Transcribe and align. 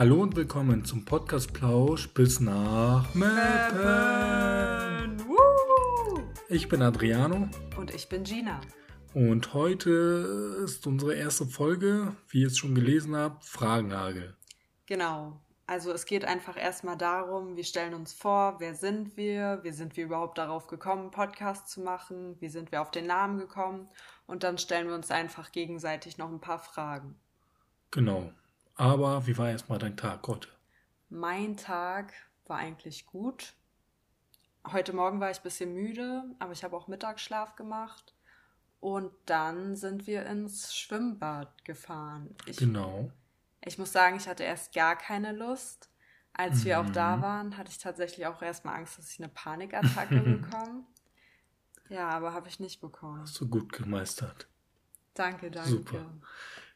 Hallo 0.00 0.22
und 0.22 0.34
willkommen 0.34 0.82
zum 0.86 1.04
Podcast 1.04 1.52
Plausch 1.52 2.08
bis 2.14 2.40
nach 2.40 3.14
Meppen. 3.14 3.28
Ich 6.48 6.70
bin 6.70 6.80
Adriano. 6.80 7.50
Und 7.76 7.94
ich 7.94 8.08
bin 8.08 8.24
Gina. 8.24 8.62
Und 9.12 9.52
heute 9.52 9.90
ist 10.64 10.86
unsere 10.86 11.16
erste 11.16 11.44
Folge, 11.44 12.16
wie 12.30 12.40
ihr 12.40 12.46
es 12.46 12.56
schon 12.56 12.74
gelesen 12.74 13.14
habt, 13.14 13.44
Fragenhagel. 13.44 14.34
Genau. 14.86 15.38
Also 15.66 15.92
es 15.92 16.06
geht 16.06 16.24
einfach 16.24 16.56
erstmal 16.56 16.96
darum, 16.96 17.56
wir 17.56 17.64
stellen 17.64 17.92
uns 17.92 18.14
vor, 18.14 18.56
wer 18.58 18.74
sind 18.74 19.18
wir, 19.18 19.60
wie 19.64 19.72
sind 19.72 19.98
wir 19.98 20.04
überhaupt 20.06 20.38
darauf 20.38 20.66
gekommen, 20.66 21.10
Podcast 21.10 21.68
zu 21.68 21.82
machen, 21.82 22.40
wie 22.40 22.48
sind 22.48 22.72
wir 22.72 22.80
auf 22.80 22.90
den 22.90 23.06
Namen 23.06 23.36
gekommen 23.36 23.86
und 24.26 24.44
dann 24.44 24.56
stellen 24.56 24.88
wir 24.88 24.94
uns 24.94 25.10
einfach 25.10 25.52
gegenseitig 25.52 26.16
noch 26.16 26.30
ein 26.30 26.40
paar 26.40 26.58
Fragen. 26.58 27.16
Genau. 27.90 28.32
Aber 28.80 29.26
wie 29.26 29.36
war 29.36 29.50
erstmal 29.50 29.78
dein 29.78 29.98
Tag 29.98 30.26
heute? 30.26 30.48
Mein 31.10 31.58
Tag 31.58 32.14
war 32.46 32.56
eigentlich 32.56 33.04
gut. 33.04 33.52
Heute 34.72 34.94
Morgen 34.94 35.20
war 35.20 35.30
ich 35.30 35.40
ein 35.40 35.42
bisschen 35.42 35.74
müde, 35.74 36.24
aber 36.38 36.52
ich 36.52 36.64
habe 36.64 36.74
auch 36.74 36.88
Mittagsschlaf 36.88 37.56
gemacht. 37.56 38.14
Und 38.80 39.12
dann 39.26 39.76
sind 39.76 40.06
wir 40.06 40.24
ins 40.24 40.74
Schwimmbad 40.74 41.62
gefahren. 41.66 42.34
Ich, 42.46 42.56
genau. 42.56 43.12
Ich 43.62 43.76
muss 43.76 43.92
sagen, 43.92 44.16
ich 44.16 44.26
hatte 44.26 44.44
erst 44.44 44.72
gar 44.72 44.96
keine 44.96 45.32
Lust. 45.32 45.90
Als 46.32 46.64
wir 46.64 46.80
auch 46.80 46.88
da 46.88 47.18
Mhm. 47.18 47.22
waren, 47.22 47.56
hatte 47.58 47.70
ich 47.70 47.76
tatsächlich 47.76 48.26
auch 48.26 48.40
erstmal 48.40 48.76
Angst, 48.76 48.96
dass 48.96 49.10
ich 49.10 49.18
eine 49.18 49.28
Panikattacke 49.28 50.20
bekomme. 50.20 50.84
Ja, 51.90 52.08
aber 52.08 52.32
habe 52.32 52.48
ich 52.48 52.60
nicht 52.60 52.80
bekommen. 52.80 53.20
Hast 53.20 53.38
du 53.42 53.46
gut 53.46 53.74
gemeistert. 53.74 54.48
Danke, 55.12 55.50
danke. 55.50 55.68
Super. 55.68 56.06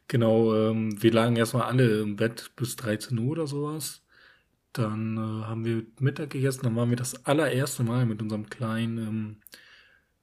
Genau, 0.07 0.53
ähm, 0.55 1.01
wir 1.01 1.11
lagen 1.11 1.35
erstmal 1.35 1.63
alle 1.63 2.01
im 2.01 2.15
Bett 2.15 2.51
bis 2.55 2.75
13 2.75 3.17
Uhr 3.17 3.31
oder 3.31 3.47
sowas. 3.47 4.03
Dann 4.73 5.17
äh, 5.17 5.45
haben 5.45 5.65
wir 5.65 5.83
Mittag 5.99 6.31
gegessen, 6.31 6.61
dann 6.63 6.75
waren 6.75 6.89
wir 6.89 6.97
das 6.97 7.25
allererste 7.25 7.83
Mal 7.83 8.05
mit 8.05 8.21
unserem 8.21 8.49
Kleinen 8.49 8.97
ähm, 8.97 9.37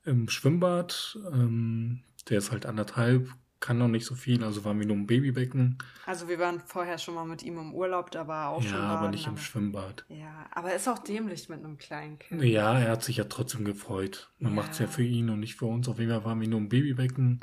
im 0.05 0.29
Schwimmbad. 0.29 1.19
Ähm, 1.33 2.03
der 2.29 2.39
ist 2.39 2.53
halt 2.53 2.67
anderthalb, 2.67 3.29
kann 3.59 3.79
noch 3.79 3.89
nicht 3.89 4.05
so 4.07 4.15
viel, 4.15 4.45
also 4.45 4.65
waren 4.65 4.79
wir 4.79 4.87
nur 4.87 4.95
im 4.97 5.07
Babybecken. 5.09 5.79
Also 6.07 6.29
wir 6.29 6.39
waren 6.39 6.61
vorher 6.61 6.99
schon 6.99 7.15
mal 7.15 7.25
mit 7.25 7.43
ihm 7.43 7.59
im 7.59 7.75
Urlaub, 7.75 8.11
da 8.13 8.29
war 8.29 8.45
er 8.45 8.49
auch 8.51 8.63
ja, 8.63 8.71
schon 8.71 8.79
aber 8.81 9.01
baden, 9.01 9.11
nicht 9.13 9.27
im 9.27 9.33
aber- 9.33 9.41
Schwimmbad. 9.41 10.05
Ja, 10.09 10.47
aber 10.53 10.75
ist 10.75 10.87
auch 10.89 10.99
dämlich 11.01 11.49
mit 11.49 11.59
einem 11.65 11.79
kleinen 11.79 12.19
Kind. 12.21 12.43
Ja, 12.45 12.79
er 12.79 12.91
hat 12.93 13.03
sich 13.03 13.17
ja 13.17 13.25
trotzdem 13.25 13.65
gefreut. 13.65 14.31
Man 14.39 14.53
Ja. 14.55 14.57
macht's 14.63 14.79
ja 14.79 14.87
für 14.87 15.03
ihn 15.03 15.29
und 15.31 15.41
nicht 15.41 15.57
für 15.57 15.67
uns. 15.67 15.89
Auf 15.89 15.99
jeden 15.99 16.11
Fall 16.13 16.25
waren 16.25 16.41
wir 16.41 16.47
nur 16.49 16.61
im 16.61 16.69
Babybecken, 16.69 17.41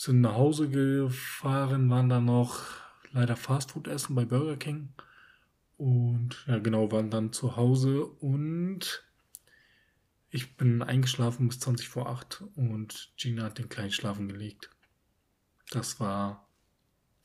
sind 0.00 0.22
nach 0.22 0.34
Hause 0.34 0.70
gefahren, 0.70 1.90
waren 1.90 2.08
dann 2.08 2.24
noch 2.24 2.62
leider 3.12 3.36
Fastfood 3.36 3.86
essen 3.86 4.14
bei 4.14 4.24
Burger 4.24 4.56
King. 4.56 4.94
Und 5.76 6.42
ja, 6.46 6.58
genau, 6.58 6.90
waren 6.90 7.10
dann 7.10 7.34
zu 7.34 7.56
Hause 7.56 8.06
und 8.06 9.04
ich 10.30 10.56
bin 10.56 10.82
eingeschlafen 10.82 11.48
bis 11.48 11.60
20 11.60 11.90
vor 11.90 12.08
8 12.08 12.44
und 12.54 13.12
Gina 13.18 13.42
hat 13.44 13.58
den 13.58 13.68
Kleinen 13.68 13.90
schlafen 13.90 14.26
gelegt. 14.26 14.70
Das 15.70 16.00
war 16.00 16.48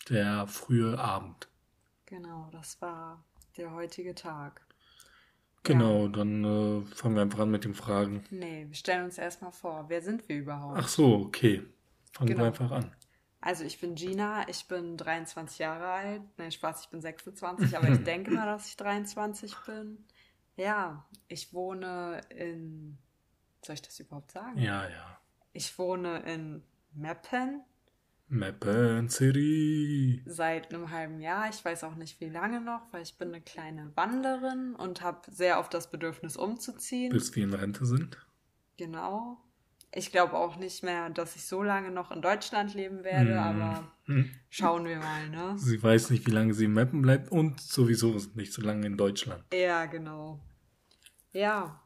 der 0.10 0.46
frühe 0.46 1.00
Abend. 1.00 1.48
Genau, 2.08 2.50
das 2.52 2.82
war 2.82 3.24
der 3.56 3.72
heutige 3.72 4.16
Tag. 4.16 4.62
Genau, 5.64 6.10
dann 6.10 6.44
äh, 6.44 6.86
fangen 6.94 7.16
wir 7.16 7.22
einfach 7.22 7.40
an 7.40 7.52
mit 7.52 7.64
den 7.64 7.74
Fragen. 7.74 8.26
Nee, 8.32 8.66
wir 8.68 8.76
stellen 8.76 9.06
uns 9.06 9.18
erstmal 9.18 9.54
vor, 9.54 9.86
wer 9.88 10.02
sind 10.02 10.28
wir 10.28 10.40
überhaupt? 10.40 10.78
Ach 10.78 10.88
so, 10.90 11.16
okay. 11.22 11.64
Fangen 12.16 12.30
Genau. 12.30 12.44
wir 12.44 12.48
einfach 12.48 12.72
an. 12.72 12.92
Also 13.42 13.64
ich 13.66 13.80
bin 13.80 13.94
Gina, 13.96 14.48
ich 14.48 14.68
bin 14.68 14.96
23 14.98 15.60
Jahre 15.60 15.86
alt. 15.88 16.22
Nein, 16.38 16.52
Spaß, 16.52 16.86
ich 16.86 16.90
bin 16.90 17.02
26, 17.02 17.78
aber 17.78 17.90
ich 17.90 18.04
denke 18.04 18.32
mal, 18.32 18.46
dass 18.46 18.68
ich 18.70 18.78
23 18.78 19.54
bin. 19.68 20.06
Ja, 20.56 21.06
ich 21.28 21.54
wohne 21.54 22.22
in... 22.30 22.98
Soll 23.64 23.76
ich 23.76 23.82
das 23.82 24.00
überhaupt 24.00 24.32
sagen? 24.32 24.58
Ja, 24.58 24.88
ja. 24.90 25.20
Ich 25.52 25.78
wohne 25.78 26.20
in 26.22 26.64
Meppen 26.94 27.62
Mappen 28.28 29.10
City. 29.10 30.24
seit 30.26 30.74
einem 30.74 30.90
halben 30.90 31.20
Jahr. 31.20 31.50
Ich 31.50 31.64
weiß 31.64 31.84
auch 31.84 31.96
nicht, 31.96 32.20
wie 32.22 32.30
lange 32.30 32.62
noch, 32.62 32.82
weil 32.92 33.04
ich 33.04 33.18
bin 33.18 33.28
eine 33.28 33.42
kleine 33.42 33.92
Wanderin 33.96 34.74
und 34.76 35.02
habe 35.02 35.30
sehr 35.32 35.60
oft 35.60 35.74
das 35.74 35.92
Bedürfnis 35.92 36.36
umzuziehen. 36.38 37.12
Bis 37.12 37.36
wir 37.36 37.44
in 37.44 37.54
Rente 37.54 37.86
sind. 37.86 38.18
Genau. 38.78 39.38
Ich 39.98 40.12
glaube 40.12 40.34
auch 40.34 40.58
nicht 40.58 40.84
mehr, 40.84 41.10
dass 41.10 41.38
ich 41.38 41.46
so 41.46 41.64
lange 41.64 41.90
noch 41.90 42.12
in 42.12 42.22
Deutschland 42.22 42.74
leben 42.74 43.04
werde, 43.06 43.32
Hm. 43.32 43.38
aber 43.62 43.92
Hm. 44.06 44.30
schauen 44.50 44.86
wir 44.86 44.98
mal, 44.98 45.30
ne? 45.30 45.58
Sie 45.58 45.82
weiß 45.82 46.10
nicht, 46.10 46.28
wie 46.28 46.32
lange 46.32 46.54
sie 46.54 46.66
in 46.66 46.74
Mappen 46.74 47.02
bleibt 47.02 47.32
und 47.32 47.62
sowieso 47.62 48.20
nicht 48.36 48.52
so 48.52 48.62
lange 48.62 48.86
in 48.88 48.98
Deutschland. 48.98 49.44
Ja, 49.54 49.86
genau. 49.86 50.44
Ja, 51.32 51.82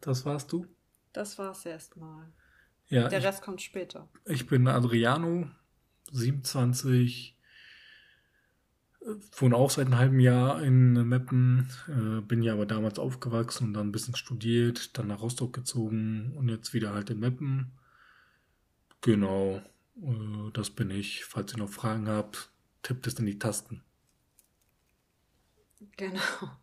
Das 0.00 0.24
warst 0.24 0.52
du? 0.52 0.66
das 1.12 1.36
war's 1.38 1.66
erstmal. 1.66 2.32
Ja, 2.88 3.08
Der 3.08 3.18
ich, 3.18 3.24
Rest 3.24 3.42
kommt 3.42 3.60
später. 3.60 4.08
ich 4.24 4.46
bin 4.46 4.66
Adriano, 4.68 5.50
27, 6.12 7.36
äh, 7.38 7.41
wohne 9.32 9.56
auch 9.56 9.70
seit 9.70 9.86
einem 9.86 9.98
halben 9.98 10.20
Jahr 10.20 10.62
in 10.62 11.08
Meppen, 11.08 11.70
äh, 11.88 12.20
bin 12.20 12.42
ja 12.42 12.52
aber 12.52 12.66
damals 12.66 12.98
aufgewachsen 12.98 13.68
und 13.68 13.74
dann 13.74 13.88
ein 13.88 13.92
bisschen 13.92 14.16
studiert, 14.16 14.96
dann 14.96 15.08
nach 15.08 15.22
Rostock 15.22 15.52
gezogen 15.52 16.32
und 16.36 16.48
jetzt 16.48 16.72
wieder 16.72 16.94
halt 16.94 17.10
in 17.10 17.20
Meppen. 17.20 17.72
Genau, 19.00 19.60
äh, 19.96 20.50
das 20.52 20.70
bin 20.70 20.90
ich. 20.90 21.24
Falls 21.24 21.52
ihr 21.52 21.58
noch 21.58 21.68
Fragen 21.68 22.08
habt, 22.08 22.50
tippt 22.82 23.06
es 23.06 23.18
in 23.18 23.26
die 23.26 23.38
Tasten. 23.38 23.82
Genau. 25.96 26.20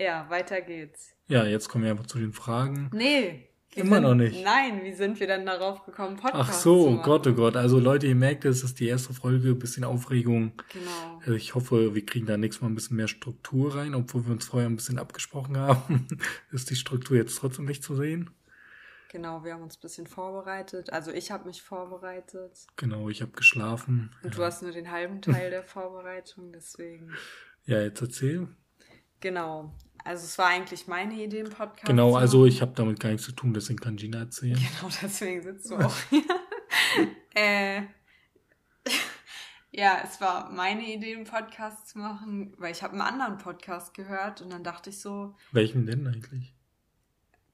Ja, 0.00 0.30
weiter 0.30 0.60
geht's. 0.60 1.16
Ja, 1.26 1.44
jetzt 1.44 1.68
kommen 1.68 1.82
wir 1.82 1.90
einfach 1.90 2.06
zu 2.06 2.20
den 2.20 2.32
Fragen. 2.32 2.88
Nee. 2.92 3.47
Wie 3.72 3.80
Immer 3.80 3.96
sind, 3.96 4.02
noch 4.04 4.14
nicht. 4.14 4.44
Nein, 4.44 4.82
wie 4.82 4.92
sind 4.94 5.20
wir 5.20 5.26
denn 5.26 5.44
darauf 5.46 5.84
gekommen, 5.84 6.16
Podcast 6.16 6.50
Ach 6.50 6.52
so, 6.52 6.88
oh? 6.88 7.02
Gott, 7.02 7.26
oh 7.26 7.32
Gott. 7.34 7.56
Also 7.56 7.78
Leute, 7.78 8.06
ihr 8.06 8.14
merkt, 8.14 8.44
es 8.44 8.62
ist 8.64 8.80
die 8.80 8.88
erste 8.88 9.12
Folge, 9.12 9.54
bisschen 9.54 9.84
Aufregung. 9.84 10.52
Genau. 10.72 11.18
Also 11.20 11.34
Ich 11.34 11.54
hoffe, 11.54 11.94
wir 11.94 12.04
kriegen 12.06 12.26
da 12.26 12.36
nächstes 12.36 12.62
Mal 12.62 12.68
ein 12.68 12.74
bisschen 12.74 12.96
mehr 12.96 13.08
Struktur 13.08 13.74
rein, 13.76 13.94
obwohl 13.94 14.24
wir 14.26 14.32
uns 14.32 14.46
vorher 14.46 14.68
ein 14.68 14.76
bisschen 14.76 14.98
abgesprochen 14.98 15.56
haben. 15.58 16.06
ist 16.50 16.70
die 16.70 16.76
Struktur 16.76 17.16
jetzt 17.16 17.36
trotzdem 17.38 17.66
nicht 17.66 17.82
zu 17.84 17.94
sehen? 17.94 18.30
Genau, 19.10 19.42
wir 19.42 19.54
haben 19.54 19.62
uns 19.62 19.76
ein 19.78 19.80
bisschen 19.80 20.06
vorbereitet. 20.06 20.92
Also 20.92 21.10
ich 21.12 21.30
habe 21.30 21.46
mich 21.46 21.62
vorbereitet. 21.62 22.66
Genau, 22.76 23.08
ich 23.08 23.22
habe 23.22 23.32
geschlafen. 23.32 24.10
Und 24.22 24.34
du 24.36 24.40
Ja. 24.40 24.46
hast 24.46 24.62
nur 24.62 24.72
den 24.72 24.90
halben 24.90 25.22
Teil 25.22 25.50
der 25.50 25.62
Vorbereitung, 25.62 26.52
deswegen. 26.52 27.10
ja, 27.64 27.80
jetzt 27.80 28.00
erzähl. 28.02 28.48
Genau. 29.20 29.74
Also 30.04 30.24
es 30.24 30.38
war 30.38 30.46
eigentlich 30.46 30.86
meine 30.86 31.14
Idee 31.14 31.40
im 31.40 31.50
Podcast. 31.50 31.86
Genau, 31.86 32.16
also 32.16 32.46
ich 32.46 32.62
habe 32.62 32.72
damit 32.74 33.00
gar 33.00 33.10
nichts 33.10 33.26
zu 33.26 33.32
tun, 33.32 33.52
deswegen 33.52 33.78
kann 33.78 33.96
Gina 33.96 34.20
erzählen. 34.20 34.58
Genau, 34.80 34.92
deswegen 35.02 35.42
sitzt 35.42 35.70
du 35.70 35.76
auch 35.76 35.94
hier. 36.10 36.24
äh, 37.34 37.82
ja, 39.70 39.98
es 40.02 40.20
war 40.20 40.50
meine 40.50 40.82
Idee, 40.82 41.14
einen 41.14 41.24
Podcast 41.24 41.88
zu 41.88 41.98
machen, 41.98 42.54
weil 42.58 42.72
ich 42.72 42.82
habe 42.82 42.94
einen 42.94 43.02
anderen 43.02 43.38
Podcast 43.38 43.94
gehört 43.94 44.40
und 44.40 44.50
dann 44.50 44.64
dachte 44.64 44.90
ich 44.90 45.00
so, 45.00 45.36
Welchen 45.52 45.86
denn 45.86 46.06
eigentlich? 46.06 46.54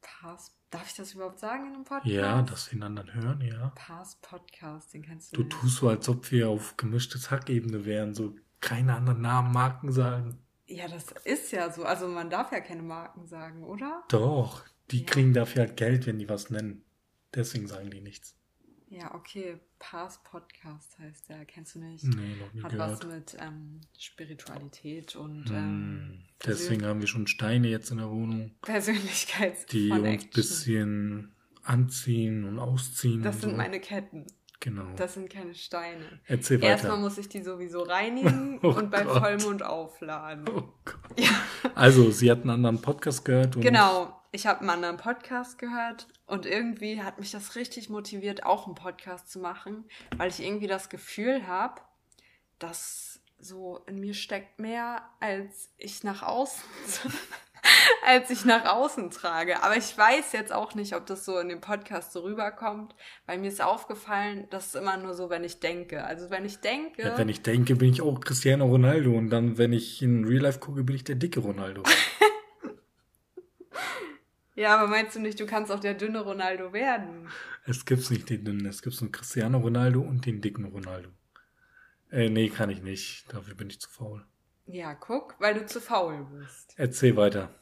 Pass, 0.01 0.57
darf 0.71 0.87
ich 0.87 0.95
das 0.95 1.15
überhaupt 1.15 1.39
sagen 1.39 1.67
in 1.67 1.75
einem 1.75 1.85
Podcast? 1.85 2.07
Ja, 2.15 2.43
dass 2.43 2.71
wir 2.71 2.79
ihn 2.79 2.83
anderen 2.83 3.13
hören, 3.15 3.41
ja. 3.41 3.73
Pass 3.75 4.17
Podcast, 4.23 4.95
den 4.95 5.03
kennst 5.03 5.33
du 5.37 5.43
Du 5.43 5.49
tust 5.49 5.77
so, 5.77 5.89
als 5.89 6.09
ob 6.09 6.31
wir 6.31 6.49
auf 6.49 6.77
gemischtes 6.77 7.31
Hackebene 7.31 7.85
wären, 7.85 8.15
so 8.15 8.37
keine 8.61 8.95
anderen 8.95 9.21
Namen, 9.21 9.53
Marken 9.53 9.93
sagen. 9.93 10.39
Ja, 10.67 10.89
das 10.89 11.07
ist 11.25 11.53
ja 11.53 11.71
so. 11.73 11.85
Also 11.85 12.09
man 12.09 12.31
darf 12.31 12.53
ja 12.53 12.61
keine 12.61 12.83
Marken 12.83 13.27
sagen, 13.27 13.65
oder? 13.65 14.03
Doch, 14.09 14.65
die 14.91 15.01
Ja. 15.01 15.07
kriegen 15.07 15.33
dafür 15.35 15.63
halt 15.63 15.77
Geld, 15.77 16.07
wenn 16.07 16.19
die 16.19 16.29
was 16.29 16.51
nennen. 16.51 16.85
Deswegen 17.35 17.67
sagen 17.67 17.91
die 17.91 18.01
nichts. 18.01 18.37
Ja, 18.89 19.15
okay. 19.15 19.59
Pass 19.79 20.23
Podcast 20.23 20.99
heißt 20.99 21.29
der. 21.29 21.45
Kennst 21.47 21.75
du 21.75 21.81
nicht? 21.81 22.05
Nee, 22.05 22.37
noch 22.37 22.53
nie 22.53 22.63
Hat 22.63 22.79
was 22.79 23.01
gehört. 23.01 23.33
mit 23.33 23.37
ähm, 23.41 23.81
Spiritualität 23.99 25.17
und 25.17 25.49
Hm, 25.51 25.57
ähm, 25.57 26.23
deswegen 26.47 26.85
haben 26.87 27.01
wir 27.01 27.09
schon 27.09 27.27
Steine 27.27 27.69
jetzt 27.69 27.91
in 27.91 27.99
der 27.99 28.09
Wohnung, 28.11 28.53
Persönlichkeits 28.63 29.67
die 29.67 29.91
uns 29.91 30.03
ein 30.25 30.31
bisschen 30.31 31.35
anziehen 31.63 32.45
und 32.45 32.59
ausziehen. 32.59 33.23
Das 33.23 33.37
und 33.37 33.41
sind 33.43 33.51
so. 33.53 33.57
meine 33.57 33.81
Ketten. 33.81 34.27
Genau. 34.65 34.87
Das 34.97 35.13
sind 35.13 35.29
keine 35.29 35.55
Steine. 35.55 36.21
Erzähl 36.25 36.65
Erstmal 36.65 36.93
weiter. 36.93 37.03
muss 37.03 37.19
ich 37.19 37.29
die 37.29 37.43
sowieso 37.43 37.83
reinigen 37.83 38.59
Oh 38.63 38.69
und 38.69 38.91
bei 38.91 39.03
Gott. 39.05 39.19
Vollmond 39.19 39.63
aufladen. 39.63 40.49
Oh 40.49 40.63
Gott. 40.87 40.97
Ja. 41.19 41.29
Also, 41.75 42.11
sie 42.11 42.31
hat 42.31 42.41
einen 42.41 42.51
anderen 42.51 42.81
Podcast 42.81 43.27
gehört 43.27 43.61
Genau. 43.61 44.19
Ich 44.33 44.47
habe 44.47 44.61
einen 44.61 44.71
anderen 44.71 44.97
Podcast 44.97 45.59
gehört 45.59 46.09
und 46.27 46.47
irgendwie 46.47 47.03
hat 47.03 47.21
mich 47.21 47.31
das 47.31 47.57
richtig 47.57 47.91
motiviert, 47.91 48.47
auch 48.47 48.65
einen 48.67 48.75
Podcast 48.75 49.31
zu 49.31 49.39
machen, 49.39 49.85
weil 50.17 50.31
ich 50.31 50.43
irgendwie 50.43 50.67
das 50.67 50.89
Gefühl 50.89 51.47
habe, 51.47 51.83
dass 52.59 53.21
so 53.39 53.85
in 53.87 54.01
mir 54.01 54.15
steckt 54.15 54.59
mehr, 54.59 55.03
als 55.21 55.69
ich 55.77 56.03
nach 56.05 56.23
außen 56.23 56.65
als 58.07 58.31
ich 58.31 58.45
nach 58.45 58.65
außen 58.65 59.11
trage. 59.11 59.63
Aber 59.63 59.77
ich 59.77 59.97
weiß 59.97 60.33
jetzt 60.33 60.53
auch 60.53 60.75
nicht, 60.75 60.95
ob 60.95 61.07
das 61.07 61.25
so 61.25 61.39
in 61.39 61.49
dem 61.49 61.61
Podcast 61.61 62.13
so 62.13 62.21
rüberkommt, 62.21 62.95
weil 63.27 63.39
mir 63.39 63.49
ist 63.49 63.63
aufgefallen, 63.63 64.47
das 64.51 64.67
ist 64.67 64.77
immer 64.77 64.97
nur 64.97 65.15
so, 65.15 65.31
wenn 65.31 65.45
ich 65.45 65.61
denke. 65.61 66.05
Also 66.05 66.31
wenn 66.31 66.45
ich 66.45 66.59
denke. 66.61 67.03
Ja, 67.03 67.19
wenn 67.19 67.29
ich 67.29 67.43
denke, 67.43 67.77
bin 67.77 67.93
ich 67.93 68.03
auch 68.03 68.21
Cristiano 68.21 68.67
Ronaldo 68.67 69.13
und 69.13 69.31
dann, 69.31 69.59
wenn 69.59 69.73
ich 69.73 70.03
in 70.03 70.25
Real 70.25 70.43
Life 70.43 70.59
gucke, 70.59 70.85
bin 70.85 70.97
ich 70.97 71.05
der 71.05 71.17
dicke 71.17 71.41
Ronaldo. 71.41 71.83
ja, 74.55 74.77
aber 74.77 74.89
meinst 74.89 75.17
du 75.17 75.21
nicht, 75.21 75.41
du 75.41 75.47
kannst 75.47 75.73
auch 75.73 75.81
der 75.81 75.95
dünne 75.95 76.21
Ronaldo 76.21 76.73
werden? 76.73 77.29
Es 77.67 77.85
gibt 77.85 78.11
nicht 78.11 78.29
den 78.29 78.45
dünnen, 78.45 78.67
es 78.67 78.83
gibt 78.83 78.95
so 78.95 79.05
einen 79.05 79.13
Cristiano 79.13 79.59
Ronaldo 79.59 80.01
und 80.01 80.27
den 80.27 80.41
dicken 80.41 80.67
Ronaldo. 80.67 81.09
Äh, 82.11 82.29
nee, 82.29 82.49
kann 82.49 82.71
ich 82.71 82.83
nicht. 82.83 83.33
Dafür 83.33 83.55
bin 83.55 83.71
ich 83.71 83.81
zu 83.81 83.89
faul. 83.89 84.25
Ja, 84.67 84.95
guck, 84.95 85.35
weil 85.39 85.55
du 85.55 85.67
zu 85.67 85.81
faul 85.81 86.27
bist. 86.33 86.75
Erzähl 86.77 87.17
weiter. 87.17 87.55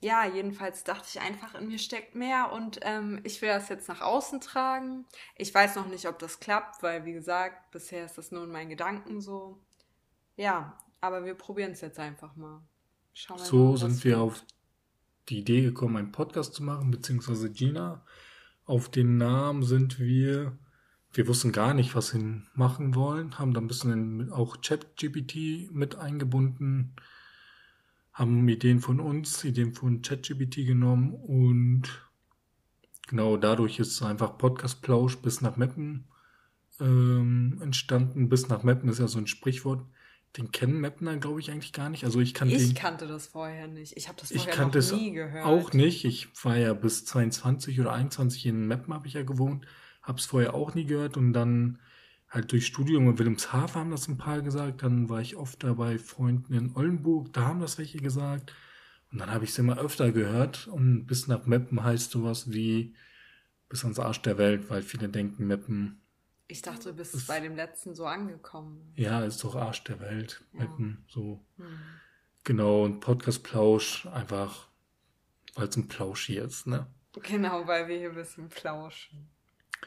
Ja, 0.00 0.24
jedenfalls 0.26 0.84
dachte 0.84 1.06
ich 1.08 1.20
einfach, 1.20 1.54
in 1.56 1.68
mir 1.68 1.78
steckt 1.78 2.14
mehr 2.14 2.52
und 2.52 2.78
ähm, 2.82 3.20
ich 3.24 3.42
will 3.42 3.48
das 3.48 3.68
jetzt 3.68 3.88
nach 3.88 4.00
außen 4.00 4.40
tragen. 4.40 5.04
Ich 5.36 5.52
weiß 5.52 5.74
noch 5.74 5.88
nicht, 5.88 6.06
ob 6.06 6.20
das 6.20 6.38
klappt, 6.38 6.82
weil 6.84 7.04
wie 7.04 7.12
gesagt, 7.12 7.72
bisher 7.72 8.04
ist 8.04 8.16
das 8.16 8.30
nur 8.30 8.44
in 8.44 8.50
meinen 8.50 8.70
Gedanken 8.70 9.20
so. 9.20 9.60
Ja, 10.36 10.78
aber 11.00 11.24
wir 11.24 11.34
probieren 11.34 11.72
es 11.72 11.80
jetzt 11.80 11.98
einfach 11.98 12.36
mal. 12.36 12.62
Schauen 13.12 13.38
wir 13.38 13.44
so 13.44 13.70
mal, 13.70 13.76
sind 13.76 14.04
wir 14.04 14.20
auf 14.20 14.44
die 15.28 15.40
Idee 15.40 15.62
gekommen, 15.62 15.96
einen 15.96 16.12
Podcast 16.12 16.54
zu 16.54 16.62
machen, 16.62 16.92
beziehungsweise 16.92 17.50
Gina. 17.50 18.04
Auf 18.66 18.88
den 18.88 19.16
Namen 19.16 19.64
sind 19.64 19.98
wir 19.98 20.56
wir 21.12 21.26
wussten 21.26 21.52
gar 21.52 21.74
nicht, 21.74 21.94
was 21.94 22.14
wir 22.14 22.42
machen 22.54 22.94
wollen, 22.94 23.38
haben 23.38 23.54
da 23.54 23.60
ein 23.60 23.66
bisschen 23.66 24.30
auch 24.32 24.60
ChatGPT 24.60 25.72
mit 25.72 25.96
eingebunden, 25.96 26.94
haben 28.12 28.48
Ideen 28.48 28.80
von 28.80 29.00
uns, 29.00 29.44
Ideen 29.44 29.72
von 29.72 30.02
ChatGPT 30.02 30.66
genommen 30.66 31.14
und 31.14 31.82
genau 33.08 33.36
dadurch 33.36 33.78
ist 33.78 34.02
einfach 34.02 34.36
Podcast-Plausch 34.38 35.16
bis 35.18 35.40
nach 35.40 35.56
Mappen 35.56 36.08
ähm, 36.80 37.58
entstanden. 37.62 38.28
Bis 38.28 38.48
nach 38.48 38.62
Mappen 38.62 38.88
ist 38.88 38.98
ja 38.98 39.08
so 39.08 39.18
ein 39.18 39.26
Sprichwort. 39.26 39.84
Den 40.36 40.52
kennen 40.52 40.80
Mapner, 40.80 41.16
glaube 41.16 41.40
ich, 41.40 41.50
eigentlich 41.50 41.72
gar 41.72 41.88
nicht. 41.88 42.04
Also 42.04 42.20
ich 42.20 42.34
kannte, 42.34 42.54
ich 42.54 42.74
kannte 42.74 43.06
das 43.06 43.28
vorher 43.28 43.66
nicht. 43.66 43.96
Ich 43.96 44.08
habe 44.08 44.20
das 44.20 44.28
vorher 44.28 44.48
ich 44.48 44.54
kannte 44.54 44.78
noch 44.78 44.92
nie 44.92 45.12
gehört. 45.12 45.46
Auch 45.46 45.72
nicht. 45.72 46.04
Ich 46.04 46.28
war 46.44 46.56
ja 46.56 46.74
bis 46.74 47.06
22 47.06 47.80
oder 47.80 47.92
21 47.92 48.44
in 48.44 48.66
Mappen 48.66 48.92
habe 48.92 49.06
ich 49.06 49.14
ja 49.14 49.22
gewohnt 49.22 49.66
habe 50.08 50.18
es 50.18 50.26
vorher 50.26 50.54
auch 50.54 50.74
nie 50.74 50.86
gehört 50.86 51.16
und 51.16 51.34
dann 51.34 51.78
halt 52.30 52.50
durch 52.50 52.66
Studium 52.66 53.08
in 53.08 53.18
Wilhelmshaven 53.18 53.74
haben 53.74 53.90
das 53.90 54.08
ein 54.08 54.18
paar 54.18 54.40
gesagt, 54.40 54.82
dann 54.82 55.08
war 55.08 55.20
ich 55.20 55.36
oft 55.36 55.62
da 55.62 55.74
bei 55.74 55.98
Freunden 55.98 56.54
in 56.54 56.74
Oldenburg, 56.74 57.32
da 57.32 57.44
haben 57.44 57.60
das 57.60 57.78
welche 57.78 57.98
gesagt 57.98 58.54
und 59.12 59.18
dann 59.18 59.30
habe 59.30 59.44
ich 59.44 59.50
es 59.50 59.58
immer 59.58 59.78
öfter 59.78 60.10
gehört 60.10 60.66
und 60.66 61.06
bis 61.06 61.28
nach 61.28 61.46
Meppen 61.46 61.82
heißt 61.82 62.10
sowas 62.10 62.50
wie 62.50 62.94
bis 63.68 63.84
ans 63.84 63.98
Arsch 63.98 64.22
der 64.22 64.38
Welt, 64.38 64.70
weil 64.70 64.82
viele 64.82 65.10
denken 65.10 65.46
Meppen. 65.46 66.00
Ich 66.46 66.62
dachte, 66.62 66.90
du 66.90 66.96
bist 66.96 67.14
ist, 67.14 67.28
bei 67.28 67.40
dem 67.40 67.54
letzten 67.54 67.94
so 67.94 68.06
angekommen. 68.06 68.92
Ja, 68.96 69.22
ist 69.24 69.44
doch 69.44 69.54
Arsch 69.54 69.84
der 69.84 70.00
Welt, 70.00 70.42
ja. 70.54 70.60
Meppen, 70.60 71.04
so. 71.06 71.44
Hm. 71.58 71.66
Genau, 72.44 72.84
und 72.84 73.00
Podcast 73.00 73.42
Plausch 73.42 74.06
einfach, 74.06 74.68
weil 75.54 75.68
es 75.68 75.76
ein 75.76 75.88
Plausch 75.88 76.24
hier 76.24 76.44
ist, 76.44 76.66
ne? 76.66 76.86
Genau, 77.22 77.66
weil 77.66 77.88
wir 77.88 77.98
hier 77.98 78.08
ein 78.08 78.14
bisschen 78.14 78.48
plauschen. 78.48 79.28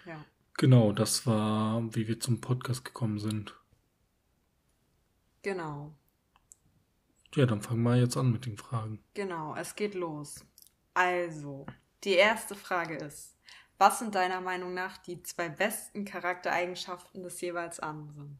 Ja. 0.05 0.23
Genau, 0.57 0.91
das 0.91 1.25
war, 1.25 1.83
wie 1.95 2.07
wir 2.07 2.19
zum 2.19 2.41
Podcast 2.41 2.85
gekommen 2.85 3.19
sind. 3.19 3.55
Genau. 5.41 5.95
Ja, 7.33 7.45
dann 7.45 7.61
fangen 7.61 7.81
wir 7.83 7.95
jetzt 7.95 8.17
an 8.17 8.31
mit 8.31 8.45
den 8.45 8.57
Fragen. 8.57 8.99
Genau, 9.13 9.55
es 9.55 9.75
geht 9.75 9.95
los. 9.95 10.45
Also, 10.93 11.65
die 12.03 12.13
erste 12.13 12.55
Frage 12.55 12.95
ist, 12.97 13.37
was 13.77 13.99
sind 13.99 14.13
deiner 14.13 14.41
Meinung 14.41 14.73
nach 14.73 14.97
die 14.97 15.23
zwei 15.23 15.49
besten 15.49 16.05
Charaktereigenschaften 16.05 17.23
des 17.23 17.39
jeweils 17.41 17.79
anderen? 17.79 18.37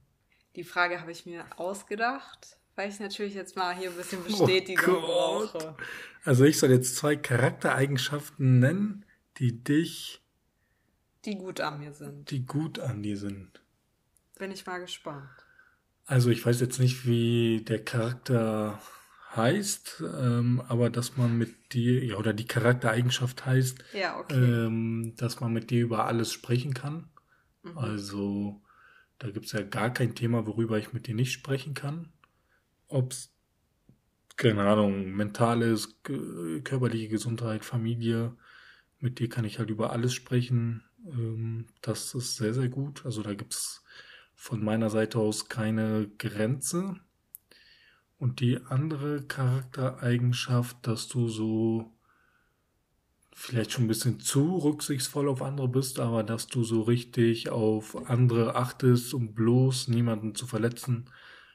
Die 0.55 0.63
Frage 0.63 0.99
habe 0.99 1.11
ich 1.11 1.25
mir 1.25 1.45
ausgedacht, 1.55 2.57
weil 2.75 2.89
ich 2.89 2.99
natürlich 2.99 3.33
jetzt 3.33 3.55
mal 3.55 3.75
hier 3.75 3.89
ein 3.89 3.95
bisschen 3.95 4.19
oh 4.21 4.25
Bestätigung 4.25 4.97
oh 4.97 5.01
brauche. 5.01 5.75
Also 6.25 6.43
ich 6.43 6.59
soll 6.59 6.71
jetzt 6.71 6.95
zwei 6.97 7.15
Charaktereigenschaften 7.15 8.59
nennen, 8.59 9.05
die 9.37 9.63
dich 9.63 10.21
die 11.25 11.35
gut 11.35 11.61
an 11.61 11.79
mir 11.79 11.93
sind. 11.93 12.29
Die 12.31 12.45
gut 12.45 12.79
an 12.79 13.03
dir 13.03 13.17
sind. 13.17 13.61
Bin 14.37 14.51
ich 14.51 14.65
mal 14.65 14.79
gespannt. 14.79 15.29
Also 16.05 16.29
ich 16.29 16.45
weiß 16.45 16.59
jetzt 16.61 16.79
nicht, 16.79 17.05
wie 17.05 17.63
der 17.63 17.83
Charakter 17.83 18.81
heißt, 19.35 20.03
ähm, 20.13 20.61
aber 20.67 20.89
dass 20.89 21.15
man 21.17 21.37
mit 21.37 21.73
dir, 21.73 22.03
ja, 22.03 22.15
oder 22.15 22.33
die 22.33 22.47
Charaktereigenschaft 22.47 23.45
heißt, 23.45 23.83
ja, 23.93 24.19
okay. 24.19 24.33
ähm, 24.33 25.13
dass 25.15 25.39
man 25.39 25.53
mit 25.53 25.69
dir 25.69 25.81
über 25.83 26.05
alles 26.05 26.33
sprechen 26.33 26.73
kann. 26.73 27.09
Mhm. 27.63 27.77
Also 27.77 28.61
da 29.19 29.29
gibt 29.29 29.45
es 29.45 29.51
ja 29.51 29.61
gar 29.61 29.93
kein 29.93 30.15
Thema, 30.15 30.47
worüber 30.47 30.77
ich 30.77 30.93
mit 30.93 31.07
dir 31.07 31.15
nicht 31.15 31.31
sprechen 31.31 31.73
kann. 31.73 32.11
Ob 32.87 33.11
es, 33.11 33.31
keine 34.35 34.63
Ahnung, 34.63 35.11
mentales, 35.11 35.95
körperliche 36.01 37.07
Gesundheit, 37.07 37.63
Familie, 37.63 38.35
mit 38.99 39.19
dir 39.19 39.29
kann 39.29 39.45
ich 39.45 39.59
halt 39.59 39.69
über 39.69 39.91
alles 39.91 40.13
sprechen. 40.13 40.83
Ähm, 41.05 41.67
das 41.81 42.13
ist 42.15 42.37
sehr, 42.37 42.53
sehr 42.53 42.69
gut. 42.69 43.05
Also 43.05 43.23
da 43.23 43.33
gibt 43.33 43.53
es 43.53 43.83
von 44.35 44.63
meiner 44.63 44.89
Seite 44.89 45.19
aus 45.19 45.49
keine 45.49 46.09
Grenze. 46.17 46.95
Und 48.17 48.39
die 48.39 48.59
andere 48.67 49.23
Charaktereigenschaft, 49.23 50.77
dass 50.85 51.07
du 51.07 51.27
so 51.27 51.91
vielleicht 53.33 53.71
schon 53.71 53.85
ein 53.85 53.87
bisschen 53.87 54.19
zu 54.19 54.57
rücksichtsvoll 54.57 55.27
auf 55.27 55.41
andere 55.41 55.67
bist, 55.67 55.99
aber 55.99 56.23
dass 56.23 56.47
du 56.47 56.63
so 56.63 56.81
richtig 56.81 57.49
auf 57.49 58.09
andere 58.09 58.55
achtest, 58.55 59.13
um 59.15 59.33
bloß 59.33 59.87
niemanden 59.87 60.35
zu 60.35 60.45
verletzen 60.45 61.09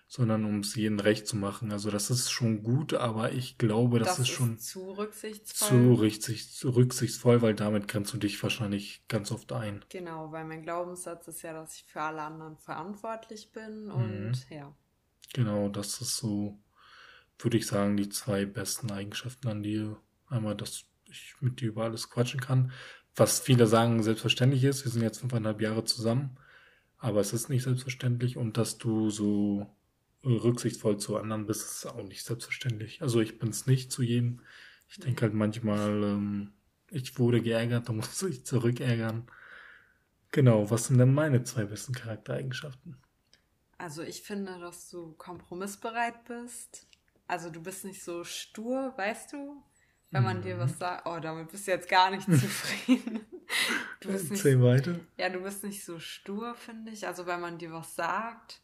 sondern 0.09 0.45
um 0.45 0.61
es 0.61 0.75
jedem 0.75 1.01
recht 1.01 1.27
zu 1.27 1.37
machen. 1.37 1.73
Also 1.73 1.91
das 1.91 2.11
ist 2.11 2.31
schon 2.31 2.63
gut, 2.63 2.95
aber 2.95 3.33
ich 3.33 3.59
glaube, 3.59 3.99
das, 3.99 4.09
das 4.09 4.19
ist, 4.21 4.29
ist 4.29 4.35
schon 4.35 4.59
zu 4.59 4.93
rücksichtsvoll. 4.93 5.69
Zu, 5.69 5.95
richtig, 5.95 6.53
zu 6.53 6.71
rücksichtsvoll, 6.71 7.43
weil 7.43 7.55
damit 7.55 7.89
grenzt 7.89 8.13
du 8.15 8.19
dich 8.19 8.41
wahrscheinlich 8.43 9.03
ganz 9.09 9.33
oft 9.33 9.53
ein. 9.53 9.85
Genau, 9.89 10.31
weil 10.31 10.45
mein 10.45 10.63
Glaubenssatz 10.63 11.27
ist 11.27 11.43
ja, 11.43 11.53
dass 11.53 11.77
ich 11.77 11.85
für 11.85 12.03
alle 12.03 12.23
anderen 12.23 12.57
verantwortlich 12.57 13.51
bin 13.53 13.91
und 13.91 14.31
mhm. 14.31 14.35
ja. 14.51 14.75
Genau, 15.33 15.69
das 15.69 16.01
ist 16.01 16.17
so, 16.17 16.57
würde 17.39 17.57
ich 17.57 17.67
sagen, 17.67 17.97
die 17.97 18.09
zwei 18.09 18.47
besten 18.47 18.93
Eigenschaften 18.93 19.49
an 19.49 19.63
dir. 19.63 19.97
Einmal, 20.29 20.55
dass 20.55 20.85
ich 21.11 21.35
mit 21.41 21.61
dir 21.61 21.69
über 21.69 21.85
alles 21.85 22.11
quatschen 22.11 22.41
kann, 22.41 22.71
was 23.17 23.41
viele 23.41 23.67
sagen 23.67 24.03
selbstverständlich 24.03 24.63
ist. 24.63 24.85
Wir 24.85 24.93
sind 24.93 25.03
jetzt 25.03 25.19
fünfeinhalb 25.19 25.61
Jahre 25.61 25.85
zusammen, 25.85 26.37
aber 26.99 27.21
es 27.21 27.33
ist 27.33 27.49
nicht 27.49 27.65
selbstverständlich 27.65 28.37
und 28.37 28.57
dass 28.57 28.79
du 28.79 29.11
so 29.11 29.76
rücksichtsvoll 30.35 30.99
zu 30.99 31.17
anderen 31.17 31.47
bist, 31.47 31.63
ist 31.63 31.87
auch 31.87 32.03
nicht 32.03 32.25
selbstverständlich. 32.25 33.03
Also 33.03 33.21
ich 33.21 33.39
bin 33.39 33.51
es 33.51 33.67
nicht 33.67 33.93
zu 33.93 34.03
jedem. 34.03 34.43
Ich 34.89 34.99
denke 34.99 35.23
halt 35.23 35.35
manchmal, 35.35 36.03
ähm, 36.03 36.53
ich 36.91 37.19
wurde 37.19 37.43
geärgert, 37.43 37.89
da 37.89 37.93
muss 37.93 38.23
ich 38.23 38.45
zurückärgern. 38.45 39.27
Genau, 40.33 40.71
was 40.71 40.87
sind 40.87 40.99
denn 40.99 41.15
meine 41.15 41.45
zwei 41.45 41.65
besten 41.65 41.95
Charaktereigenschaften? 41.95 42.97
Also 43.79 44.03
ich 44.03 44.23
finde, 44.23 44.59
dass 44.59 44.91
du 44.91 45.13
kompromissbereit 45.13 46.25
bist. 46.25 46.87
Also 47.27 47.51
du 47.51 47.63
bist 47.63 47.85
nicht 47.85 48.03
so 48.03 48.25
stur, 48.25 48.95
weißt 48.97 49.33
du? 49.33 49.63
Wenn 50.11 50.23
man 50.23 50.39
mhm. 50.39 50.43
dir 50.43 50.59
was 50.59 50.79
sagt, 50.79 51.07
oh, 51.07 51.19
damit 51.21 51.51
bist 51.51 51.67
du 51.67 51.73
jetzt 51.73 51.89
gar 51.89 52.11
nicht 52.11 52.25
zufrieden. 52.31 53.27
du 54.01 54.13
bist 54.13 54.31
nicht, 54.31 54.45
weiter. 54.45 55.01
Ja, 55.19 55.29
du 55.29 55.41
bist 55.41 55.65
nicht 55.65 55.85
so 55.85 55.99
stur, 55.99 56.55
finde 56.55 56.93
ich. 56.93 57.07
Also 57.07 57.27
wenn 57.27 57.41
man 57.41 57.59
dir 57.59 57.73
was 57.73 57.95
sagt, 57.95 58.61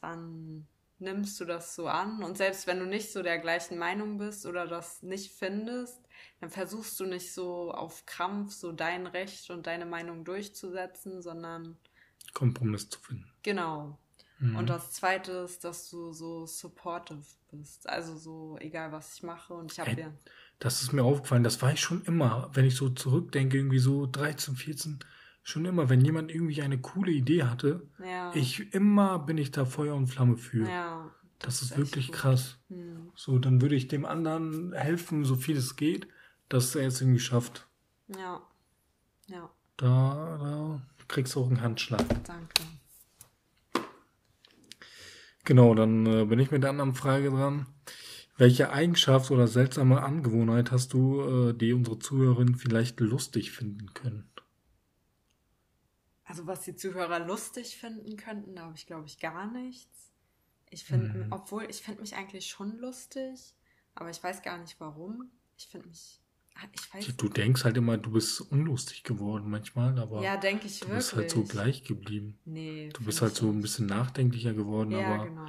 dann 0.00 0.66
nimmst 0.98 1.38
du 1.40 1.44
das 1.44 1.74
so 1.74 1.86
an. 1.86 2.22
Und 2.22 2.36
selbst 2.36 2.66
wenn 2.66 2.78
du 2.78 2.86
nicht 2.86 3.12
so 3.12 3.22
der 3.22 3.38
gleichen 3.38 3.78
Meinung 3.78 4.18
bist 4.18 4.46
oder 4.46 4.66
das 4.66 5.02
nicht 5.02 5.32
findest, 5.32 6.00
dann 6.40 6.50
versuchst 6.50 6.98
du 7.00 7.06
nicht 7.06 7.32
so 7.32 7.72
auf 7.72 8.06
Krampf 8.06 8.52
so 8.52 8.72
dein 8.72 9.06
Recht 9.06 9.50
und 9.50 9.66
deine 9.66 9.86
Meinung 9.86 10.24
durchzusetzen, 10.24 11.22
sondern 11.22 11.76
Kompromiss 12.32 12.88
zu 12.88 13.00
finden. 13.00 13.30
Genau. 13.42 13.98
Mhm. 14.38 14.56
Und 14.56 14.70
das 14.70 14.92
zweite 14.92 15.32
ist, 15.32 15.64
dass 15.64 15.90
du 15.90 16.12
so 16.12 16.46
supportive 16.46 17.22
bist. 17.50 17.88
Also 17.88 18.16
so 18.16 18.58
egal 18.60 18.92
was 18.92 19.16
ich 19.16 19.22
mache 19.22 19.54
und 19.54 19.72
ich 19.72 19.80
habe 19.80 19.92
ja. 19.92 20.12
Das 20.58 20.82
ist 20.82 20.92
mir 20.92 21.02
aufgefallen, 21.02 21.44
das 21.44 21.60
war 21.62 21.72
ich 21.72 21.80
schon 21.80 22.04
immer, 22.04 22.50
wenn 22.52 22.64
ich 22.64 22.76
so 22.76 22.88
zurückdenke, 22.88 23.56
irgendwie 23.56 23.78
so 23.78 24.06
13, 24.06 24.56
14, 24.56 24.98
schon 25.44 25.66
immer, 25.66 25.90
wenn 25.90 26.00
jemand 26.00 26.34
irgendwie 26.34 26.62
eine 26.62 26.78
coole 26.78 27.12
Idee 27.12 27.44
hatte, 27.44 27.86
ja. 28.02 28.32
ich 28.34 28.72
immer 28.72 29.18
bin 29.20 29.38
ich 29.38 29.52
da 29.52 29.66
Feuer 29.66 29.94
und 29.94 30.06
Flamme 30.08 30.38
für. 30.38 30.66
Ja, 30.66 31.10
das, 31.38 31.60
das 31.60 31.70
ist, 31.70 31.76
wirklich 31.76 32.08
gut. 32.08 32.16
krass. 32.16 32.58
Hm. 32.70 33.12
So, 33.14 33.38
dann 33.38 33.60
würde 33.60 33.76
ich 33.76 33.86
dem 33.86 34.06
anderen 34.06 34.72
helfen, 34.72 35.24
so 35.24 35.36
viel 35.36 35.58
es 35.58 35.76
geht, 35.76 36.08
dass 36.48 36.74
er 36.74 36.88
es 36.88 37.00
irgendwie 37.00 37.20
schafft. 37.20 37.68
Ja. 38.08 38.40
Ja. 39.28 39.50
Da, 39.76 40.38
da 40.40 40.82
kriegst 41.08 41.34
du 41.34 41.40
auch 41.40 41.48
einen 41.48 41.60
Handschlag. 41.60 42.04
Danke. 42.24 42.62
Genau, 45.44 45.74
dann 45.74 46.06
äh, 46.06 46.24
bin 46.24 46.38
ich 46.38 46.50
mit 46.50 46.62
der 46.62 46.70
anderen 46.70 46.94
Frage 46.94 47.28
dran. 47.28 47.66
Welche 48.38 48.72
Eigenschaft 48.72 49.30
oder 49.30 49.46
seltsame 49.46 50.02
Angewohnheit 50.02 50.72
hast 50.72 50.94
du, 50.94 51.20
äh, 51.50 51.52
die 51.52 51.74
unsere 51.74 51.98
Zuhörerinnen 51.98 52.54
vielleicht 52.56 52.98
lustig 53.00 53.52
finden 53.52 53.92
können? 53.92 54.30
Also 56.34 56.48
was 56.48 56.62
die 56.62 56.74
Zuhörer 56.74 57.20
lustig 57.20 57.76
finden 57.76 58.16
könnten, 58.16 58.56
da 58.56 58.62
habe 58.62 58.74
ich, 58.74 58.88
glaube 58.88 59.06
ich, 59.06 59.20
gar 59.20 59.48
nichts. 59.52 60.10
Ich 60.68 60.84
finde, 60.84 61.26
mhm. 61.26 61.32
obwohl 61.32 61.64
ich 61.70 61.76
finde 61.76 62.00
mich 62.00 62.16
eigentlich 62.16 62.48
schon 62.48 62.76
lustig, 62.78 63.54
aber 63.94 64.10
ich 64.10 64.20
weiß 64.20 64.42
gar 64.42 64.58
nicht 64.58 64.80
warum. 64.80 65.30
Ich 65.56 65.68
finde 65.68 65.86
mich 65.86 66.20
Ah, 66.56 66.66
ich 66.72 66.94
weiß 66.94 67.16
du 67.16 67.28
denkst 67.28 67.64
halt 67.64 67.76
immer, 67.76 67.98
du 67.98 68.12
bist 68.12 68.40
unlustig 68.40 69.02
geworden 69.02 69.48
manchmal, 69.50 69.98
aber 69.98 70.22
ja, 70.22 70.36
denke 70.36 70.66
ich 70.66 70.80
du 70.80 70.86
wirklich. 70.86 70.98
bist 70.98 71.16
halt 71.16 71.30
so 71.30 71.42
gleich 71.44 71.84
geblieben. 71.84 72.38
Nee. 72.44 72.90
Du 72.92 73.04
bist 73.04 73.22
halt 73.22 73.34
so 73.34 73.48
ein 73.48 73.60
bisschen 73.60 73.86
nachdenklicher 73.86 74.54
geworden, 74.54 74.92
ja, 74.92 75.06
aber 75.06 75.24
genau. 75.26 75.46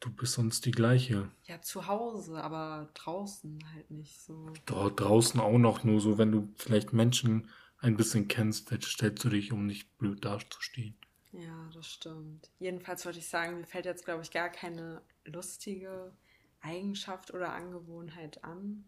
du 0.00 0.10
bist 0.10 0.34
sonst 0.34 0.66
die 0.66 0.70
gleiche. 0.70 1.30
Ja, 1.44 1.62
zu 1.62 1.86
Hause, 1.86 2.42
aber 2.42 2.90
draußen 2.92 3.58
halt 3.74 3.90
nicht 3.90 4.20
so. 4.20 4.52
Dort 4.66 5.00
draußen 5.00 5.40
auch 5.40 5.58
noch 5.58 5.84
nur 5.84 6.00
so, 6.00 6.18
wenn 6.18 6.32
du 6.32 6.52
vielleicht 6.56 6.92
Menschen 6.92 7.48
ein 7.80 7.96
bisschen 7.96 8.28
kennst, 8.28 8.72
stellst 8.82 9.24
du 9.24 9.28
dich, 9.28 9.52
um 9.52 9.66
nicht 9.66 9.98
blöd 9.98 10.24
dazustehen. 10.24 10.96
Ja, 11.32 11.70
das 11.74 11.86
stimmt. 11.86 12.50
Jedenfalls 12.58 13.04
wollte 13.04 13.18
ich 13.18 13.28
sagen, 13.28 13.58
mir 13.58 13.66
fällt 13.66 13.84
jetzt, 13.84 14.04
glaube 14.04 14.22
ich, 14.22 14.30
gar 14.30 14.48
keine 14.48 15.02
lustige 15.24 16.12
Eigenschaft 16.60 17.32
oder 17.34 17.52
Angewohnheit 17.52 18.42
an 18.42 18.84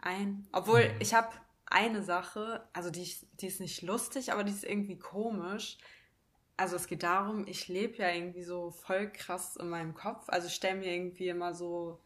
ein. 0.00 0.46
Obwohl, 0.52 0.88
mhm. 0.88 1.00
ich 1.00 1.14
habe 1.14 1.28
eine 1.66 2.02
Sache, 2.02 2.66
also 2.72 2.90
die, 2.90 3.12
die 3.40 3.46
ist 3.46 3.60
nicht 3.60 3.82
lustig, 3.82 4.32
aber 4.32 4.44
die 4.44 4.52
ist 4.52 4.64
irgendwie 4.64 4.98
komisch. 4.98 5.78
Also 6.56 6.76
es 6.76 6.86
geht 6.86 7.02
darum, 7.02 7.46
ich 7.46 7.68
lebe 7.68 7.98
ja 7.98 8.10
irgendwie 8.10 8.42
so 8.42 8.70
voll 8.70 9.10
krass 9.12 9.56
in 9.56 9.68
meinem 9.68 9.94
Kopf. 9.94 10.24
Also 10.28 10.48
ich 10.48 10.54
stelle 10.54 10.80
mir 10.80 10.92
irgendwie 10.92 11.28
immer 11.28 11.54
so 11.54 12.00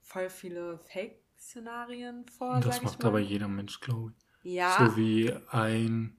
voll 0.00 0.30
viele 0.30 0.78
Fake-Szenarien 0.78 2.26
vor. 2.28 2.60
Das 2.60 2.82
macht 2.82 3.04
aber 3.04 3.18
jeder 3.18 3.48
Mensch, 3.48 3.80
glaube 3.80 4.14
ich. 4.16 4.27
Ja. 4.48 4.76
So 4.78 4.96
wie 4.96 5.32
ein 5.50 6.16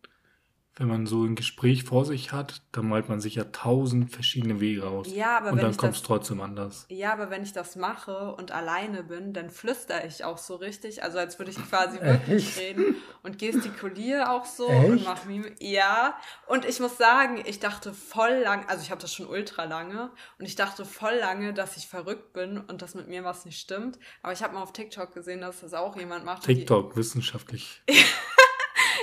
wenn 0.79 0.87
man 0.87 1.05
so 1.05 1.25
ein 1.25 1.35
Gespräch 1.35 1.83
vor 1.83 2.05
sich 2.05 2.31
hat, 2.31 2.61
dann 2.71 2.87
malt 2.87 3.09
man 3.09 3.19
sich 3.19 3.35
ja 3.35 3.43
tausend 3.43 4.13
verschiedene 4.13 4.61
Wege 4.61 4.87
aus. 4.87 5.13
Ja, 5.13 5.37
aber 5.37 5.51
und 5.51 5.61
dann 5.61 5.75
kommt 5.75 5.95
es 5.95 6.01
trotzdem 6.01 6.39
anders. 6.39 6.85
Ja, 6.87 7.11
aber 7.11 7.29
wenn 7.29 7.43
ich 7.43 7.51
das 7.51 7.75
mache 7.75 8.33
und 8.35 8.53
alleine 8.53 9.03
bin, 9.03 9.33
dann 9.33 9.49
flüstere 9.49 10.07
ich 10.07 10.23
auch 10.23 10.37
so 10.37 10.55
richtig, 10.55 11.03
also 11.03 11.17
als 11.17 11.37
würde 11.37 11.51
ich 11.51 11.57
quasi 11.57 11.99
wirklich 11.99 12.57
reden 12.57 12.95
und 13.23 13.37
gestikuliere 13.37 14.31
auch 14.31 14.45
so 14.45 14.69
Echt? 14.69 14.89
und 14.89 15.03
mache 15.03 15.27
Mime. 15.27 15.51
Ja, 15.59 16.17
und 16.47 16.63
ich 16.63 16.79
muss 16.79 16.97
sagen, 16.97 17.43
ich 17.45 17.59
dachte 17.59 17.93
voll 17.93 18.41
lang, 18.45 18.65
also 18.69 18.81
ich 18.81 18.89
habe 18.89 19.01
das 19.01 19.13
schon 19.13 19.27
ultra 19.27 19.65
lange 19.65 20.11
und 20.39 20.45
ich 20.45 20.55
dachte 20.55 20.85
voll 20.85 21.15
lange, 21.15 21.53
dass 21.53 21.75
ich 21.75 21.87
verrückt 21.87 22.31
bin 22.31 22.57
und 22.57 22.81
dass 22.81 22.95
mit 22.95 23.09
mir 23.09 23.25
was 23.25 23.43
nicht 23.43 23.59
stimmt. 23.59 23.99
Aber 24.23 24.31
ich 24.31 24.41
habe 24.41 24.53
mal 24.53 24.63
auf 24.63 24.71
TikTok 24.71 25.13
gesehen, 25.13 25.41
dass 25.41 25.59
das 25.59 25.73
auch 25.73 25.97
jemand 25.97 26.23
macht. 26.23 26.43
TikTok, 26.43 26.95
wissenschaftlich. 26.95 27.81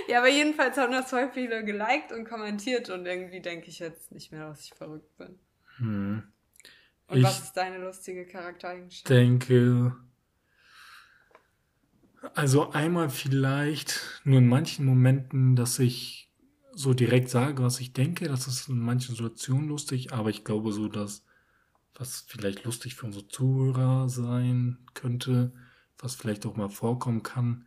Ja, 0.09 0.19
aber 0.19 0.29
jedenfalls 0.29 0.77
haben 0.77 0.93
das 0.93 1.11
voll 1.11 1.31
viele 1.33 1.65
geliked 1.65 2.13
und 2.13 2.29
kommentiert 2.29 2.91
und 2.91 3.07
irgendwie 3.07 3.41
denke 3.41 3.69
ich 3.69 3.81
jetzt 3.81 4.13
nicht 4.13 4.31
mehr, 4.31 4.49
dass 4.49 4.65
ich 4.65 4.75
verrückt 4.75 5.17
bin. 5.17 5.39
Hm. 5.79 6.23
Und 7.09 7.19
ich 7.19 7.25
was 7.25 7.41
ist 7.41 7.57
deine 7.57 7.79
lustige 7.79 8.27
Charaktereigenschaft? 8.27 9.09
denke, 9.09 9.97
also 12.35 12.71
einmal 12.71 13.11
vielleicht 13.11 14.01
nur 14.25 14.39
in 14.39 14.49
manchen 14.49 14.85
Momenten, 14.85 15.57
dass 15.57 15.79
ich 15.79 16.31
so 16.73 16.93
direkt 16.93 17.31
sage, 17.31 17.63
was 17.63 17.81
ich 17.81 17.93
denke. 17.93 18.29
Das 18.29 18.47
ist 18.47 18.69
in 18.69 18.79
manchen 18.79 19.15
Situationen 19.15 19.69
lustig, 19.69 20.13
aber 20.13 20.31
ich 20.31 20.45
glaube 20.45 20.73
so, 20.73 20.89
dass 20.89 21.25
was 21.95 22.27
vielleicht 22.29 22.65
lustig 22.65 22.95
für 22.95 23.07
unsere 23.07 23.27
Zuhörer 23.27 24.09
sein 24.11 24.79
könnte, 24.93 25.53
was 25.99 26.15
vielleicht 26.15 26.45
auch 26.45 26.57
mal 26.57 26.69
vorkommen 26.69 27.23
kann, 27.23 27.67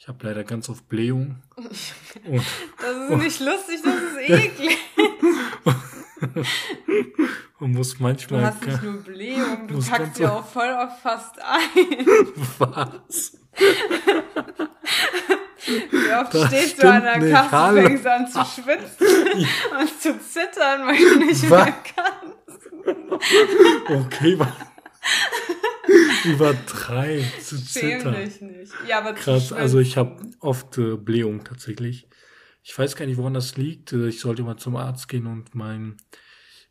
ich 0.00 0.08
habe 0.08 0.26
leider 0.26 0.44
ganz 0.44 0.70
oft 0.70 0.88
Blähung. 0.88 1.36
Und, 1.56 1.66
das 2.80 2.96
ist 2.96 3.10
nicht 3.10 3.40
lustig, 3.40 3.80
das 3.84 3.94
ist 3.94 4.16
eklig. 4.30 4.78
und 7.60 7.72
muss 7.72 8.00
manchmal. 8.00 8.40
Du 8.40 8.46
hast 8.46 8.66
nicht 8.66 8.82
nur 8.82 9.02
Blähung, 9.02 9.68
du 9.68 9.78
packst 9.84 10.18
ja 10.18 10.32
auch 10.32 10.46
voll 10.46 10.70
oft 10.70 11.02
fast 11.02 11.38
ein. 11.42 11.66
Was? 12.58 13.36
Wie 15.66 16.12
oft 16.14 16.32
das 16.34 16.46
stehst 16.46 16.82
du 16.82 16.90
an 16.90 17.02
der 17.02 17.18
nicht. 17.18 17.34
Kasse, 17.34 17.50
Hallo. 17.50 17.82
fängst 17.82 18.06
an 18.06 18.26
zu 18.26 18.42
schwitzen 18.42 19.46
und 19.78 20.00
zu 20.00 20.18
zittern, 20.18 20.86
weil 20.86 20.96
du 20.96 21.26
nicht 21.26 21.50
Was? 21.50 21.64
mehr 21.66 21.74
kannst. 21.94 22.70
Okay, 23.86 24.38
Übertreib 26.24 27.24
zu 27.40 27.62
zittern. 27.62 28.14
Dich 28.14 28.40
nicht. 28.40 28.72
Ja, 28.86 28.98
aber 28.98 29.14
Krass, 29.14 29.52
also 29.52 29.78
ich 29.78 29.96
habe 29.96 30.22
oft 30.40 30.78
äh, 30.78 30.96
Blähung 30.96 31.44
tatsächlich. 31.44 32.08
Ich 32.62 32.78
weiß 32.78 32.96
gar 32.96 33.06
nicht, 33.06 33.16
woran 33.16 33.34
das 33.34 33.56
liegt. 33.56 33.92
Äh, 33.92 34.08
ich 34.08 34.20
sollte 34.20 34.42
mal 34.42 34.56
zum 34.56 34.76
Arzt 34.76 35.08
gehen 35.08 35.26
und 35.26 35.54
meinen 35.54 35.96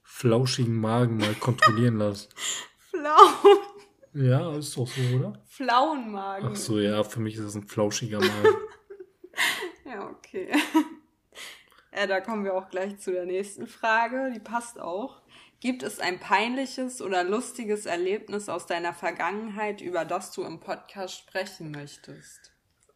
flauschigen 0.03 0.75
Magen 0.75 1.17
mal 1.17 1.33
kontrollieren 1.35 1.97
lassen. 1.97 2.29
Flau. 2.89 3.53
Ja, 4.13 4.55
ist 4.57 4.75
doch 4.75 4.87
so, 4.87 5.17
oder? 5.17 5.33
Flauenmagen. 5.47 6.49
Ach 6.51 6.55
so, 6.55 6.79
ja, 6.79 7.03
für 7.03 7.19
mich 7.19 7.35
ist 7.35 7.45
das 7.45 7.55
ein 7.55 7.67
flauschiger 7.67 8.19
Magen. 8.19 8.57
ja, 9.85 10.09
okay. 10.09 10.51
Ja, 11.95 12.07
da 12.07 12.21
kommen 12.21 12.43
wir 12.43 12.53
auch 12.53 12.69
gleich 12.69 12.99
zu 12.99 13.11
der 13.11 13.25
nächsten 13.25 13.67
Frage. 13.67 14.31
Die 14.33 14.39
passt 14.39 14.79
auch. 14.79 15.21
Gibt 15.61 15.83
es 15.83 15.99
ein 15.99 16.19
peinliches 16.19 17.01
oder 17.01 17.23
lustiges 17.25 17.85
Erlebnis 17.85 18.47
aus 18.47 18.65
deiner 18.65 18.93
Vergangenheit, 18.93 19.81
über 19.81 20.05
das 20.05 20.31
du 20.31 20.43
im 20.43 20.61
Podcast 20.61 21.17
sprechen 21.17 21.71
möchtest? 21.71 22.53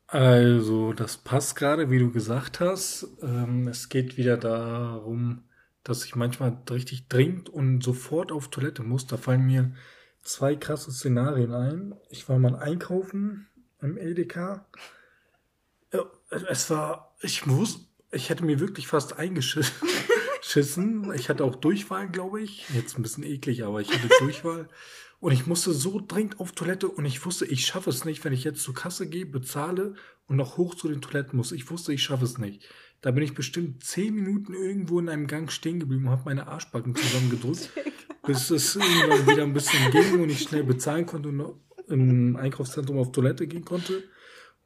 Also, 0.07 0.93
das 0.93 1.17
passt 1.17 1.55
gerade, 1.57 1.89
wie 1.89 1.99
du 1.99 2.11
gesagt 2.11 2.61
hast. 2.61 3.07
Ähm, 3.21 3.67
es 3.67 3.89
geht 3.89 4.15
wieder 4.15 4.37
darum, 4.37 5.43
dass 5.83 6.05
ich 6.05 6.15
manchmal 6.15 6.57
richtig 6.69 7.09
dringend 7.09 7.49
und 7.49 7.83
sofort 7.83 8.31
auf 8.31 8.49
Toilette 8.49 8.83
muss. 8.83 9.07
Da 9.07 9.17
fallen 9.17 9.45
mir 9.45 9.73
zwei 10.21 10.55
krasse 10.55 10.91
Szenarien 10.91 11.53
ein. 11.53 11.95
Ich 12.09 12.29
war 12.29 12.39
mal 12.39 12.55
einkaufen 12.55 13.47
im 13.81 13.97
Edeka. 13.97 14.65
Es 16.29 16.69
war, 16.69 17.13
ich 17.21 17.45
muss, 17.45 17.89
ich 18.11 18.29
hätte 18.29 18.45
mir 18.45 18.59
wirklich 18.61 18.87
fast 18.87 19.19
eingeschissen. 19.19 19.75
geschissen. 20.43 21.11
Ich 21.15 21.29
hatte 21.29 21.43
auch 21.43 21.55
Durchfall, 21.55 22.09
glaube 22.09 22.41
ich. 22.41 22.65
Jetzt 22.73 22.97
ein 22.97 23.01
bisschen 23.01 23.23
eklig, 23.23 23.63
aber 23.63 23.81
ich 23.81 23.91
hatte 23.91 24.09
Durchfall. 24.19 24.67
Und 25.19 25.31
ich 25.31 25.47
musste 25.47 25.71
so 25.71 26.01
dringend 26.05 26.39
auf 26.39 26.51
Toilette 26.51 26.89
und 26.89 27.05
ich 27.05 27.25
wusste, 27.25 27.45
ich 27.45 27.65
schaffe 27.65 27.89
es 27.89 28.03
nicht, 28.03 28.25
wenn 28.25 28.33
ich 28.33 28.43
jetzt 28.43 28.61
zur 28.61 28.73
Kasse 28.73 29.07
gehe, 29.07 29.25
bezahle 29.25 29.95
und 30.27 30.35
noch 30.35 30.57
hoch 30.57 30.75
zu 30.75 30.89
den 30.89 30.99
Toiletten 30.99 31.37
muss. 31.37 31.53
Ich 31.53 31.69
wusste, 31.71 31.93
ich 31.93 32.03
schaffe 32.03 32.25
es 32.25 32.37
nicht. 32.37 32.67
Da 32.99 33.11
bin 33.11 33.23
ich 33.23 33.33
bestimmt 33.33 33.83
zehn 33.83 34.13
Minuten 34.13 34.53
irgendwo 34.53 34.99
in 34.99 35.07
einem 35.07 35.27
Gang 35.27 35.49
stehen 35.49 35.79
geblieben 35.79 36.05
und 36.05 36.11
habe 36.11 36.23
meine 36.25 36.47
Arschbacken 36.47 36.95
zusammengedrückt, 36.95 37.69
bis 38.27 38.49
es 38.49 38.75
irgendwann 38.75 39.27
wieder 39.27 39.43
ein 39.43 39.53
bisschen 39.53 39.91
ging 39.91 40.21
und 40.21 40.29
ich 40.29 40.41
schnell 40.41 40.63
bezahlen 40.63 41.05
konnte 41.05 41.29
und 41.29 41.55
im 41.87 42.35
Einkaufszentrum 42.35 42.97
auf 42.97 43.13
Toilette 43.13 43.47
gehen 43.47 43.63
konnte. 43.63 44.03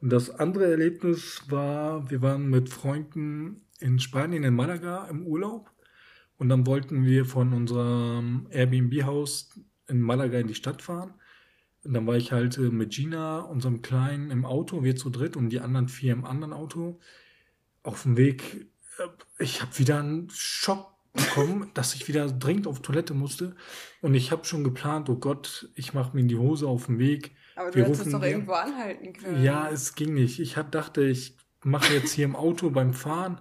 Und 0.00 0.10
das 0.10 0.30
andere 0.30 0.70
Erlebnis 0.70 1.42
war, 1.48 2.10
wir 2.10 2.22
waren 2.22 2.48
mit 2.48 2.68
Freunden 2.68 3.67
in 3.80 3.98
Spanien, 3.98 4.44
in 4.44 4.54
Malaga 4.54 5.06
im 5.06 5.26
Urlaub 5.26 5.70
und 6.38 6.48
dann 6.48 6.66
wollten 6.66 7.04
wir 7.04 7.24
von 7.24 7.52
unserem 7.52 8.46
Airbnb-Haus 8.50 9.50
in 9.88 10.00
Malaga 10.00 10.38
in 10.38 10.46
die 10.46 10.54
Stadt 10.54 10.82
fahren. 10.82 11.14
Und 11.84 11.94
dann 11.94 12.06
war 12.06 12.16
ich 12.16 12.32
halt 12.32 12.58
äh, 12.58 12.70
mit 12.70 12.90
Gina, 12.90 13.40
unserem 13.40 13.82
Kleinen, 13.82 14.30
im 14.30 14.44
Auto, 14.44 14.82
wir 14.82 14.96
zu 14.96 15.10
dritt 15.10 15.36
und 15.36 15.50
die 15.50 15.60
anderen 15.60 15.88
vier 15.88 16.12
im 16.12 16.24
anderen 16.24 16.52
Auto. 16.52 17.00
Auf 17.82 18.02
dem 18.02 18.16
Weg, 18.16 18.68
äh, 18.98 19.42
ich 19.42 19.62
habe 19.62 19.78
wieder 19.78 19.98
einen 19.98 20.28
Schock 20.30 20.92
bekommen, 21.12 21.70
dass 21.74 21.94
ich 21.94 22.06
wieder 22.06 22.30
dringend 22.30 22.66
auf 22.66 22.82
Toilette 22.82 23.14
musste. 23.14 23.56
Und 24.00 24.14
ich 24.14 24.30
habe 24.30 24.44
schon 24.44 24.64
geplant, 24.64 25.08
oh 25.08 25.16
Gott, 25.16 25.70
ich 25.74 25.94
mache 25.94 26.14
mir 26.14 26.20
in 26.20 26.28
die 26.28 26.36
Hose 26.36 26.68
auf 26.68 26.86
dem 26.86 26.98
Weg. 26.98 27.34
Aber 27.56 27.70
du 27.70 27.78
wir 27.78 27.86
hättest 27.86 28.12
doch 28.12 28.22
irgendwo 28.22 28.52
anhalten 28.52 29.12
können. 29.12 29.42
Ja, 29.42 29.68
es 29.68 29.94
ging 29.94 30.14
nicht. 30.14 30.38
Ich 30.38 30.56
hab, 30.56 30.70
dachte, 30.70 31.02
ich 31.04 31.36
mache 31.64 31.94
jetzt 31.94 32.12
hier 32.12 32.26
im 32.26 32.36
Auto 32.36 32.70
beim 32.70 32.92
Fahren 32.92 33.40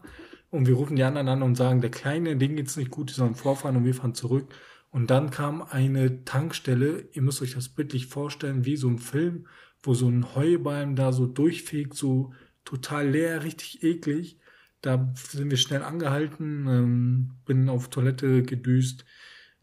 und 0.50 0.68
wir 0.68 0.76
rufen 0.76 0.96
die 0.96 1.04
anderen 1.04 1.28
an 1.28 1.42
und 1.44 1.56
sagen, 1.56 1.82
der 1.82 1.92
Kleine, 1.92 2.38
Ding 2.38 2.56
geht's 2.56 2.78
nicht 2.78 2.92
gut, 2.92 3.10
die 3.10 3.14
sollen 3.14 3.36
vorfahren 3.36 3.76
und 3.76 3.86
wir 3.86 3.94
fahren 3.94 4.16
zurück. 4.16 4.54
Und 4.92 5.10
dann 5.10 5.30
kam 5.30 5.62
eine 5.62 6.24
Tankstelle, 6.24 7.10
ihr 7.12 7.22
müsst 7.22 7.42
euch 7.42 7.54
das 7.54 7.70
bildlich 7.70 8.08
vorstellen, 8.08 8.66
wie 8.66 8.78
so 8.78 8.88
ein 8.88 9.00
Film, 9.00 9.48
wo 9.84 9.94
so 9.94 10.08
ein 10.08 10.36
Heubalm 10.36 10.96
da 10.96 11.12
so 11.12 11.26
durchfegt, 11.26 11.94
so 11.94 12.34
total 12.64 13.10
leer, 13.10 13.44
richtig 13.44 13.84
eklig. 13.84 14.40
Da 14.82 15.14
sind 15.16 15.50
wir 15.50 15.58
schnell 15.58 15.84
angehalten, 15.84 16.68
ähm, 16.68 17.32
bin 17.46 17.68
auf 17.70 17.90
Toilette 17.90 18.44
gedüst. 18.44 19.06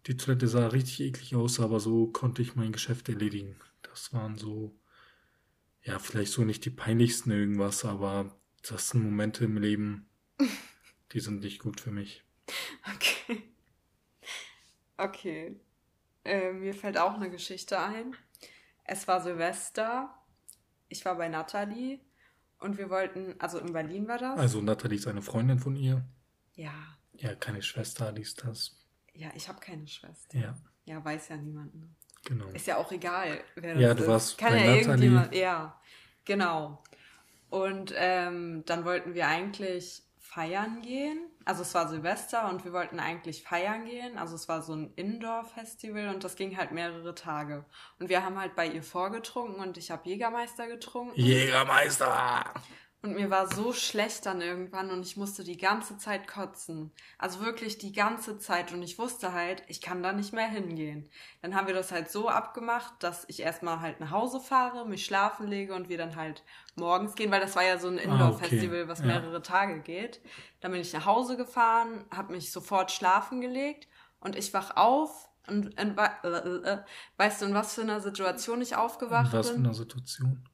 Die 0.07 0.17
Toilette 0.17 0.49
sah 0.49 0.67
richtig 0.69 1.00
eklig 1.00 1.35
aus, 1.35 1.61
aber 1.61 1.81
so 1.81 2.09
konnte 2.09 2.43
ich 2.43 2.57
mein 2.57 2.73
Geschäft 2.73 3.09
erledigen. 3.09 3.57
Das 3.83 4.12
waren 4.12 4.37
so, 4.37 4.76
ja, 5.83 5.99
vielleicht 5.99 6.33
so 6.33 6.45
nicht 6.45 6.64
die 6.64 6.71
peinlichsten 6.71 7.31
irgendwas, 7.31 7.85
aber 7.85 8.37
das 8.69 8.91
sind 8.91 9.03
Momente 9.03 9.45
im 9.45 9.57
Leben, 9.57 10.07
Die 11.14 11.21
sind 11.21 11.40
nicht 11.40 11.61
gut 11.61 11.80
für 11.80 11.90
mich. 11.90 12.25
Okay. 12.94 13.42
Okay. 14.97 15.61
Äh, 16.25 16.52
mir 16.52 16.75
fällt 16.75 16.99
auch 16.99 17.14
eine 17.14 17.30
Geschichte 17.30 17.78
ein. 17.78 18.14
Es 18.85 19.09
war 19.09 19.23
Silvester. 19.23 20.14
Ich 20.88 21.04
war 21.04 21.16
bei 21.16 21.28
Nathalie 21.28 22.00
und 22.59 22.78
wir 22.78 22.90
wollten, 22.90 23.35
also 23.40 23.59
in 23.59 23.73
Berlin 23.73 24.06
war 24.09 24.18
das. 24.18 24.38
Also 24.38 24.61
Nathalie 24.61 24.99
ist 24.99 25.06
eine 25.06 25.23
Freundin 25.23 25.59
von 25.59 25.75
ihr. 25.76 26.04
Ja. 26.54 26.75
Ja, 27.14 27.35
keine 27.35 27.62
Schwester, 27.62 28.12
die 28.12 28.23
ist 28.23 28.44
das. 28.44 28.76
Ja, 29.12 29.30
ich 29.35 29.49
habe 29.49 29.61
keine 29.61 29.87
Schwester. 29.87 30.38
Ja. 30.38 30.56
Ja, 30.85 31.04
weiß 31.04 31.28
ja 31.28 31.37
niemand. 31.37 31.75
Ne? 31.75 31.88
Genau. 32.25 32.47
Ist 32.50 32.66
ja 32.66 32.76
auch 32.76 32.90
egal, 32.92 33.42
wer 33.56 33.75
das 33.75 33.83
Ja, 33.83 33.94
du 33.94 34.02
ist. 34.02 34.09
warst 34.09 34.38
Kann 34.38 34.52
bei 34.52 34.64
ja 34.64 34.75
irgendjemand, 34.76 35.35
ja, 35.35 35.80
genau. 36.25 36.83
Und 37.50 37.92
ähm, 37.97 38.64
dann 38.66 38.85
wollten 38.85 39.14
wir 39.14 39.26
eigentlich 39.26 40.03
feiern 40.25 40.81
gehen. 40.81 41.19
Also 41.45 41.62
es 41.62 41.75
war 41.75 41.87
Silvester 41.87 42.49
und 42.49 42.64
wir 42.64 42.73
wollten 42.73 42.99
eigentlich 42.99 43.43
feiern 43.43 43.85
gehen. 43.85 44.16
Also 44.16 44.35
es 44.35 44.49
war 44.49 44.62
so 44.62 44.75
ein 44.75 44.93
Indoor-Festival 44.97 46.09
und 46.09 46.25
das 46.25 46.35
ging 46.35 46.57
halt 46.57 46.73
mehrere 46.73 47.14
Tage. 47.14 47.66
Und 48.00 48.09
wir 48.09 48.25
haben 48.25 48.40
halt 48.40 48.57
bei 48.57 48.66
ihr 48.66 48.83
vorgetrunken 48.83 49.62
und 49.62 49.76
ich 49.76 49.90
habe 49.90 50.09
Jägermeister 50.09 50.66
getrunken. 50.66 51.21
Jägermeister! 51.21 52.54
Und 53.04 53.16
mir 53.16 53.28
war 53.28 53.54
so 53.54 53.75
schlecht 53.75 54.25
dann 54.25 54.40
irgendwann 54.40 54.90
und 54.90 55.04
ich 55.04 55.18
musste 55.18 55.44
die 55.44 55.58
ganze 55.58 55.99
Zeit 55.99 56.26
kotzen. 56.26 56.90
Also 57.18 57.40
wirklich 57.40 57.76
die 57.76 57.92
ganze 57.92 58.38
Zeit. 58.38 58.73
Und 58.73 58.82
ich 58.82 58.99
wusste 58.99 59.34
halt, 59.34 59.62
ich 59.68 59.82
kann 59.82 60.02
da 60.02 60.14
nicht 60.14 60.32
mehr 60.32 60.49
hingehen. 60.49 61.11
Dann 61.42 61.54
haben 61.54 61.66
wir 61.66 61.75
das 61.75 61.92
halt 61.92 62.11
so 62.11 62.30
abgemacht, 62.30 62.94
dass 63.00 63.26
ich 63.28 63.40
erstmal 63.40 63.80
halt 63.80 64.00
nach 64.00 64.11
Hause 64.11 64.40
fahre, 64.40 64.88
mich 64.88 65.04
schlafen 65.04 65.46
lege 65.46 65.75
und 65.75 65.90
wir 65.90 65.99
dann 65.99 66.16
halt 66.16 66.44
morgens 66.76 67.14
gehen, 67.14 67.30
weil 67.30 67.42
das 67.42 67.54
war 67.56 67.62
ja 67.62 67.78
so 67.78 67.88
ein 67.88 67.99
Indoor-Festival, 67.99 68.88
was 68.88 69.00
ja. 69.00 69.04
mehrere 69.04 69.42
Tage 69.42 69.80
geht. 69.80 70.23
Dann 70.62 70.73
bin 70.73 70.80
ich 70.80 70.94
nach 70.94 71.04
Hause 71.04 71.37
gefahren, 71.37 72.06
habe 72.11 72.32
mich 72.32 72.52
sofort 72.52 72.90
schlafen 72.90 73.42
gelegt 73.42 73.87
und 74.20 74.34
ich 74.34 74.54
wach 74.54 74.78
auf 74.78 75.28
und, 75.46 75.78
und 75.78 75.99
äh, 75.99 76.28
äh, 76.28 76.78
weißt 77.18 77.42
du, 77.42 77.46
in 77.49 77.54
was 77.54 77.75
für 77.75 77.82
einer 77.82 78.00
Situation 78.00 78.62
ich 78.62 78.76
aufgewacht 78.76 79.34
In 79.34 79.38
was 79.38 79.49
für 79.49 79.56
bin? 79.56 79.66
einer 79.66 79.75
Situation? 79.75 80.49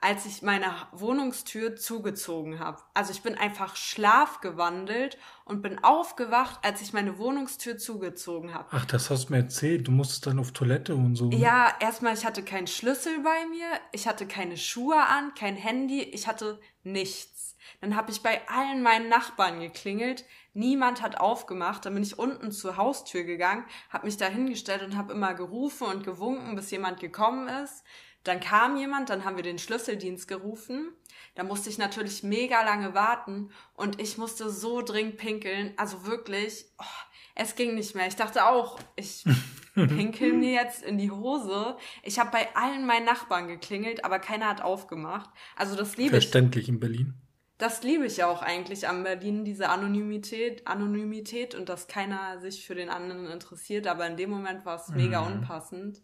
Als 0.00 0.24
ich 0.26 0.42
meine 0.42 0.72
Wohnungstür 0.92 1.76
zugezogen 1.76 2.58
habe. 2.58 2.78
Also 2.94 3.12
ich 3.12 3.22
bin 3.22 3.36
einfach 3.36 3.76
schlafgewandelt 3.76 5.18
und 5.44 5.62
bin 5.62 5.82
aufgewacht, 5.82 6.60
als 6.62 6.80
ich 6.80 6.92
meine 6.92 7.18
Wohnungstür 7.18 7.76
zugezogen 7.76 8.54
habe. 8.54 8.68
Ach, 8.70 8.86
das 8.86 9.10
hast 9.10 9.28
du 9.28 9.34
mir 9.34 9.40
erzählt. 9.40 9.88
Du 9.88 9.90
musstest 9.90 10.26
dann 10.26 10.38
auf 10.38 10.52
Toilette 10.52 10.94
und 10.94 11.16
so. 11.16 11.26
ne? 11.26 11.36
Ja, 11.36 11.74
erstmal, 11.80 12.14
ich 12.14 12.24
hatte 12.24 12.42
keinen 12.42 12.66
Schlüssel 12.66 13.20
bei 13.20 13.46
mir, 13.50 13.66
ich 13.92 14.06
hatte 14.08 14.26
keine 14.26 14.56
Schuhe 14.56 14.96
an, 14.96 15.34
kein 15.34 15.56
Handy, 15.56 16.02
ich 16.02 16.26
hatte 16.26 16.60
nichts. 16.82 17.56
Dann 17.80 17.96
habe 17.96 18.10
ich 18.10 18.22
bei 18.22 18.40
allen 18.48 18.82
meinen 18.82 19.08
Nachbarn 19.08 19.60
geklingelt, 19.60 20.24
niemand 20.54 21.02
hat 21.02 21.20
aufgemacht, 21.20 21.84
dann 21.84 21.94
bin 21.94 22.02
ich 22.02 22.18
unten 22.18 22.52
zur 22.52 22.76
Haustür 22.76 23.24
gegangen, 23.24 23.64
habe 23.90 24.06
mich 24.06 24.16
da 24.16 24.26
hingestellt 24.26 24.82
und 24.82 24.96
habe 24.96 25.12
immer 25.12 25.34
gerufen 25.34 25.86
und 25.86 26.04
gewunken, 26.04 26.56
bis 26.56 26.70
jemand 26.70 27.00
gekommen 27.00 27.48
ist. 27.48 27.84
Dann 28.24 28.40
kam 28.40 28.76
jemand, 28.76 29.08
dann 29.08 29.24
haben 29.24 29.36
wir 29.36 29.42
den 29.42 29.58
Schlüsseldienst 29.58 30.28
gerufen. 30.28 30.92
Da 31.34 31.42
musste 31.42 31.70
ich 31.70 31.78
natürlich 31.78 32.22
mega 32.22 32.62
lange 32.62 32.94
warten 32.94 33.50
und 33.74 34.00
ich 34.00 34.18
musste 34.18 34.50
so 34.50 34.82
dringend 34.82 35.16
pinkeln. 35.16 35.72
Also 35.76 36.04
wirklich, 36.06 36.66
oh, 36.78 36.84
es 37.34 37.54
ging 37.54 37.74
nicht 37.74 37.94
mehr. 37.94 38.08
Ich 38.08 38.16
dachte 38.16 38.44
auch, 38.46 38.78
ich 38.96 39.24
pinkel 39.74 40.34
mir 40.34 40.52
jetzt 40.52 40.82
in 40.82 40.98
die 40.98 41.10
Hose. 41.10 41.76
Ich 42.02 42.18
habe 42.18 42.30
bei 42.30 42.54
allen 42.54 42.84
meinen 42.84 43.06
Nachbarn 43.06 43.48
geklingelt, 43.48 44.04
aber 44.04 44.18
keiner 44.18 44.48
hat 44.48 44.60
aufgemacht. 44.60 45.30
Also 45.56 45.76
das 45.76 45.96
liebe 45.96 46.16
ich. 46.16 46.24
Verständlich 46.24 46.68
in 46.68 46.80
Berlin. 46.80 47.14
Das 47.56 47.82
liebe 47.82 48.06
ich 48.06 48.16
ja 48.18 48.26
auch 48.26 48.40
eigentlich 48.42 48.88
am 48.88 49.02
Berlin, 49.02 49.44
diese 49.44 49.68
Anonymität, 49.68 50.66
Anonymität 50.66 51.54
und 51.54 51.68
dass 51.68 51.88
keiner 51.88 52.40
sich 52.40 52.66
für 52.66 52.74
den 52.74 52.88
anderen 52.88 53.26
interessiert. 53.26 53.86
Aber 53.86 54.06
in 54.06 54.16
dem 54.16 54.30
Moment 54.30 54.64
war 54.64 54.76
es 54.76 54.88
mega 54.88 55.20
Mhm. 55.20 55.34
unpassend. 55.40 56.00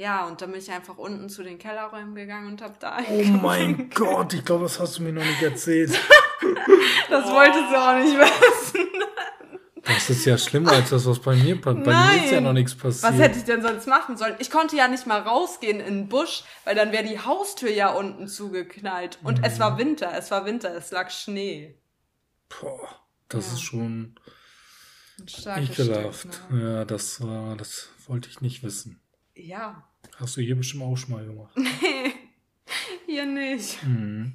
Ja, 0.00 0.26
und 0.26 0.40
dann 0.40 0.52
bin 0.52 0.60
ich 0.60 0.70
einfach 0.70 0.96
unten 0.96 1.28
zu 1.28 1.42
den 1.42 1.58
Kellerräumen 1.58 2.14
gegangen 2.14 2.46
und 2.52 2.62
hab 2.62 2.78
da 2.78 2.98
Oh 3.10 3.22
mein 3.42 3.90
Gott, 3.90 4.32
ich 4.32 4.44
glaube, 4.44 4.62
das 4.62 4.78
hast 4.78 4.98
du 4.98 5.02
mir 5.02 5.12
noch 5.12 5.24
nicht 5.24 5.42
erzählt. 5.42 5.90
Das 7.10 7.24
wolltest 7.30 7.72
du 7.72 7.76
auch 7.76 7.94
nicht 7.96 8.16
wissen. 8.18 8.86
Das 9.82 10.10
ist 10.10 10.24
ja 10.26 10.36
schlimmer 10.36 10.72
als 10.72 10.90
das, 10.90 11.06
was 11.06 11.18
bei 11.18 11.34
mir 11.34 11.58
passiert. 11.60 11.84
Bei 11.84 11.94
mir 12.14 12.24
ist 12.24 12.30
ja 12.32 12.40
noch 12.42 12.52
nichts 12.52 12.74
passiert. 12.74 13.12
Was 13.12 13.18
hätte 13.18 13.38
ich 13.38 13.44
denn 13.44 13.62
sonst 13.62 13.86
machen 13.88 14.16
sollen? 14.18 14.34
Ich 14.38 14.50
konnte 14.50 14.76
ja 14.76 14.88
nicht 14.88 15.06
mal 15.06 15.20
rausgehen 15.20 15.80
in 15.80 15.94
den 15.94 16.08
Busch, 16.08 16.44
weil 16.64 16.74
dann 16.74 16.92
wäre 16.92 17.04
die 17.04 17.18
Haustür 17.18 17.70
ja 17.70 17.90
unten 17.92 18.28
zugeknallt. 18.28 19.18
Und 19.22 19.42
es 19.44 19.54
Mhm. 19.56 19.60
war 19.60 19.78
Winter, 19.78 20.12
es 20.14 20.30
war 20.30 20.44
Winter, 20.44 20.74
es 20.76 20.90
lag 20.90 21.10
Schnee. 21.10 21.78
Boah, 22.60 22.88
das 23.30 23.46
Ja. 23.46 23.52
ist 23.54 23.62
schon 23.62 24.14
ekelhaft. 25.56 26.20
Stück, 26.34 26.50
ne? 26.50 26.74
Ja, 26.74 26.84
das 26.84 27.22
war, 27.22 27.56
das 27.56 27.88
wollte 28.06 28.28
ich 28.28 28.40
nicht 28.42 28.62
wissen. 28.62 29.00
Ja. 29.34 29.82
Hast 30.18 30.36
du 30.36 30.40
hier 30.40 30.56
bestimmt 30.56 30.82
auch 30.82 30.96
schon 30.96 31.12
mal 31.12 31.24
gemacht. 31.24 31.56
Hier 33.06 33.24
nicht. 33.24 33.82
Mhm. 33.84 34.32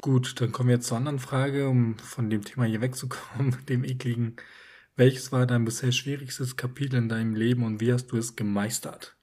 Gut, 0.00 0.40
dann 0.40 0.52
kommen 0.52 0.68
wir 0.68 0.76
jetzt 0.76 0.88
zur 0.88 0.96
anderen 0.96 1.20
Frage, 1.20 1.68
um 1.68 1.96
von 1.96 2.28
dem 2.28 2.44
Thema 2.44 2.66
hier 2.66 2.80
wegzukommen, 2.80 3.56
dem 3.68 3.84
ekligen. 3.84 4.36
Welches 4.96 5.32
war 5.32 5.46
dein 5.46 5.64
bisher 5.64 5.92
schwierigstes 5.92 6.56
Kapitel 6.56 6.96
in 6.96 7.08
deinem 7.08 7.34
Leben 7.34 7.64
und 7.64 7.80
wie 7.80 7.92
hast 7.92 8.08
du 8.08 8.16
es 8.16 8.36
gemeistert? 8.36 9.16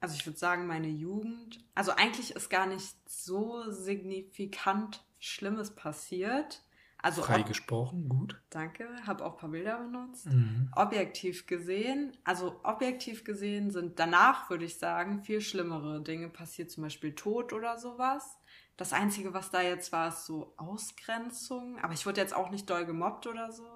Also 0.00 0.16
ich 0.16 0.26
würde 0.26 0.38
sagen, 0.38 0.66
meine 0.66 0.88
Jugend. 0.88 1.60
Also 1.74 1.92
eigentlich 1.92 2.32
ist 2.32 2.50
gar 2.50 2.66
nicht 2.66 2.96
so 3.06 3.70
signifikant 3.70 5.04
Schlimmes 5.18 5.74
passiert. 5.74 6.63
Also 7.04 7.20
Freigesprochen, 7.20 8.08
gut. 8.08 8.40
danke, 8.48 8.88
habe 9.06 9.26
auch 9.26 9.34
ein 9.34 9.38
paar 9.38 9.50
Bilder 9.50 9.76
benutzt. 9.76 10.24
Mhm. 10.24 10.70
Objektiv 10.74 11.44
gesehen, 11.46 12.16
also 12.24 12.58
objektiv 12.62 13.24
gesehen 13.24 13.70
sind 13.70 13.98
danach, 13.98 14.48
würde 14.48 14.64
ich 14.64 14.78
sagen, 14.78 15.22
viel 15.22 15.42
schlimmere 15.42 16.00
Dinge 16.00 16.30
passiert, 16.30 16.70
zum 16.70 16.82
Beispiel 16.82 17.14
Tod 17.14 17.52
oder 17.52 17.76
sowas. 17.76 18.38
Das 18.78 18.94
Einzige, 18.94 19.34
was 19.34 19.50
da 19.50 19.60
jetzt 19.60 19.92
war, 19.92 20.08
ist 20.08 20.24
so 20.24 20.54
Ausgrenzung. 20.56 21.78
Aber 21.82 21.92
ich 21.92 22.06
wurde 22.06 22.22
jetzt 22.22 22.34
auch 22.34 22.48
nicht 22.48 22.70
doll 22.70 22.86
gemobbt 22.86 23.26
oder 23.26 23.52
so. 23.52 23.66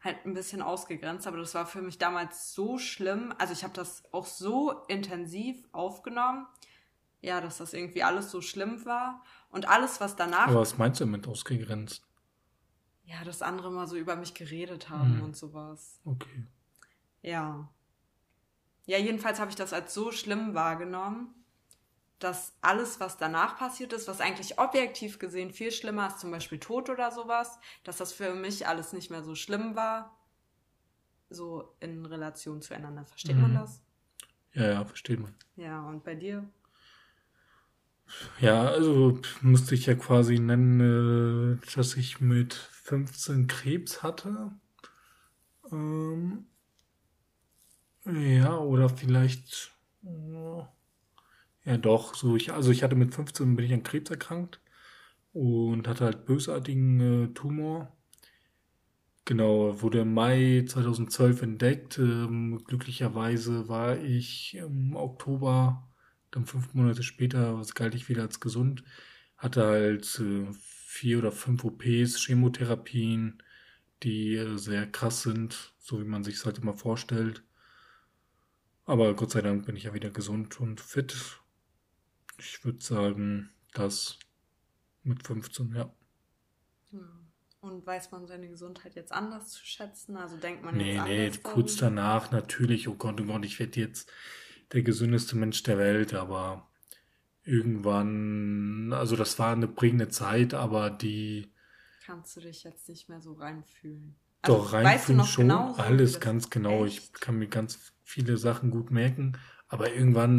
Halt 0.00 0.26
ein 0.26 0.34
bisschen 0.34 0.60
ausgegrenzt, 0.60 1.28
aber 1.28 1.36
das 1.36 1.54
war 1.54 1.66
für 1.66 1.82
mich 1.82 1.98
damals 1.98 2.52
so 2.52 2.78
schlimm. 2.78 3.32
Also 3.38 3.52
ich 3.52 3.62
habe 3.62 3.74
das 3.74 4.02
auch 4.10 4.26
so 4.26 4.72
intensiv 4.88 5.64
aufgenommen, 5.70 6.48
ja, 7.20 7.40
dass 7.40 7.58
das 7.58 7.74
irgendwie 7.74 8.02
alles 8.02 8.32
so 8.32 8.40
schlimm 8.40 8.84
war. 8.84 9.22
Und 9.50 9.68
alles, 9.68 10.00
was 10.00 10.16
danach 10.16 10.48
Aber 10.48 10.62
was 10.62 10.78
meinst 10.78 10.98
du 10.98 11.04
damit 11.04 11.28
ausgegrenzt? 11.28 12.05
Ja, 13.06 13.24
dass 13.24 13.42
andere 13.42 13.70
mal 13.70 13.86
so 13.86 13.96
über 13.96 14.16
mich 14.16 14.34
geredet 14.34 14.88
haben 14.90 15.16
Mhm. 15.16 15.22
und 15.22 15.36
sowas. 15.36 16.00
Okay. 16.04 16.44
Ja. 17.22 17.68
Ja, 18.84 18.98
jedenfalls 18.98 19.40
habe 19.40 19.50
ich 19.50 19.56
das 19.56 19.72
als 19.72 19.94
so 19.94 20.12
schlimm 20.12 20.54
wahrgenommen, 20.54 21.34
dass 22.18 22.54
alles, 22.62 23.00
was 23.00 23.16
danach 23.16 23.58
passiert 23.58 23.92
ist, 23.92 24.08
was 24.08 24.20
eigentlich 24.20 24.58
objektiv 24.58 25.18
gesehen 25.18 25.52
viel 25.52 25.70
schlimmer 25.72 26.08
ist, 26.08 26.20
zum 26.20 26.30
Beispiel 26.30 26.58
Tod 26.58 26.88
oder 26.88 27.10
sowas, 27.10 27.58
dass 27.84 27.98
das 27.98 28.12
für 28.12 28.34
mich 28.34 28.66
alles 28.66 28.92
nicht 28.92 29.10
mehr 29.10 29.22
so 29.22 29.34
schlimm 29.34 29.76
war, 29.76 30.16
so 31.30 31.74
in 31.80 32.06
Relation 32.06 32.62
zueinander. 32.62 33.04
Versteht 33.06 33.36
man 33.36 33.50
Mhm. 33.50 33.54
das? 33.54 33.82
Ja, 34.54 34.66
ja, 34.66 34.84
versteht 34.84 35.20
man. 35.20 35.34
Ja, 35.56 35.82
und 35.86 36.04
bei 36.04 36.14
dir? 36.14 36.48
Ja, 38.40 38.66
also 38.68 39.20
müsste 39.42 39.74
ich 39.74 39.86
ja 39.86 39.94
quasi 39.94 40.38
nennen, 40.38 41.58
äh, 41.60 41.66
dass 41.74 41.96
ich 41.96 42.20
mit 42.20 42.54
15 42.54 43.46
Krebs 43.46 44.02
hatte. 44.02 44.52
Ähm, 45.70 46.46
ja, 48.06 48.58
oder 48.58 48.88
vielleicht, 48.88 49.76
äh, 50.04 50.62
ja 51.64 51.76
doch, 51.76 52.14
so 52.14 52.36
ich, 52.36 52.52
also 52.52 52.70
ich 52.70 52.82
hatte 52.82 52.96
mit 52.96 53.14
15 53.14 53.56
bin 53.56 53.64
ich 53.66 53.72
an 53.74 53.82
Krebs 53.82 54.10
erkrankt 54.10 54.60
und 55.34 55.88
hatte 55.88 56.04
halt 56.06 56.26
bösartigen 56.26 57.00
äh, 57.30 57.34
Tumor. 57.34 57.96
Genau, 59.26 59.82
wurde 59.82 60.00
im 60.00 60.14
Mai 60.14 60.64
2012 60.66 61.42
entdeckt. 61.42 61.98
Ähm, 61.98 62.62
glücklicherweise 62.64 63.68
war 63.68 63.98
ich 63.98 64.54
im 64.54 64.94
Oktober 64.96 65.86
dann 66.30 66.46
fünf 66.46 66.74
Monate 66.74 67.02
später 67.02 67.58
was 67.58 67.74
galt 67.74 67.94
ich 67.94 68.08
wieder 68.08 68.22
als 68.22 68.40
gesund. 68.40 68.84
Hatte 69.36 69.64
halt 69.64 70.20
äh, 70.20 70.46
vier 70.52 71.18
oder 71.18 71.32
fünf 71.32 71.64
OPs, 71.64 72.24
Chemotherapien, 72.24 73.42
die 74.02 74.36
äh, 74.36 74.56
sehr 74.56 74.86
krass 74.86 75.22
sind, 75.22 75.74
so 75.78 76.00
wie 76.00 76.06
man 76.06 76.24
sich 76.24 76.36
es 76.36 76.46
halt 76.46 76.58
immer 76.58 76.74
vorstellt. 76.74 77.42
Aber 78.84 79.14
Gott 79.14 79.32
sei 79.32 79.42
Dank 79.42 79.66
bin 79.66 79.76
ich 79.76 79.84
ja 79.84 79.94
wieder 79.94 80.10
gesund 80.10 80.60
und 80.60 80.80
fit. 80.80 81.40
Ich 82.38 82.64
würde 82.64 82.82
sagen, 82.82 83.50
das 83.72 84.18
mit 85.02 85.26
15, 85.26 85.74
ja. 85.74 85.92
Und 87.60 87.84
weiß 87.84 88.12
man 88.12 88.26
seine 88.26 88.48
Gesundheit 88.48 88.94
jetzt 88.94 89.12
anders 89.12 89.48
zu 89.48 89.64
schätzen? 89.64 90.16
Also 90.16 90.36
denkt 90.36 90.62
man 90.62 90.76
Nee, 90.76 90.94
jetzt 90.94 91.04
nee, 91.04 91.26
anders 91.26 91.42
kurz 91.42 91.76
danach 91.76 92.30
natürlich, 92.30 92.86
oh 92.86 92.94
Gott, 92.94 93.20
oh 93.20 93.24
Gott, 93.24 93.44
ich 93.44 93.58
werde 93.58 93.80
jetzt 93.80 94.10
der 94.72 94.82
gesündeste 94.82 95.36
Mensch 95.36 95.62
der 95.64 95.78
Welt, 95.78 96.14
aber 96.14 96.68
irgendwann, 97.44 98.92
also 98.94 99.16
das 99.16 99.38
war 99.38 99.52
eine 99.52 99.68
prägende 99.68 100.08
Zeit, 100.10 100.54
aber 100.54 100.90
die 100.90 101.52
Kannst 101.98 102.34
du 102.36 102.40
dich 102.40 102.64
jetzt 102.64 102.88
nicht 102.88 103.08
mehr 103.10 103.20
so 103.20 103.34
reinfühlen? 103.34 104.18
doch 104.44 104.72
Also, 104.72 104.80
weißt 104.80 105.08
du 105.10 105.12
reinfühlen 105.12 105.24
schon, 105.24 105.48
genau 105.48 105.74
alles 105.76 106.20
ganz 106.20 106.50
genau. 106.50 106.84
Ich 106.84 107.02
Echt? 107.02 107.20
kann 107.20 107.38
mir 107.38 107.48
ganz 107.48 107.92
viele 108.04 108.36
Sachen 108.36 108.70
gut 108.70 108.90
merken, 108.90 109.36
Aber 109.68 109.92
irgendwann, 109.92 110.38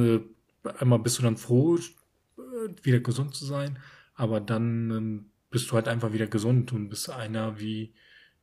äh, 0.65 0.69
einmal 0.79 0.99
bist 0.99 1.19
du 1.19 1.23
dann 1.23 1.37
froh, 1.37 1.77
äh, 1.77 2.69
wieder 2.83 2.99
gesund 2.99 3.35
zu 3.35 3.45
sein, 3.45 3.79
aber 4.15 4.39
dann 4.41 4.91
ähm, 4.91 5.31
bist 5.49 5.69
du 5.71 5.75
halt 5.75 5.87
einfach 5.87 6.13
wieder 6.13 6.27
gesund 6.27 6.71
und 6.73 6.89
bist 6.89 7.09
einer 7.09 7.59
wie 7.59 7.93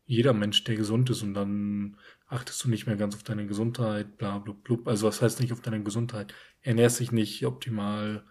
jeder 0.06 0.32
Mensch, 0.32 0.64
der 0.64 0.76
gesund 0.76 1.10
ist 1.10 1.22
und 1.22 1.34
dann 1.34 1.96
achtest 2.26 2.62
du 2.64 2.68
nicht 2.68 2.86
mehr 2.86 2.96
ganz 2.96 3.14
auf 3.14 3.22
deine 3.22 3.46
Gesundheit, 3.46 4.16
bla 4.18 4.38
bla 4.38 4.54
bla. 4.54 4.78
Also 4.86 5.06
was 5.06 5.22
heißt 5.22 5.40
nicht 5.40 5.52
auf 5.52 5.60
deine 5.60 5.82
Gesundheit? 5.82 6.34
Ernährst 6.62 7.00
dich 7.00 7.12
nicht 7.12 7.44
optimal, 7.46 8.24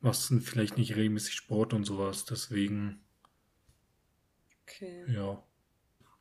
machst 0.00 0.32
vielleicht 0.42 0.76
nicht 0.76 0.96
regelmäßig 0.96 1.34
Sport 1.34 1.72
und 1.72 1.84
sowas, 1.84 2.24
deswegen. 2.24 3.00
Okay. 4.62 5.04
Ja. 5.08 5.42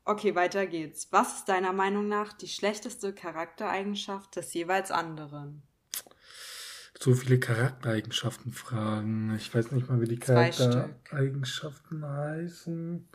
Okay, 0.06 0.36
weiter 0.36 0.68
geht's. 0.68 1.12
Was 1.12 1.40
ist 1.40 1.50
deiner 1.50 1.74
Meinung 1.74 2.08
nach 2.08 2.32
die 2.34 2.48
schlechteste 2.48 3.12
Charaktereigenschaft 3.14 4.36
des 4.36 4.54
jeweils 4.54 4.92
anderen? 4.92 5.64
So 6.98 7.14
viele 7.14 7.40
Charaktereigenschaften 7.40 8.54
fragen. 8.54 9.36
Ich 9.36 9.54
weiß 9.54 9.72
nicht 9.72 9.90
mal, 9.90 10.00
wie 10.00 10.08
die. 10.08 10.20
Charaktereigenschaften 10.20 12.06
heißen. 12.06 13.10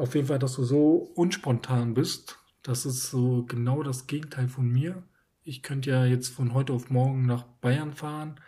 Auf 0.00 0.14
jeden 0.14 0.28
Fall, 0.28 0.38
dass 0.38 0.54
du 0.54 0.64
so 0.64 1.12
unspontan 1.14 1.92
bist. 1.92 2.38
Das 2.62 2.86
ist 2.86 3.10
so 3.10 3.44
genau 3.44 3.82
das 3.82 4.06
Gegenteil 4.06 4.48
von 4.48 4.66
mir. 4.66 5.02
Ich 5.42 5.62
könnte 5.62 5.90
ja 5.90 6.06
jetzt 6.06 6.28
von 6.28 6.54
heute 6.54 6.72
auf 6.72 6.88
morgen 6.88 7.26
nach 7.26 7.42
Bayern 7.42 7.92
fahren 7.92 8.40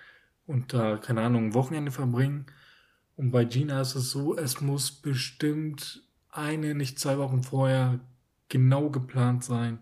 und 0.46 0.72
da, 0.72 0.96
keine 0.96 1.20
Ahnung, 1.20 1.48
ein 1.48 1.54
Wochenende 1.54 1.90
verbringen. 1.90 2.46
Und 3.16 3.32
bei 3.32 3.44
Gina 3.44 3.82
ist 3.82 3.96
es 3.96 4.10
so, 4.10 4.34
es 4.34 4.62
muss 4.62 4.92
bestimmt 4.92 6.02
eine, 6.30 6.74
nicht 6.74 6.98
zwei 6.98 7.18
Wochen 7.18 7.42
vorher 7.42 8.00
genau 8.48 8.88
geplant 8.88 9.44
sein. 9.44 9.80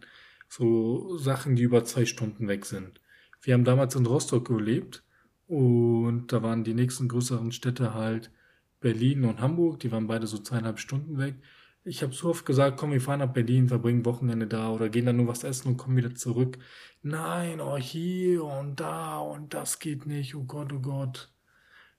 So 0.49 1.19
Sachen, 1.19 1.55
die 1.55 1.63
über 1.63 1.85
zwei 1.85 2.05
Stunden 2.05 2.49
weg 2.49 2.67
sind. 2.67 3.01
Wir 3.43 3.55
haben 3.55 3.65
damals 3.65 3.95
in 3.95 4.07
Rostock 4.07 4.49
gelebt 4.49 5.05
und 5.47 6.33
da 6.33 6.43
waren 6.43 6.65
die 6.65 6.75
nächsten 6.75 7.07
größeren 7.07 7.53
Städte 7.53 7.95
halt 7.95 8.33
Berlin 8.81 9.25
und 9.25 9.41
Hamburg. 9.41 9.79
Die 9.79 9.93
waren 9.93 10.09
beide 10.09 10.27
so 10.27 10.39
zweieinhalb 10.39 10.81
Stunden 10.81 11.17
weg. 11.17 11.37
Ich 11.83 12.03
habe 12.03 12.13
so 12.13 12.29
oft 12.29 12.45
gesagt, 12.45 12.77
komm, 12.77 12.93
wir 12.93 13.01
fahren 13.01 13.21
nach 13.21 13.33
Berlin, 13.33 13.69
verbringen 13.69 14.05
Wochenende 14.05 14.47
da 14.47 14.71
oder 14.71 14.91
gehen 14.91 15.07
dann 15.07 15.17
nur 15.17 15.29
was 15.29 15.45
essen 15.45 15.69
und 15.69 15.77
kommen 15.79 15.97
wieder 15.97 16.15
zurück. 16.15 16.59
Nein, 17.03 17.61
oh 17.61 17.79
hier 17.79 18.45
und 18.45 18.81
da 18.81 19.19
und 19.19 19.55
das 19.55 19.79
geht 19.79 20.05
nicht, 20.05 20.35
oh 20.35 20.45
Gott, 20.45 20.73
oh 20.73 20.81
Gott. 20.81 21.33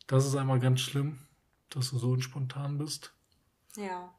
Das 0.06 0.26
ist 0.26 0.36
einmal 0.36 0.60
ganz 0.60 0.82
schlimm, 0.82 1.20
dass 1.70 1.90
du 1.90 1.98
so 1.98 2.12
unspontan 2.12 2.78
bist. 2.78 3.16
Ja. 3.76 4.14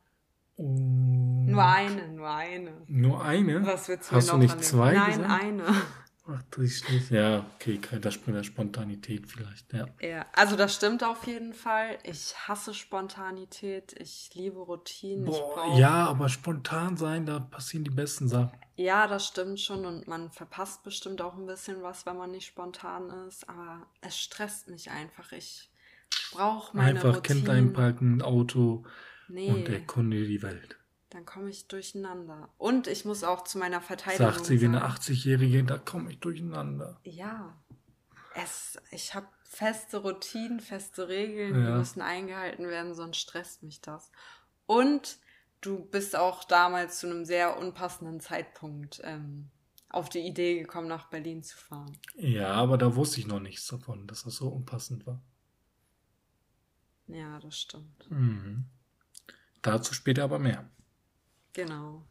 Und 0.56 1.46
Nur 1.46 1.64
eine, 1.64 2.08
nur 2.08 2.28
eine. 2.28 2.72
Nur 2.86 3.24
eine? 3.24 3.64
Was 3.64 3.88
willst 3.88 4.10
du 4.10 4.16
Hast 4.16 4.32
du 4.32 4.36
nicht 4.38 4.62
zwei 4.64 4.94
Nein, 4.94 5.18
gesagt? 5.18 5.42
eine. 5.42 5.64
Ach, 6.24 6.40
nicht. 6.58 7.10
Ja, 7.10 7.44
okay, 7.56 7.80
das 8.00 8.24
mit 8.26 8.36
der 8.36 8.44
Spontanität 8.44 9.26
vielleicht, 9.26 9.72
ja. 9.72 9.86
Ja, 10.00 10.26
also 10.32 10.54
das 10.54 10.76
stimmt 10.76 11.02
auf 11.02 11.26
jeden 11.26 11.52
Fall. 11.52 11.98
Ich 12.04 12.34
hasse 12.46 12.74
Spontanität. 12.74 13.92
Ich 13.98 14.30
liebe 14.34 14.60
Routinen. 14.60 15.24
ich 15.26 15.30
Boah, 15.32 15.54
brauch- 15.54 15.78
ja, 15.78 16.06
aber 16.06 16.28
spontan 16.28 16.96
sein, 16.96 17.26
da 17.26 17.40
passieren 17.40 17.82
die 17.84 17.90
besten 17.90 18.28
Sachen. 18.28 18.56
Ja, 18.76 19.06
das 19.08 19.26
stimmt 19.26 19.60
schon 19.60 19.84
und 19.84 20.06
man 20.06 20.30
verpasst 20.30 20.82
bestimmt 20.84 21.20
auch 21.20 21.34
ein 21.36 21.46
bisschen 21.46 21.82
was, 21.82 22.06
wenn 22.06 22.16
man 22.16 22.30
nicht 22.30 22.46
spontan 22.46 23.10
ist. 23.28 23.48
Aber 23.48 23.86
es 24.00 24.16
stresst 24.16 24.68
mich 24.68 24.90
einfach. 24.90 25.32
Ich 25.32 25.70
brauche 26.32 26.76
meine 26.76 27.00
Einfach 27.00 27.16
Routinen. 27.16 27.38
Kind 27.44 27.48
einpacken, 27.50 28.22
Auto 28.22 28.84
Nee, 29.28 29.50
und 29.50 29.68
erkunde 29.68 30.24
die 30.26 30.40
Welt. 30.42 30.78
Dann 31.12 31.26
komme 31.26 31.50
ich 31.50 31.66
durcheinander. 31.68 32.48
Und 32.58 32.86
ich 32.86 33.04
muss 33.04 33.22
auch 33.24 33.44
zu 33.44 33.58
meiner 33.58 33.80
Verteidigung 33.80 34.32
Sagt 34.32 34.46
sie 34.46 34.60
wie 34.60 34.64
eine 34.66 34.80
sagen, 34.80 34.94
80-Jährige, 34.94 35.64
da 35.64 35.78
komme 35.78 36.10
ich 36.10 36.20
durcheinander. 36.20 36.98
Ja, 37.04 37.56
es, 38.34 38.78
ich 38.90 39.14
habe 39.14 39.26
feste 39.44 39.98
Routinen, 39.98 40.60
feste 40.60 41.08
Regeln, 41.08 41.54
die 41.54 41.60
Ja. 41.60 41.76
müssen 41.76 42.00
eingehalten 42.00 42.66
werden, 42.68 42.94
sonst 42.94 43.18
stresst 43.18 43.62
mich 43.62 43.80
das. 43.82 44.10
Und 44.66 45.18
du 45.60 45.84
bist 45.84 46.16
auch 46.16 46.44
damals 46.44 46.98
zu 46.98 47.06
einem 47.06 47.24
sehr 47.26 47.58
unpassenden 47.58 48.20
Zeitpunkt 48.20 49.00
ähm, 49.04 49.50
auf 49.90 50.08
die 50.08 50.20
Idee 50.26 50.58
gekommen, 50.58 50.88
nach 50.88 51.10
Berlin 51.10 51.42
zu 51.42 51.58
fahren. 51.58 51.98
Ja, 52.14 52.54
aber 52.54 52.78
da 52.78 52.96
wusste 52.96 53.20
ich 53.20 53.26
noch 53.26 53.40
nichts 53.40 53.66
davon, 53.66 54.06
dass 54.06 54.22
das 54.24 54.36
so 54.36 54.48
unpassend 54.48 55.06
war. 55.06 55.20
Ja, 57.06 57.38
das 57.40 57.58
stimmt. 57.60 58.10
Mhm. 58.10 58.64
Dazu 59.60 59.92
später 59.92 60.24
aber 60.24 60.38
mehr. 60.38 60.70
Genau. 61.52 62.04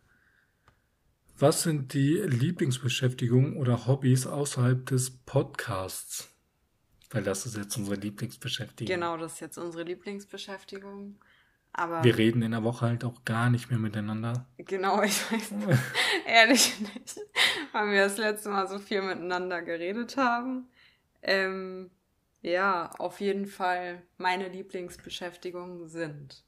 Was 1.37 1.63
sind 1.63 1.93
die 1.93 2.17
Lieblingsbeschäftigungen 2.17 3.57
oder 3.57 3.87
Hobbys 3.87 4.27
außerhalb 4.27 4.85
des 4.85 5.09
Podcasts? 5.25 6.29
Weil 7.09 7.23
das 7.23 7.45
ist 7.45 7.57
jetzt 7.57 7.75
unsere 7.77 7.95
Lieblingsbeschäftigung. 7.95 8.93
Genau, 8.93 9.17
das 9.17 9.33
ist 9.33 9.39
jetzt 9.39 9.57
unsere 9.57 9.83
Lieblingsbeschäftigung. 9.83 11.19
Aber 11.73 12.03
Wir 12.03 12.17
reden 12.17 12.41
in 12.41 12.51
der 12.51 12.63
Woche 12.63 12.85
halt 12.85 13.03
auch 13.03 13.25
gar 13.25 13.49
nicht 13.49 13.69
mehr 13.69 13.79
miteinander. 13.79 14.45
genau, 14.57 15.01
ich 15.01 15.31
weiß 15.31 15.53
ehrlich 16.25 16.79
nicht, 16.79 17.19
weil 17.71 17.91
wir 17.91 18.03
das 18.03 18.17
letzte 18.17 18.49
Mal 18.49 18.67
so 18.67 18.77
viel 18.77 19.01
miteinander 19.01 19.61
geredet 19.61 20.17
haben. 20.17 20.67
Ähm, 21.21 21.89
ja, 22.41 22.91
auf 22.97 23.19
jeden 23.19 23.45
Fall 23.45 24.01
meine 24.17 24.47
Lieblingsbeschäftigungen 24.47 25.87
sind. 25.87 26.43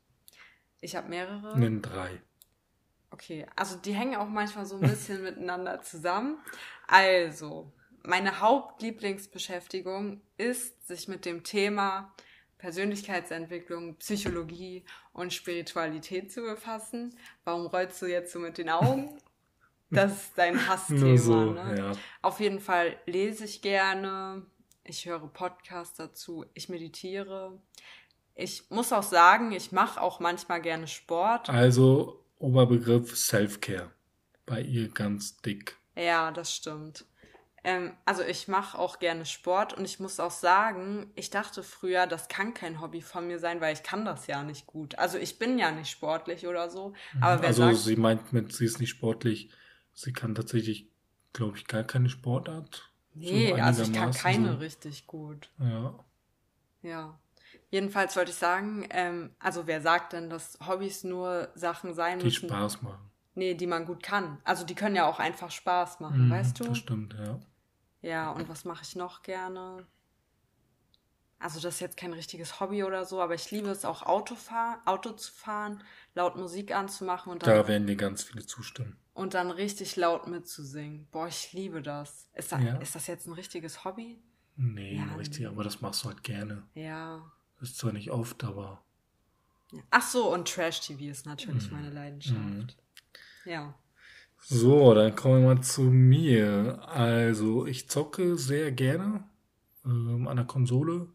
Ich 0.82 0.96
habe 0.96 1.10
mehrere. 1.10 1.58
Nenn 1.58 1.82
drei. 1.82 2.22
Okay, 3.14 3.46
also 3.56 3.78
die 3.78 3.94
hängen 3.94 4.16
auch 4.16 4.28
manchmal 4.28 4.66
so 4.66 4.76
ein 4.76 4.82
bisschen 4.82 5.22
miteinander 5.24 5.84
zusammen. 5.84 6.40
Also, 6.88 7.72
meine 8.04 8.40
Hauptlieblingsbeschäftigung 8.40 10.22
ist, 10.38 10.88
sich 10.88 11.08
mit 11.08 11.24
dem 11.26 11.44
Thema 11.44 12.12
Persönlichkeitsentwicklung, 12.58 13.98
Psychologie 13.98 14.84
und 15.12 15.32
Spiritualität 15.32 16.32
zu 16.32 16.42
befassen. 16.42 17.16
Warum 17.44 17.68
rollst 17.68 18.02
du 18.02 18.08
jetzt 18.08 18.34
so 18.34 18.40
mit 18.40 18.58
den 18.58 18.70
Augen? 18.70 19.16
Das 19.92 20.12
ist 20.14 20.32
dein 20.36 20.58
Hassthema. 20.68 21.18
So, 21.18 21.52
ne? 21.52 21.76
ja. 21.78 21.92
Auf 22.24 22.40
jeden 22.40 22.60
Fall 22.60 22.98
lese 23.06 23.46
ich 23.46 23.62
gerne, 23.62 24.44
ich 24.84 25.06
höre 25.06 25.28
Podcasts 25.28 25.98
dazu, 25.98 26.46
ich 26.56 26.68
meditiere. 26.68 27.62
Ich 28.34 28.72
muss 28.72 28.92
auch 28.92 29.04
sagen, 29.04 29.52
ich 29.52 29.72
mache 29.72 30.02
auch 30.02 30.20
manchmal 30.20 30.62
gerne 30.62 30.88
Sport. 30.88 31.50
Also 31.50 32.23
Oberbegriff 32.44 33.16
Self-Care. 33.16 33.90
Bei 34.46 34.62
ihr 34.62 34.90
ganz 34.90 35.38
dick. 35.38 35.78
Ja, 35.96 36.30
das 36.32 36.54
stimmt. 36.54 37.06
Ähm, 37.64 37.94
also 38.04 38.22
ich 38.22 38.50
mache 38.50 38.78
auch 38.78 39.00
gerne 39.00 39.26
Sport 39.26 39.74
und 39.74 39.86
ich 39.86 40.02
muss 40.02 40.20
auch 40.20 40.32
sagen, 40.32 41.10
ich 41.16 41.30
dachte 41.30 41.64
früher, 41.64 42.06
das 42.06 42.28
kann 42.28 42.54
kein 42.54 42.82
Hobby 42.82 43.02
von 43.02 43.28
mir 43.28 43.40
sein, 43.40 43.62
weil 43.62 43.74
ich 43.74 43.84
kann 43.84 44.04
das 44.04 44.28
ja 44.28 44.44
nicht 44.44 44.68
gut. 44.68 45.00
Also 45.00 45.18
ich 45.18 45.40
bin 45.40 45.58
ja 45.58 45.72
nicht 45.72 45.90
sportlich 45.90 46.46
oder 46.46 46.70
so, 46.70 46.94
aber 47.22 47.42
wer 47.42 47.48
also 47.48 47.64
sagt, 47.64 47.78
sie 47.78 47.96
meint 47.96 48.34
mit, 48.34 48.52
sie 48.52 48.66
ist 48.66 48.82
nicht 48.82 48.90
sportlich. 48.90 49.50
Sie 49.94 50.12
kann 50.12 50.36
tatsächlich, 50.36 50.90
glaube 51.32 51.58
ich, 51.58 51.68
gar 51.68 51.86
keine 51.86 52.10
Sportart. 52.10 52.92
nee, 53.14 53.50
so 53.52 53.56
also 53.56 53.84
ich 53.84 53.94
kann 53.94 54.12
keine 54.12 54.54
so. 54.54 54.58
richtig 54.58 55.08
gut. 55.08 55.50
Ja. 55.60 55.98
Ja. 56.82 57.20
Jedenfalls 57.74 58.16
wollte 58.16 58.30
ich 58.30 58.38
sagen, 58.38 58.86
ähm, 58.92 59.32
also 59.40 59.66
wer 59.66 59.82
sagt 59.82 60.14
denn, 60.14 60.30
dass 60.30 60.60
Hobbys 60.64 61.04
nur 61.04 61.50
Sachen 61.56 61.96
sein 61.96 62.20
Die 62.20 62.26
müssen, 62.26 62.48
Spaß 62.48 62.84
machen. 62.84 63.10
nee, 63.34 63.56
die 63.56 63.66
man 63.66 63.88
gut 63.88 64.04
kann. 64.04 64.40
Also 64.44 64.64
die 64.64 64.76
können 64.76 64.96
ja 64.96 65.08
auch 65.08 65.18
einfach 65.18 65.50
Spaß 65.50 66.00
machen, 66.00 66.28
Mhm, 66.28 66.32
weißt 66.32 66.60
du? 66.60 66.66
Das 66.66 66.78
stimmt, 66.78 67.16
ja. 67.18 67.40
Ja, 68.04 68.30
und 68.30 68.48
was 68.48 68.64
mache 68.64 68.84
ich 68.84 68.96
noch 68.96 69.24
gerne? 69.24 69.88
Also 71.40 71.60
das 71.60 71.74
ist 71.74 71.80
jetzt 71.80 71.98
kein 71.98 72.14
richtiges 72.14 72.60
Hobby 72.60 72.84
oder 72.84 73.06
so, 73.06 73.20
aber 73.20 73.34
ich 73.34 73.50
liebe 73.50 73.70
es 73.72 73.86
auch 73.86 74.04
Autofahr 74.04 74.80
Auto 74.86 75.10
zu 75.14 75.32
fahren, 75.34 75.84
laut 76.14 76.36
Musik 76.36 76.76
anzumachen 76.76 77.32
und 77.32 77.42
dann, 77.42 77.56
Da 77.56 77.68
werden 77.68 77.88
dir 77.88 77.96
ganz 77.96 78.22
viele 78.22 78.46
zustimmen. 78.46 78.98
und 79.16 79.34
dann 79.34 79.50
richtig 79.50 79.96
laut 79.96 80.28
mitzusingen. 80.28 81.08
Boah, 81.10 81.28
ich 81.28 81.52
liebe 81.54 81.82
das. 81.82 82.30
Ist, 82.36 82.52
da, 82.52 82.60
Ja. 82.60 82.76
ist 82.76 82.94
das 82.94 83.08
jetzt 83.08 83.26
ein 83.26 83.34
richtiges 83.34 83.84
Hobby? 83.84 84.22
Nee, 84.58 84.98
Ja, 84.98 85.16
richtig, 85.16 85.40
nee. 85.40 85.48
aber 85.48 85.64
das 85.64 85.82
machst 85.82 86.04
du 86.04 86.10
halt 86.10 86.22
gerne. 86.22 86.62
Ja. 86.76 87.32
Ist 87.64 87.78
zwar 87.78 87.94
nicht 87.94 88.12
oft, 88.12 88.44
aber 88.44 88.84
Ach 89.90 90.04
so, 90.08 90.32
und 90.32 90.48
Trash-TV 90.54 91.06
ist 91.06 91.26
natürlich 91.26 91.72
Mhm. 91.72 91.78
meine 91.78 91.90
Leidenschaft. 91.90 92.78
Ja. 93.46 93.74
So, 94.42 94.94
dann 94.94 95.16
kommen 95.16 95.42
wir 95.42 95.56
mal 95.56 95.64
zu 95.64 95.82
mir. 95.84 96.88
Also, 96.90 97.66
ich 97.66 97.90
zocke 97.90 98.38
sehr 98.38 98.72
gerne 98.72 99.24
ähm, 99.86 100.28
an 100.28 100.36
der 100.36 100.46
Konsole. 100.46 101.08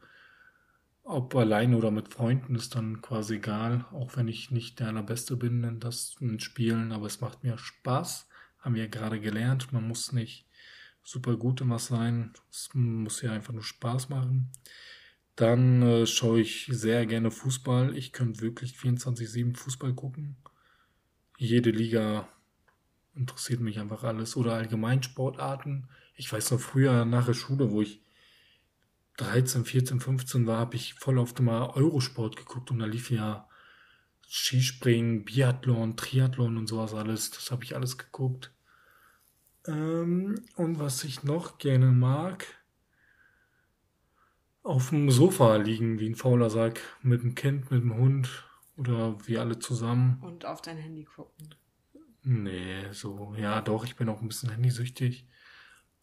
Ob 1.05 1.37
alleine 1.37 1.77
oder 1.77 1.91
mit 1.91 2.13
Freunden 2.13 2.55
ist 2.57 2.75
dann 2.75 3.01
quasi 3.01 3.37
egal. 3.37 3.85
Auch 3.93 4.17
wenn 4.17 4.27
ich 4.27 4.51
nicht 4.51 4.81
der 4.81 4.89
Allerbeste 4.89 5.37
bin 5.37 5.63
in 5.63 5.79
das 5.79 6.17
in 6.19 6.41
Spielen, 6.41 6.91
aber 6.91 7.07
es 7.07 7.21
macht 7.21 7.45
mir 7.45 7.59
Spaß. 7.59 8.27
Haben 8.59 8.75
wir 8.75 8.83
ja 8.85 8.89
gerade 8.89 9.21
gelernt. 9.21 9.73
Man 9.73 9.87
muss 9.87 10.13
nicht 10.13 10.47
super 11.05 11.37
gut 11.37 11.61
in 11.61 11.71
was 11.71 11.87
sein. 11.87 12.33
Es 12.51 12.71
muss 12.75 13.23
ja 13.23 13.33
einfach 13.33 13.53
nur 13.53 13.63
Spaß 13.63 14.09
machen. 14.09 14.51
Dann 15.39 15.83
äh, 15.83 16.05
schaue 16.05 16.41
ich 16.41 16.67
sehr 16.69 17.07
gerne 17.07 17.31
Fußball. 17.31 17.97
Ich 17.97 18.13
könnte 18.13 18.41
wirklich 18.41 18.73
24-7 18.73 19.57
Fußball 19.57 19.95
gucken. 19.95 20.37
Jede 21.37 21.71
Liga 21.71 22.29
interessiert 23.15 23.61
mich 23.61 23.79
einfach 23.79 24.03
alles. 24.03 24.37
Oder 24.37 24.55
allgemein 24.55 25.05
Sportarten. 25.05 25.89
Ich 26.17 26.33
weiß 26.33 26.51
noch 26.51 26.59
früher 26.59 27.05
nach 27.05 27.27
der 27.27 27.35
Schule, 27.35 27.71
wo 27.71 27.83
ich 27.83 28.03
13, 29.19 29.65
14, 29.65 30.01
15 30.01 30.47
war, 30.49 30.59
habe 30.59 30.75
ich 30.75 30.95
voll 30.95 31.19
oft 31.19 31.39
immer 31.39 31.77
Eurosport 31.77 32.35
geguckt 32.35 32.73
und 32.73 32.81
da 32.81 32.87
lief 32.87 33.11
ja 33.11 33.49
Skispringen, 34.29 35.25
Biathlon, 35.25 35.97
Triathlon 35.97 36.57
und 36.57 36.67
sowas 36.67 36.95
alles. 36.95 37.31
Das 37.31 37.53
habe 37.53 37.63
ich 37.63 37.77
alles 37.77 37.97
geguckt. 37.97 38.53
Ähm, 39.69 40.45
und 40.57 40.81
was 40.81 41.05
ich 41.05 41.23
noch 41.23 41.59
gerne 41.59 41.93
mag, 41.93 42.58
auf 44.69 44.91
dem 44.91 45.11
Sofa 45.11 45.57
liegen 45.57 45.99
wie 45.99 46.09
ein 46.09 46.15
fauler 46.15 46.51
Sack 46.51 46.81
mit 47.03 47.23
dem 47.23 47.35
Kind, 47.35 47.71
mit 47.71 47.83
dem 47.83 47.97
Hund 47.97 48.45
oder 48.77 49.17
wir 49.27 49.41
alle 49.41 49.59
zusammen. 49.59 50.19
Und 50.21 50.45
auf 50.45 50.61
dein 50.61 50.77
Handy 50.77 51.05
gucken. 51.05 51.55
Nee, 52.23 52.93
so, 52.93 53.35
ja 53.37 53.63
doch, 53.63 53.85
ich 53.85 53.97
bin 53.97 54.11
auch 54.11 54.21
ein 54.21 54.29
bisschen 54.29 54.51
handysüchtig. 54.51 55.27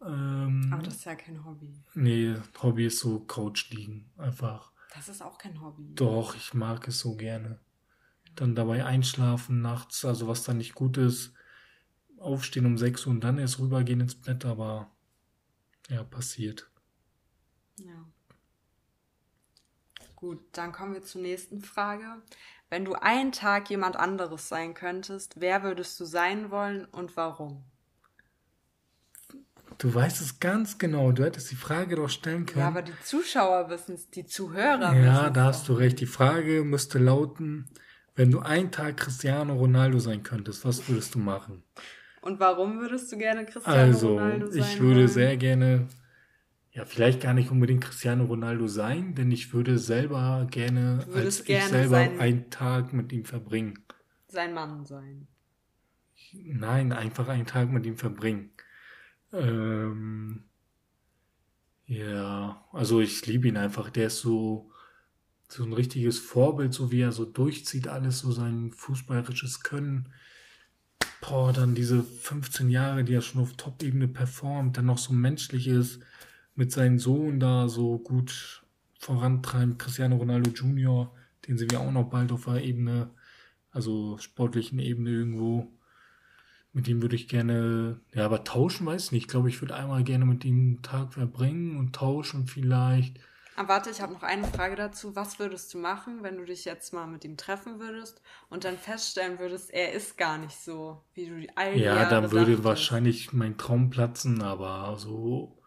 Ähm, 0.01 0.69
Aber 0.73 0.81
das 0.81 0.95
ist 0.95 1.05
ja 1.05 1.13
kein 1.13 1.45
Hobby. 1.45 1.79
Nee, 1.93 2.35
Hobby 2.61 2.87
ist 2.87 2.99
so 2.99 3.19
Couch 3.19 3.69
liegen, 3.69 4.09
einfach. 4.17 4.71
Das 4.95 5.09
ist 5.09 5.21
auch 5.21 5.37
kein 5.37 5.61
Hobby. 5.61 5.93
Doch, 5.93 6.35
ich 6.35 6.55
mag 6.55 6.87
es 6.87 6.99
so 6.99 7.15
gerne. 7.15 7.59
Dann 8.33 8.55
dabei 8.55 8.83
einschlafen 8.83 9.61
nachts, 9.61 10.03
also 10.03 10.27
was 10.27 10.43
dann 10.43 10.57
nicht 10.57 10.73
gut 10.73 10.97
ist, 10.97 11.33
aufstehen 12.17 12.65
um 12.65 12.77
6 12.79 13.05
Uhr 13.05 13.13
und 13.13 13.23
dann 13.23 13.37
erst 13.37 13.59
rübergehen 13.59 14.01
ins 14.01 14.15
Bett, 14.15 14.43
aber 14.43 14.91
ja, 15.87 16.03
passiert. 16.03 16.69
Ja. 17.77 18.05
Gut, 20.15 20.39
dann 20.53 20.71
kommen 20.71 20.93
wir 20.93 21.03
zur 21.03 21.21
nächsten 21.21 21.61
Frage. 21.61 22.05
Wenn 22.69 22.85
du 22.85 22.93
einen 22.93 23.31
Tag 23.31 23.69
jemand 23.69 23.95
anderes 23.95 24.47
sein 24.49 24.73
könntest, 24.73 25.39
wer 25.39 25.63
würdest 25.63 25.99
du 25.99 26.05
sein 26.05 26.51
wollen 26.51 26.85
und 26.85 27.15
warum? 27.15 27.63
Du 29.77 29.93
weißt 29.93 30.21
es 30.21 30.39
ganz 30.39 30.77
genau. 30.77 31.11
Du 31.11 31.23
hättest 31.23 31.51
die 31.51 31.55
Frage 31.55 31.95
doch 31.97 32.09
stellen 32.09 32.45
können. 32.45 32.61
Ja, 32.61 32.67
aber 32.67 32.81
die 32.81 32.93
Zuschauer 33.03 33.69
wissen 33.69 33.95
es, 33.95 34.09
die 34.09 34.25
Zuhörer 34.25 34.91
wissen 34.91 34.99
es. 34.99 35.05
Ja, 35.05 35.29
da 35.29 35.45
hast 35.45 35.67
du 35.67 35.73
recht. 35.73 35.99
Die 35.99 36.05
Frage 36.05 36.63
müsste 36.63 36.97
lauten, 36.97 37.69
wenn 38.15 38.31
du 38.31 38.39
einen 38.39 38.71
Tag 38.71 38.97
Cristiano 38.97 39.53
Ronaldo 39.53 39.99
sein 39.99 40.23
könntest, 40.23 40.63
was 40.63 40.87
würdest 40.87 41.15
du 41.15 41.19
machen? 41.19 41.63
Und 42.21 42.39
warum 42.39 42.79
würdest 42.79 43.11
du 43.11 43.17
gerne 43.17 43.45
Cristiano 43.45 43.77
also, 43.77 44.13
Ronaldo 44.13 44.47
sein? 44.47 44.61
Also, 44.61 44.73
ich 44.73 44.79
würde 44.79 44.95
wollen? 45.01 45.07
sehr 45.09 45.37
gerne, 45.37 45.87
ja, 46.75 46.83
vielleicht 46.83 47.21
gar 47.21 47.33
nicht 47.33 47.51
unbedingt 47.51 47.85
Cristiano 47.85 48.25
Ronaldo 48.25 48.67
sein, 48.67 49.15
denn 49.15 49.31
ich 49.31 49.53
würde 49.53 49.77
selber 49.77 50.45
gerne, 50.51 51.07
als 51.13 51.45
gerne 51.45 51.63
ich 51.63 51.69
selber 51.69 51.97
einen 51.97 52.49
Tag 52.49 52.91
mit 52.91 53.13
ihm 53.13 53.23
verbringen. 53.23 53.79
Sein 54.27 54.53
Mann 54.53 54.85
sein. 54.85 55.27
Nein, 56.33 56.91
einfach 56.91 57.29
einen 57.29 57.45
Tag 57.45 57.71
mit 57.71 57.85
ihm 57.85 57.95
verbringen. 57.95 58.49
Ähm, 59.31 60.43
ja, 61.85 62.65
also 62.73 62.99
ich 62.99 63.25
liebe 63.25 63.47
ihn 63.47 63.55
einfach. 63.55 63.89
Der 63.89 64.07
ist 64.07 64.19
so, 64.19 64.69
so 65.47 65.63
ein 65.63 65.71
richtiges 65.71 66.19
Vorbild, 66.19 66.73
so 66.73 66.91
wie 66.91 66.99
er 66.99 67.13
so 67.13 67.23
durchzieht, 67.23 67.87
alles 67.87 68.19
so 68.19 68.33
sein 68.33 68.73
fußballerisches 68.73 69.63
Können. 69.63 70.09
Boah, 71.21 71.53
dann 71.53 71.73
diese 71.73 72.03
15 72.03 72.69
Jahre, 72.69 73.05
die 73.05 73.13
er 73.13 73.21
schon 73.21 73.41
auf 73.41 73.53
Top-Ebene 73.53 74.09
performt, 74.09 74.75
dann 74.75 74.87
noch 74.87 74.97
so 74.97 75.13
menschlich 75.13 75.69
ist, 75.69 76.01
mit 76.55 76.71
seinem 76.71 76.99
Sohn 76.99 77.39
da 77.39 77.67
so 77.67 77.99
gut 77.99 78.63
vorantreibt, 78.99 79.79
Cristiano 79.79 80.15
Ronaldo 80.17 80.51
Jr., 80.51 81.13
den 81.47 81.57
sehen 81.57 81.69
wir 81.71 81.79
auch 81.81 81.91
noch 81.91 82.09
bald 82.09 82.31
auf 82.31 82.45
der 82.45 82.63
Ebene, 82.63 83.11
also 83.71 84.17
sportlichen 84.17 84.79
Ebene 84.79 85.11
irgendwo. 85.11 85.71
Mit 86.73 86.87
ihm 86.87 87.01
würde 87.01 87.15
ich 87.15 87.27
gerne, 87.29 88.01
ja, 88.13 88.25
aber 88.25 88.43
tauschen 88.43 88.85
weiß 88.85 89.05
ich 89.05 89.11
nicht. 89.11 89.23
Ich 89.23 89.27
glaube, 89.29 89.49
ich 89.49 89.61
würde 89.61 89.75
einmal 89.75 90.03
gerne 90.03 90.25
mit 90.25 90.43
ihm 90.43 90.57
einen 90.57 90.81
Tag 90.81 91.13
verbringen 91.13 91.77
und 91.77 91.95
tauschen 91.95 92.47
vielleicht. 92.47 93.19
Aber 93.55 93.69
warte, 93.69 93.89
ich 93.89 94.01
habe 94.01 94.13
noch 94.13 94.23
eine 94.23 94.45
Frage 94.47 94.75
dazu. 94.75 95.15
Was 95.15 95.39
würdest 95.39 95.73
du 95.73 95.77
machen, 95.77 96.23
wenn 96.23 96.37
du 96.37 96.43
dich 96.45 96.65
jetzt 96.65 96.91
mal 96.93 97.07
mit 97.07 97.23
ihm 97.23 97.37
treffen 97.37 97.79
würdest 97.79 98.21
und 98.49 98.65
dann 98.65 98.77
feststellen 98.77 99.39
würdest, 99.39 99.71
er 99.73 99.93
ist 99.93 100.17
gar 100.17 100.37
nicht 100.37 100.57
so, 100.57 101.01
wie 101.13 101.27
du 101.27 101.39
die 101.39 101.55
all 101.55 101.77
Ja, 101.77 102.05
dann 102.05 102.31
würde 102.31 102.57
dachtest. 102.57 102.63
wahrscheinlich 102.63 103.31
mein 103.33 103.57
Traum 103.57 103.89
platzen, 103.89 104.41
aber 104.41 104.97
so, 104.97 105.57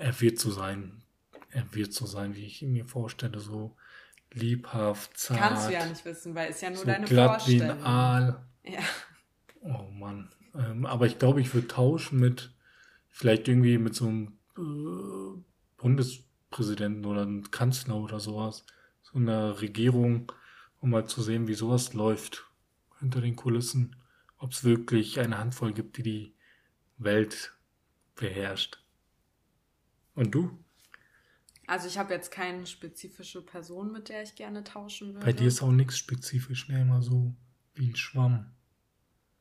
er 0.00 0.18
wird 0.20 0.38
so 0.38 0.50
sein. 0.50 1.02
Er 1.50 1.74
wird 1.74 1.92
so 1.92 2.06
sein, 2.06 2.34
wie 2.34 2.46
ich 2.46 2.62
ihn 2.62 2.72
mir 2.72 2.86
vorstelle, 2.86 3.38
so 3.38 3.76
liebhaft, 4.32 5.16
zart. 5.18 5.40
Kannst 5.40 5.68
du 5.68 5.72
ja 5.72 5.86
nicht 5.86 6.04
wissen, 6.04 6.34
weil 6.34 6.50
es 6.50 6.60
ja 6.60 6.70
nur 6.70 6.78
so 6.78 6.86
deine 6.86 7.06
glatt 7.06 7.42
Vorstellung. 7.42 7.68
wie 7.68 7.72
ein 7.72 7.82
Aal. 7.84 8.46
Ja. 8.64 8.80
Oh 9.62 9.90
Mann. 9.92 10.30
Ähm, 10.54 10.86
aber 10.86 11.06
ich 11.06 11.18
glaube, 11.18 11.40
ich 11.40 11.52
würde 11.52 11.68
tauschen 11.68 12.18
mit 12.18 12.54
vielleicht 13.10 13.48
irgendwie 13.48 13.76
mit 13.78 13.94
so 13.94 14.06
einem 14.06 14.38
äh, 14.56 15.42
Bundespräsidenten 15.76 17.04
oder 17.04 17.22
einem 17.22 17.50
Kanzler 17.50 17.96
oder 17.96 18.20
sowas. 18.20 18.64
So 19.02 19.18
einer 19.18 19.60
Regierung, 19.60 20.32
um 20.80 20.90
mal 20.90 21.06
zu 21.06 21.20
sehen, 21.20 21.46
wie 21.46 21.54
sowas 21.54 21.92
läuft 21.92 22.46
hinter 23.00 23.20
den 23.20 23.36
Kulissen. 23.36 23.96
Ob 24.38 24.52
es 24.52 24.64
wirklich 24.64 25.20
eine 25.20 25.36
Handvoll 25.36 25.74
gibt, 25.74 25.98
die 25.98 26.02
die 26.02 26.34
Welt 26.96 27.52
beherrscht. 28.14 28.79
Und 30.20 30.32
du? 30.32 30.50
Also 31.66 31.88
ich 31.88 31.96
habe 31.96 32.12
jetzt 32.12 32.30
keine 32.30 32.66
spezifische 32.66 33.40
Person, 33.40 33.90
mit 33.90 34.10
der 34.10 34.22
ich 34.22 34.34
gerne 34.34 34.62
tauschen 34.62 35.14
würde. 35.14 35.24
Bei 35.24 35.32
dir 35.32 35.48
ist 35.48 35.62
auch 35.62 35.72
nichts 35.72 35.96
spezifisch, 35.96 36.68
ne? 36.68 36.82
Immer 36.82 37.00
so 37.00 37.34
wie 37.72 37.88
ein 37.88 37.96
Schwamm. 37.96 38.52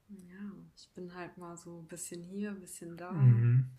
Ja, 0.08 0.54
ich 0.78 0.90
bin 0.94 1.14
halt 1.14 1.38
mal 1.38 1.58
so 1.58 1.82
ein 1.82 1.88
bisschen 1.88 2.24
hier, 2.24 2.52
ein 2.52 2.62
bisschen 2.62 2.96
da. 2.96 3.12
Mhm. 3.12 3.72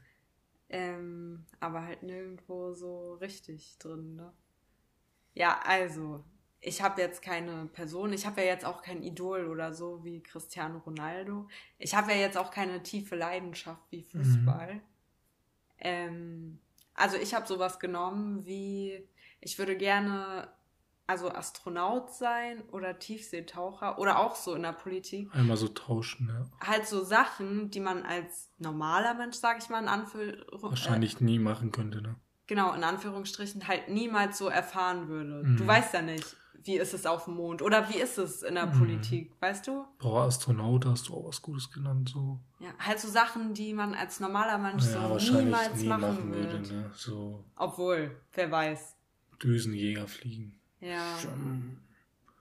Ähm, 0.69 1.47
aber 1.59 1.85
halt 1.85 2.03
nirgendwo 2.03 2.75
so 2.75 3.15
richtig 3.15 3.79
drin, 3.79 4.17
ne? 4.17 4.35
Ja, 5.33 5.59
also, 5.65 6.23
ich 6.61 6.83
habe 6.83 7.01
jetzt 7.01 7.23
keine 7.23 7.65
Person, 7.69 8.13
ich 8.13 8.27
habe 8.27 8.43
ja 8.43 8.49
jetzt 8.49 8.67
auch 8.67 8.83
kein 8.83 9.03
Idol 9.03 9.47
oder 9.47 9.73
so 9.73 10.05
wie 10.05 10.23
Cristiano 10.23 10.81
Ronaldo. 10.81 11.49
Ich 11.79 11.95
habe 11.95 12.11
ja 12.11 12.19
jetzt 12.19 12.37
auch 12.37 12.51
keine 12.51 12.83
tiefe 12.83 13.17
Leidenschaft 13.17 13.91
wie 13.91 14.03
Fußball. 14.03 14.75
Mhm. 14.75 14.81
Ähm, 15.79 16.59
also 17.01 17.17
ich 17.17 17.35
habe 17.35 17.47
sowas 17.47 17.79
genommen 17.79 18.45
wie, 18.47 19.09
ich 19.41 19.59
würde 19.59 19.77
gerne 19.77 20.49
also 21.11 21.29
Astronaut 21.29 22.11
sein 22.13 22.63
oder 22.71 23.01
Tiefseetaucher 23.01 23.99
oder 23.99 24.21
auch 24.21 24.37
so 24.37 24.55
in 24.55 24.63
der 24.63 24.73
Politik. 24.73 25.29
Einmal 25.35 25.57
so 25.57 25.67
tauschen, 25.67 26.29
ja. 26.29 26.49
Halt 26.65 26.87
so 26.87 27.03
Sachen, 27.03 27.71
die 27.71 27.81
man 27.81 28.05
als 28.05 28.53
normaler 28.59 29.15
Mensch, 29.15 29.37
sag 29.37 29.59
ich 29.59 29.69
mal, 29.71 29.83
in 29.83 29.89
Anführungsstrichen. 29.89 30.63
Wahrscheinlich 30.63 31.21
äh, 31.21 31.25
nie 31.25 31.41
machen 31.41 31.73
könnte, 31.73 32.01
ne? 32.01 32.15
Genau, 32.47 32.73
in 32.75 32.85
Anführungsstrichen 32.85 33.67
halt 33.67 33.89
niemals 33.89 34.39
so 34.39 34.49
erfahren 34.49 35.09
würde. 35.09 35.43
Mhm. 35.45 35.57
Du 35.57 35.67
weißt 35.67 35.95
ja 35.95 36.03
nicht, 36.03 36.37
wie 36.65 36.77
ist 36.77 36.95
es 36.95 37.07
auf 37.07 37.25
dem 37.25 37.35
Mond 37.35 37.63
oder 37.63 37.89
wie 37.89 37.99
ist 37.99 38.19
es 38.19 38.43
in 38.43 38.55
der 38.55 38.67
mhm. 38.67 38.79
Politik, 38.79 39.33
weißt 39.41 39.67
du? 39.67 39.85
Boah, 39.99 40.25
Astronaut 40.25 40.85
hast 40.87 41.09
du 41.09 41.15
auch 41.15 41.29
was 41.29 41.43
Gutes 41.43 41.71
genannt, 41.71 42.11
so. 42.11 42.41
Ja, 42.59 42.71
halt 42.79 43.01
so 43.01 43.09
Sachen, 43.09 43.55
die 43.55 43.73
man 43.73 43.95
als 43.95 44.21
normaler 44.21 44.59
Mensch 44.59 44.85
ja, 44.87 45.19
so 45.19 45.41
niemals 45.41 45.75
nie 45.77 45.89
machen, 45.89 46.01
machen 46.01 46.35
würde. 46.35 46.61
Ne? 46.61 46.91
So 46.95 47.45
Obwohl, 47.57 48.17
wer 48.35 48.51
weiß. 48.51 48.97
Düsenjäger 49.43 50.07
fliegen. 50.07 50.61
Ja. 50.81 51.17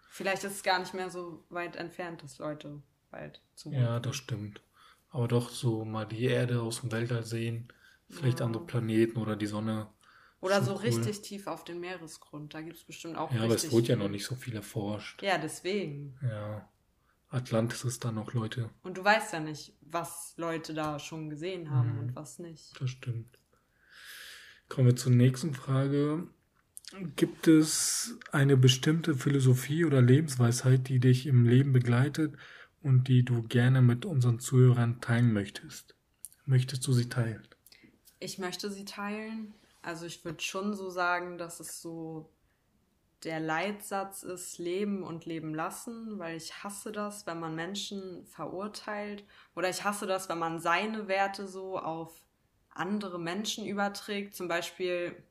Vielleicht 0.09 0.43
ist 0.43 0.53
es 0.53 0.63
gar 0.63 0.79
nicht 0.79 0.93
mehr 0.93 1.09
so 1.09 1.45
weit 1.49 1.75
entfernt, 1.75 2.23
dass 2.23 2.39
Leute 2.39 2.81
bald 3.11 3.41
zu. 3.55 3.71
Ja, 3.71 3.99
das 3.99 4.15
stimmt. 4.15 4.61
Aber 5.11 5.27
doch 5.27 5.49
so 5.49 5.85
mal 5.85 6.05
die 6.05 6.25
Erde 6.25 6.61
aus 6.61 6.81
dem 6.81 6.91
Weltall 6.91 7.23
sehen, 7.23 7.71
vielleicht 8.09 8.41
ja. 8.41 8.45
andere 8.45 8.65
Planeten 8.65 9.17
oder 9.17 9.35
die 9.35 9.47
Sonne. 9.47 9.87
Oder 10.41 10.63
so 10.63 10.75
cool. 10.75 10.81
richtig 10.81 11.21
tief 11.21 11.47
auf 11.47 11.63
den 11.63 11.79
Meeresgrund. 11.79 12.53
Da 12.53 12.61
gibt 12.61 12.77
es 12.77 12.83
bestimmt 12.83 13.17
auch. 13.17 13.31
Ja, 13.33 13.43
aber 13.43 13.55
es 13.55 13.71
wurde 13.71 13.87
ja 13.87 13.95
noch 13.95 14.09
nicht 14.09 14.25
so 14.25 14.35
viel 14.35 14.55
erforscht. 14.55 15.21
Ja, 15.21 15.37
deswegen. 15.37 16.17
Ja. 16.21 16.69
Atlantis 17.29 17.83
ist 17.83 18.03
da 18.05 18.11
noch 18.11 18.33
Leute. 18.33 18.69
Und 18.81 18.97
du 18.97 19.03
weißt 19.03 19.33
ja 19.33 19.39
nicht, 19.39 19.73
was 19.81 20.33
Leute 20.37 20.73
da 20.73 20.97
schon 20.97 21.29
gesehen 21.29 21.69
haben 21.69 21.93
mhm. 21.93 21.99
und 21.99 22.15
was 22.15 22.39
nicht. 22.39 22.79
Das 22.81 22.89
stimmt. 22.89 23.37
Kommen 24.67 24.87
wir 24.87 24.95
zur 24.95 25.11
nächsten 25.11 25.53
Frage. 25.53 26.27
Gibt 27.15 27.47
es 27.47 28.17
eine 28.31 28.57
bestimmte 28.57 29.13
Philosophie 29.13 29.85
oder 29.85 30.01
Lebensweisheit, 30.01 30.87
die 30.87 30.99
dich 30.99 31.27
im 31.27 31.45
Leben 31.45 31.71
begleitet 31.71 32.35
und 32.81 33.07
die 33.07 33.23
du 33.23 33.43
gerne 33.43 33.81
mit 33.81 34.05
unseren 34.05 34.39
Zuhörern 34.39 34.99
teilen 34.99 35.31
möchtest? 35.31 35.95
Möchtest 36.45 36.87
du 36.87 36.93
sie 36.93 37.09
teilen? 37.09 37.47
Ich 38.19 38.39
möchte 38.39 38.71
sie 38.71 38.85
teilen. 38.85 39.53
Also 39.81 40.05
ich 40.05 40.23
würde 40.25 40.41
schon 40.41 40.73
so 40.73 40.89
sagen, 40.89 41.37
dass 41.37 41.59
es 41.59 41.81
so 41.81 42.29
der 43.23 43.39
Leitsatz 43.39 44.23
ist, 44.23 44.57
leben 44.59 45.03
und 45.03 45.25
leben 45.25 45.53
lassen, 45.53 46.19
weil 46.19 46.37
ich 46.37 46.63
hasse 46.63 46.91
das, 46.91 47.27
wenn 47.27 47.39
man 47.39 47.55
Menschen 47.55 48.25
verurteilt 48.25 49.25
oder 49.55 49.69
ich 49.69 49.83
hasse 49.83 50.07
das, 50.07 50.29
wenn 50.29 50.39
man 50.39 50.59
seine 50.59 51.07
Werte 51.07 51.47
so 51.47 51.77
auf 51.77 52.23
andere 52.69 53.19
Menschen 53.19 53.65
überträgt. 53.65 54.35
Zum 54.35 54.47
Beispiel 54.47 55.21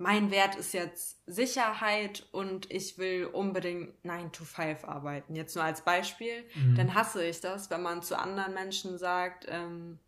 mein 0.00 0.30
Wert 0.30 0.56
ist 0.56 0.72
jetzt 0.72 1.18
Sicherheit 1.26 2.26
und 2.32 2.70
ich 2.70 2.96
will 2.96 3.26
unbedingt 3.26 4.02
9 4.02 4.32
to 4.32 4.44
5 4.44 4.84
arbeiten. 4.84 5.34
Jetzt 5.34 5.54
nur 5.56 5.64
als 5.64 5.82
Beispiel. 5.82 6.44
Mhm. 6.54 6.74
Dann 6.74 6.94
hasse 6.94 7.22
ich 7.22 7.42
das, 7.42 7.68
wenn 7.68 7.82
man 7.82 8.00
zu 8.02 8.18
anderen 8.18 8.54
Menschen 8.54 8.96
sagt, 8.96 9.44
ähm, 9.46 9.98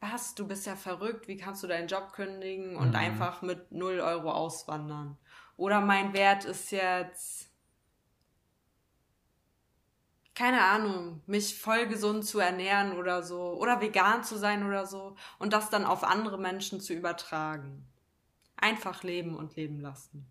was, 0.00 0.34
du 0.34 0.46
bist 0.46 0.66
ja 0.66 0.76
verrückt, 0.76 1.28
wie 1.28 1.36
kannst 1.36 1.62
du 1.62 1.66
deinen 1.66 1.88
Job 1.88 2.12
kündigen 2.12 2.76
und 2.76 2.90
mhm. 2.90 2.96
einfach 2.96 3.42
mit 3.42 3.72
0 3.72 4.00
Euro 4.00 4.30
auswandern? 4.30 5.16
Oder 5.56 5.80
mein 5.80 6.12
Wert 6.12 6.44
ist 6.44 6.70
jetzt, 6.70 7.50
keine 10.34 10.62
Ahnung, 10.62 11.22
mich 11.26 11.58
voll 11.58 11.86
gesund 11.86 12.26
zu 12.26 12.38
ernähren 12.38 12.92
oder 12.92 13.22
so, 13.22 13.54
oder 13.54 13.80
vegan 13.80 14.22
zu 14.22 14.36
sein 14.36 14.66
oder 14.66 14.86
so 14.86 15.16
und 15.38 15.52
das 15.52 15.70
dann 15.70 15.84
auf 15.84 16.04
andere 16.04 16.38
Menschen 16.38 16.80
zu 16.80 16.92
übertragen. 16.92 17.86
Einfach 18.56 19.02
leben 19.02 19.34
und 19.34 19.56
leben 19.56 19.80
lassen. 19.80 20.26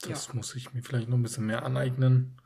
Das 0.00 0.28
ja. 0.28 0.34
muss 0.34 0.54
ich 0.54 0.72
mir 0.72 0.82
vielleicht 0.82 1.08
noch 1.08 1.16
ein 1.16 1.22
bisschen 1.22 1.46
mehr 1.46 1.64
aneignen. 1.64 2.40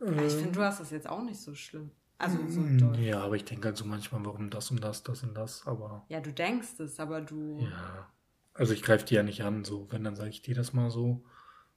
Ja, 0.00 0.22
ich 0.22 0.34
finde, 0.34 0.52
du 0.52 0.62
hast 0.62 0.80
das 0.80 0.90
jetzt 0.90 1.08
auch 1.08 1.22
nicht 1.22 1.40
so 1.40 1.54
schlimm. 1.54 1.90
Also 2.18 2.38
so 2.48 2.60
mm, 2.60 2.78
doll. 2.78 2.98
Ja, 2.98 3.22
aber 3.22 3.36
ich 3.36 3.44
denke 3.44 3.68
halt 3.68 3.76
so 3.76 3.84
manchmal, 3.84 4.24
warum 4.24 4.50
das 4.50 4.70
und 4.72 4.82
das, 4.82 5.04
das 5.04 5.22
und 5.22 5.34
das, 5.34 5.66
aber. 5.66 6.04
Ja, 6.08 6.20
du 6.20 6.32
denkst 6.32 6.80
es, 6.80 6.98
aber 6.98 7.20
du. 7.20 7.60
Ja. 7.60 8.10
Also 8.54 8.72
ich 8.72 8.82
greife 8.82 9.06
die 9.06 9.14
ja 9.14 9.22
nicht 9.22 9.44
an, 9.44 9.64
so. 9.64 9.86
Wenn, 9.90 10.02
dann 10.02 10.16
sage 10.16 10.30
ich 10.30 10.42
dir 10.42 10.56
das 10.56 10.72
mal 10.72 10.90
so. 10.90 11.24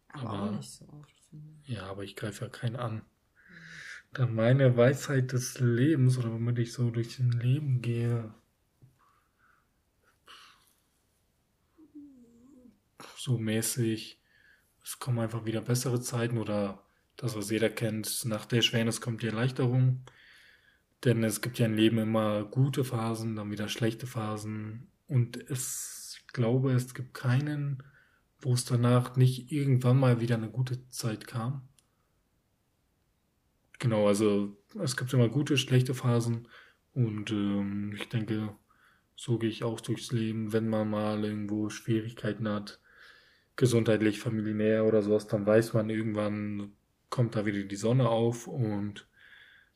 Aber, 0.09 0.29
aber 0.29 0.41
auch 0.41 0.51
nicht 0.51 0.71
so 0.71 0.85
oft, 0.89 1.21
finde 1.29 1.45
ich. 1.61 1.69
Ja, 1.69 1.83
aber 1.83 2.03
ich 2.03 2.15
greife 2.15 2.45
ja 2.45 2.49
keinen 2.49 2.75
an. 2.75 2.95
Mhm. 2.95 3.01
Dann 4.13 4.35
meine 4.35 4.75
Weisheit 4.75 5.31
des 5.31 5.59
Lebens, 5.59 6.17
oder 6.17 6.31
womit 6.33 6.57
ich 6.57 6.73
so 6.73 6.89
durch 6.89 7.19
ein 7.19 7.31
Leben 7.31 7.81
gehe. 7.83 8.33
So 13.15 13.37
mäßig. 13.37 14.19
Es 14.83 14.97
kommen 14.97 15.19
einfach 15.19 15.45
wieder 15.45 15.61
bessere 15.61 16.01
Zeiten 16.01 16.39
oder 16.39 16.83
das, 17.15 17.35
was 17.35 17.51
jeder 17.51 17.69
kennt, 17.69 18.25
nach 18.25 18.47
der 18.47 18.63
Schwernis 18.63 18.99
kommt 18.99 19.21
die 19.21 19.27
Erleichterung. 19.27 20.03
Denn 21.03 21.23
es 21.23 21.41
gibt 21.41 21.57
ja 21.57 21.65
im 21.65 21.73
Leben 21.73 21.97
immer 21.97 22.43
gute 22.43 22.83
Phasen, 22.83 23.35
dann 23.35 23.51
wieder 23.51 23.67
schlechte 23.67 24.05
Phasen. 24.05 24.87
Und 25.07 25.37
es, 25.49 26.19
ich 26.19 26.27
glaube, 26.27 26.73
es 26.73 26.93
gibt 26.93 27.13
keinen, 27.13 27.83
wo 28.39 28.53
es 28.53 28.65
danach 28.65 29.15
nicht 29.15 29.51
irgendwann 29.51 29.99
mal 29.99 30.21
wieder 30.21 30.35
eine 30.35 30.49
gute 30.49 30.87
Zeit 30.89 31.27
kam. 31.27 31.67
Genau, 33.79 34.07
also 34.07 34.55
es 34.79 34.95
gibt 34.95 35.11
immer 35.13 35.27
gute, 35.27 35.57
schlechte 35.57 35.95
Phasen. 35.95 36.47
Und 36.93 37.31
ähm, 37.31 37.93
ich 37.95 38.09
denke, 38.09 38.55
so 39.15 39.39
gehe 39.39 39.49
ich 39.49 39.63
auch 39.63 39.81
durchs 39.81 40.11
Leben, 40.11 40.53
wenn 40.53 40.69
man 40.69 40.89
mal 40.89 41.23
irgendwo 41.23 41.69
Schwierigkeiten 41.69 42.47
hat, 42.47 42.79
gesundheitlich, 43.55 44.19
familiär 44.19 44.85
oder 44.85 45.01
sowas, 45.01 45.27
dann 45.27 45.45
weiß 45.45 45.73
man 45.73 45.89
irgendwann, 45.89 46.73
kommt 47.09 47.35
da 47.35 47.45
wieder 47.45 47.63
die 47.63 47.75
Sonne 47.75 48.09
auf 48.09 48.47
und 48.47 49.07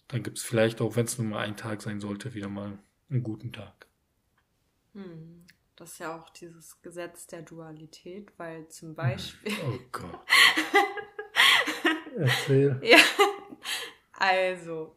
dann 0.07 0.23
gibt 0.23 0.37
es 0.37 0.43
vielleicht 0.43 0.81
auch, 0.81 0.95
wenn 0.95 1.05
es 1.05 1.17
nur 1.17 1.27
mal 1.27 1.39
ein 1.39 1.57
Tag 1.57 1.81
sein 1.81 1.99
sollte, 1.99 2.33
wieder 2.33 2.49
mal 2.49 2.77
einen 3.09 3.23
guten 3.23 3.51
Tag. 3.51 3.87
Hm. 4.93 5.45
Das 5.75 5.93
ist 5.93 5.99
ja 5.99 6.17
auch 6.17 6.29
dieses 6.29 6.81
Gesetz 6.81 7.27
der 7.27 7.41
Dualität, 7.41 8.31
weil 8.37 8.67
zum. 8.69 8.95
Beispiel. 8.95 9.51
Oh 9.65 9.79
Gott. 9.91 10.19
Erzähl. 12.17 12.79
Ja. 12.81 12.97
Also, 14.13 14.95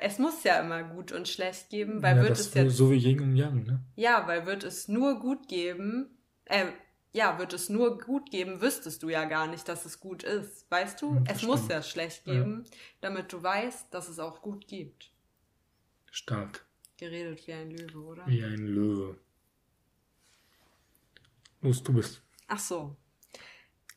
es 0.00 0.18
muss 0.18 0.42
ja 0.42 0.58
immer 0.60 0.82
gut 0.82 1.12
und 1.12 1.28
schlecht 1.28 1.70
geben, 1.70 2.02
weil 2.02 2.16
ja, 2.16 2.22
wird 2.24 2.32
es 2.32 2.52
ja. 2.52 2.68
So 2.68 2.90
wie 2.90 2.96
Yin 2.96 3.20
und 3.20 3.36
Yang, 3.36 3.62
ne? 3.64 3.84
Ja, 3.94 4.26
weil 4.26 4.44
wird 4.46 4.64
es 4.64 4.88
nur 4.88 5.20
gut 5.20 5.46
geben, 5.46 6.18
äh, 6.46 6.66
ja, 7.12 7.38
wird 7.38 7.52
es 7.52 7.68
nur 7.68 7.98
gut 7.98 8.30
geben, 8.30 8.60
wüsstest 8.60 9.02
du 9.02 9.08
ja 9.08 9.24
gar 9.24 9.46
nicht, 9.46 9.68
dass 9.68 9.84
es 9.86 10.00
gut 10.00 10.22
ist. 10.22 10.70
Weißt 10.70 11.00
du? 11.00 11.20
Das 11.20 11.36
es 11.36 11.38
stimmt. 11.38 11.52
muss 11.52 11.68
ja 11.68 11.82
schlecht 11.82 12.24
geben, 12.24 12.64
ja. 12.64 12.76
damit 13.00 13.32
du 13.32 13.42
weißt, 13.42 13.92
dass 13.92 14.08
es 14.08 14.18
auch 14.18 14.42
gut 14.42 14.66
gibt. 14.68 15.12
Stark. 16.10 16.66
Geredet 16.96 17.46
wie 17.46 17.52
ein 17.52 17.70
Löwe, 17.70 18.00
oder? 18.00 18.26
Wie 18.26 18.42
ein 18.42 18.66
Löwe. 18.66 19.16
Los, 21.60 21.82
du 21.82 21.92
bist. 21.92 22.22
Ach 22.46 22.58
so. 22.58 22.96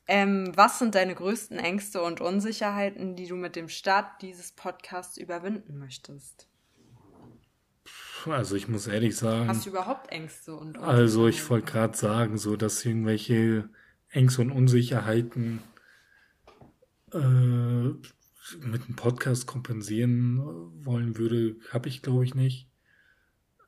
Ähm, 0.08 0.52
was 0.56 0.80
sind 0.80 0.95
deine 0.95 1.15
größten 1.15 1.58
Ängste 1.58 2.02
und 2.02 2.21
Unsicherheiten, 2.21 3.15
die 3.15 3.28
du 3.28 3.36
mit 3.36 3.56
dem 3.56 3.69
Start 3.69 4.21
dieses 4.21 4.52
Podcasts 4.52 5.17
überwinden 5.17 5.78
möchtest? 5.78 6.47
Also 8.28 8.56
ich 8.56 8.68
muss 8.68 8.88
ehrlich 8.88 9.16
sagen. 9.16 9.48
Hast 9.48 9.66
du 9.66 9.72
überhaupt 9.72 10.12
Ängste 10.12 10.56
und 10.56 10.78
Also 10.78 11.28
ich 11.28 11.50
wollte 11.50 11.72
gerade 11.72 11.98
sagen, 11.98 12.38
so 12.38 12.56
dass 12.56 12.86
irgendwelche 12.86 13.70
Ängste 14.10 14.42
und 14.42 14.52
Unsicherheiten 14.52 15.62
äh, 17.14 17.18
mit 17.18 18.84
einem 18.86 18.96
Podcast 18.96 19.48
kompensieren 19.48 20.40
wollen 20.86 21.18
würde, 21.18 21.56
habe 21.72 21.90
ich 21.90 22.02
glaube 22.02 22.26
ich 22.26 22.36
nicht. 22.36 22.68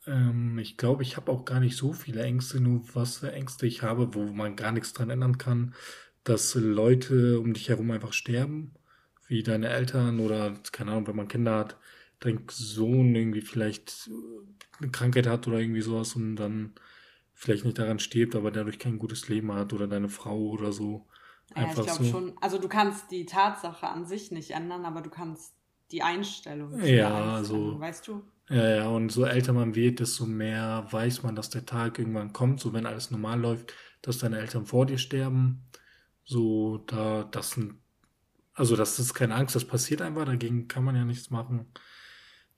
Ähm, 0.05 0.57
ich 0.59 0.77
glaube, 0.77 1.03
ich 1.03 1.15
habe 1.17 1.31
auch 1.31 1.45
gar 1.45 1.59
nicht 1.59 1.77
so 1.77 1.93
viele 1.93 2.23
Ängste, 2.23 2.59
nur 2.59 2.83
was 2.93 3.17
für 3.17 3.31
Ängste 3.31 3.65
ich 3.65 3.81
habe, 3.81 4.13
wo 4.13 4.25
man 4.25 4.55
gar 4.55 4.71
nichts 4.71 4.93
dran 4.93 5.09
ändern 5.09 5.37
kann, 5.37 5.73
dass 6.23 6.55
Leute 6.55 7.39
um 7.39 7.53
dich 7.53 7.69
herum 7.69 7.91
einfach 7.91 8.13
sterben, 8.13 8.73
wie 9.27 9.43
deine 9.43 9.69
Eltern 9.69 10.19
oder 10.19 10.53
keine 10.71 10.91
Ahnung, 10.91 11.07
wenn 11.07 11.15
man 11.15 11.27
Kinder 11.27 11.57
hat, 11.57 11.77
dein 12.23 12.45
Sohn 12.49 13.15
irgendwie 13.15 13.41
vielleicht 13.41 14.09
eine 14.79 14.91
Krankheit 14.91 15.27
hat 15.27 15.47
oder 15.47 15.59
irgendwie 15.59 15.81
sowas 15.81 16.15
und 16.15 16.35
dann 16.35 16.73
vielleicht 17.33 17.65
nicht 17.65 17.77
daran 17.77 17.99
stirbt, 17.99 18.35
aber 18.35 18.51
dadurch 18.51 18.79
kein 18.79 18.99
gutes 18.99 19.27
Leben 19.27 19.53
hat 19.53 19.73
oder 19.73 19.87
deine 19.87 20.09
Frau 20.09 20.39
oder 20.39 20.71
so. 20.71 21.07
Einfach 21.53 21.77
ja, 21.77 21.81
ich 21.81 21.87
glaube 21.87 22.03
so. 22.05 22.11
schon. 22.11 22.37
Also 22.39 22.57
du 22.57 22.69
kannst 22.69 23.11
die 23.11 23.25
Tatsache 23.25 23.87
an 23.87 24.05
sich 24.05 24.31
nicht 24.31 24.51
ändern, 24.51 24.85
aber 24.85 25.01
du 25.01 25.09
kannst 25.09 25.53
die 25.91 26.01
Einstellung. 26.01 26.79
Ja, 26.83 27.43
so. 27.43 27.55
Ändern, 27.55 27.79
weißt 27.81 28.07
du? 28.07 28.23
Ja, 28.49 28.75
ja, 28.75 28.87
und 28.87 29.09
so 29.09 29.25
älter 29.25 29.53
man 29.53 29.75
wird, 29.75 29.99
desto 29.99 30.25
mehr 30.25 30.85
weiß 30.89 31.23
man, 31.23 31.35
dass 31.35 31.49
der 31.49 31.65
Tag 31.65 31.97
irgendwann 31.99 32.33
kommt, 32.33 32.59
so 32.59 32.73
wenn 32.73 32.85
alles 32.85 33.09
normal 33.09 33.39
läuft, 33.39 33.73
dass 34.01 34.17
deine 34.17 34.37
Eltern 34.39 34.65
vor 34.65 34.85
dir 34.85 34.97
sterben. 34.97 35.65
So, 36.25 36.79
da, 36.87 37.23
das 37.23 37.51
sind, 37.51 37.75
also 38.53 38.75
das 38.75 38.99
ist 38.99 39.13
keine 39.13 39.35
Angst, 39.35 39.55
das 39.55 39.65
passiert 39.65 40.01
einfach, 40.01 40.25
dagegen 40.25 40.67
kann 40.67 40.83
man 40.83 40.95
ja 40.95 41.05
nichts 41.05 41.29
machen. 41.29 41.71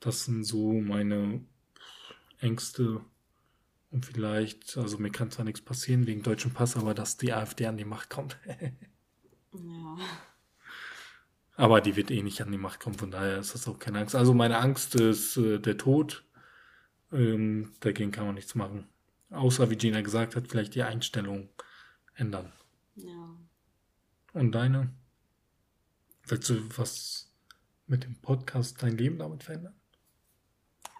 Das 0.00 0.24
sind 0.24 0.44
so 0.44 0.72
meine 0.72 1.44
Ängste. 2.38 3.00
Und 3.90 4.04
vielleicht, 4.04 4.76
also 4.76 4.98
mir 4.98 5.10
kann 5.10 5.30
zwar 5.30 5.44
nichts 5.44 5.60
passieren 5.60 6.06
wegen 6.06 6.22
deutschem 6.22 6.52
Pass, 6.52 6.76
aber 6.76 6.92
dass 6.94 7.16
die 7.16 7.32
AfD 7.32 7.66
an 7.66 7.76
die 7.76 7.84
Macht 7.84 8.10
kommt. 8.10 8.38
ja. 9.52 9.96
Aber 11.58 11.80
die 11.80 11.96
wird 11.96 12.10
eh 12.10 12.22
nicht 12.22 12.42
an 12.42 12.52
die 12.52 12.58
Macht 12.58 12.80
kommen, 12.80 12.98
von 12.98 13.10
daher 13.10 13.38
ist 13.38 13.54
das 13.54 13.66
auch 13.66 13.78
keine 13.78 14.00
Angst. 14.00 14.14
Also 14.14 14.34
meine 14.34 14.58
Angst 14.58 14.94
ist 14.94 15.38
äh, 15.38 15.58
der 15.58 15.78
Tod. 15.78 16.24
Ähm, 17.12 17.72
dagegen 17.80 18.10
kann 18.10 18.26
man 18.26 18.34
nichts 18.34 18.54
machen. 18.54 18.86
Außer, 19.30 19.70
wie 19.70 19.76
Gina 19.76 20.02
gesagt 20.02 20.36
hat, 20.36 20.48
vielleicht 20.48 20.74
die 20.74 20.82
Einstellung 20.82 21.48
ändern. 22.14 22.52
Ja. 22.96 23.36
Und 24.34 24.52
deine? 24.52 24.92
Willst 26.26 26.50
du 26.50 26.78
was 26.78 27.32
mit 27.86 28.04
dem 28.04 28.16
Podcast 28.16 28.82
dein 28.82 28.98
Leben 28.98 29.18
damit 29.18 29.42
verändern? 29.44 29.74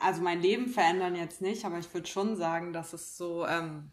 Also 0.01 0.23
mein 0.23 0.41
Leben 0.41 0.69
verändern 0.69 1.17
jetzt 1.17 1.41
nicht, 1.41 1.65
aber 1.65 1.79
ich 1.79 1.93
würde 1.93 2.07
schon 2.07 2.37
sagen, 2.37 2.73
dass 2.73 2.93
es 2.93 3.17
so 3.17 3.47
ähm, 3.47 3.91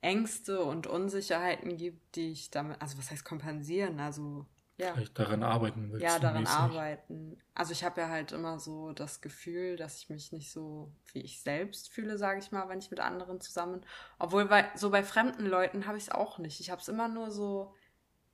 Ängste 0.00 0.62
und 0.62 0.86
Unsicherheiten 0.86 1.76
gibt, 1.76 2.16
die 2.16 2.32
ich 2.32 2.50
damit, 2.50 2.80
also 2.80 2.98
was 2.98 3.10
heißt 3.10 3.24
kompensieren? 3.24 4.00
Also 4.00 4.46
ja. 4.80 4.94
Vielleicht 4.94 5.18
daran 5.18 5.42
arbeiten 5.42 5.92
willst. 5.92 6.02
Ja, 6.02 6.18
daran 6.18 6.44
mäßig. 6.44 6.56
arbeiten. 6.56 7.36
Also 7.54 7.72
ich 7.72 7.84
habe 7.84 8.00
ja 8.00 8.08
halt 8.08 8.32
immer 8.32 8.58
so 8.58 8.92
das 8.92 9.20
Gefühl, 9.20 9.76
dass 9.76 9.98
ich 9.98 10.08
mich 10.08 10.32
nicht 10.32 10.50
so 10.50 10.90
wie 11.12 11.20
ich 11.20 11.42
selbst 11.42 11.90
fühle, 11.90 12.16
sage 12.16 12.40
ich 12.40 12.50
mal, 12.50 12.66
wenn 12.70 12.78
ich 12.78 12.90
mit 12.90 12.98
anderen 12.98 13.42
zusammen. 13.42 13.82
Obwohl 14.18 14.46
bei, 14.46 14.70
so 14.74 14.88
bei 14.88 15.02
fremden 15.04 15.44
Leuten 15.44 15.86
habe 15.86 15.98
ich 15.98 16.04
es 16.04 16.10
auch 16.10 16.38
nicht. 16.38 16.60
Ich 16.60 16.70
habe 16.70 16.80
es 16.80 16.88
immer 16.88 17.08
nur 17.08 17.30
so 17.30 17.74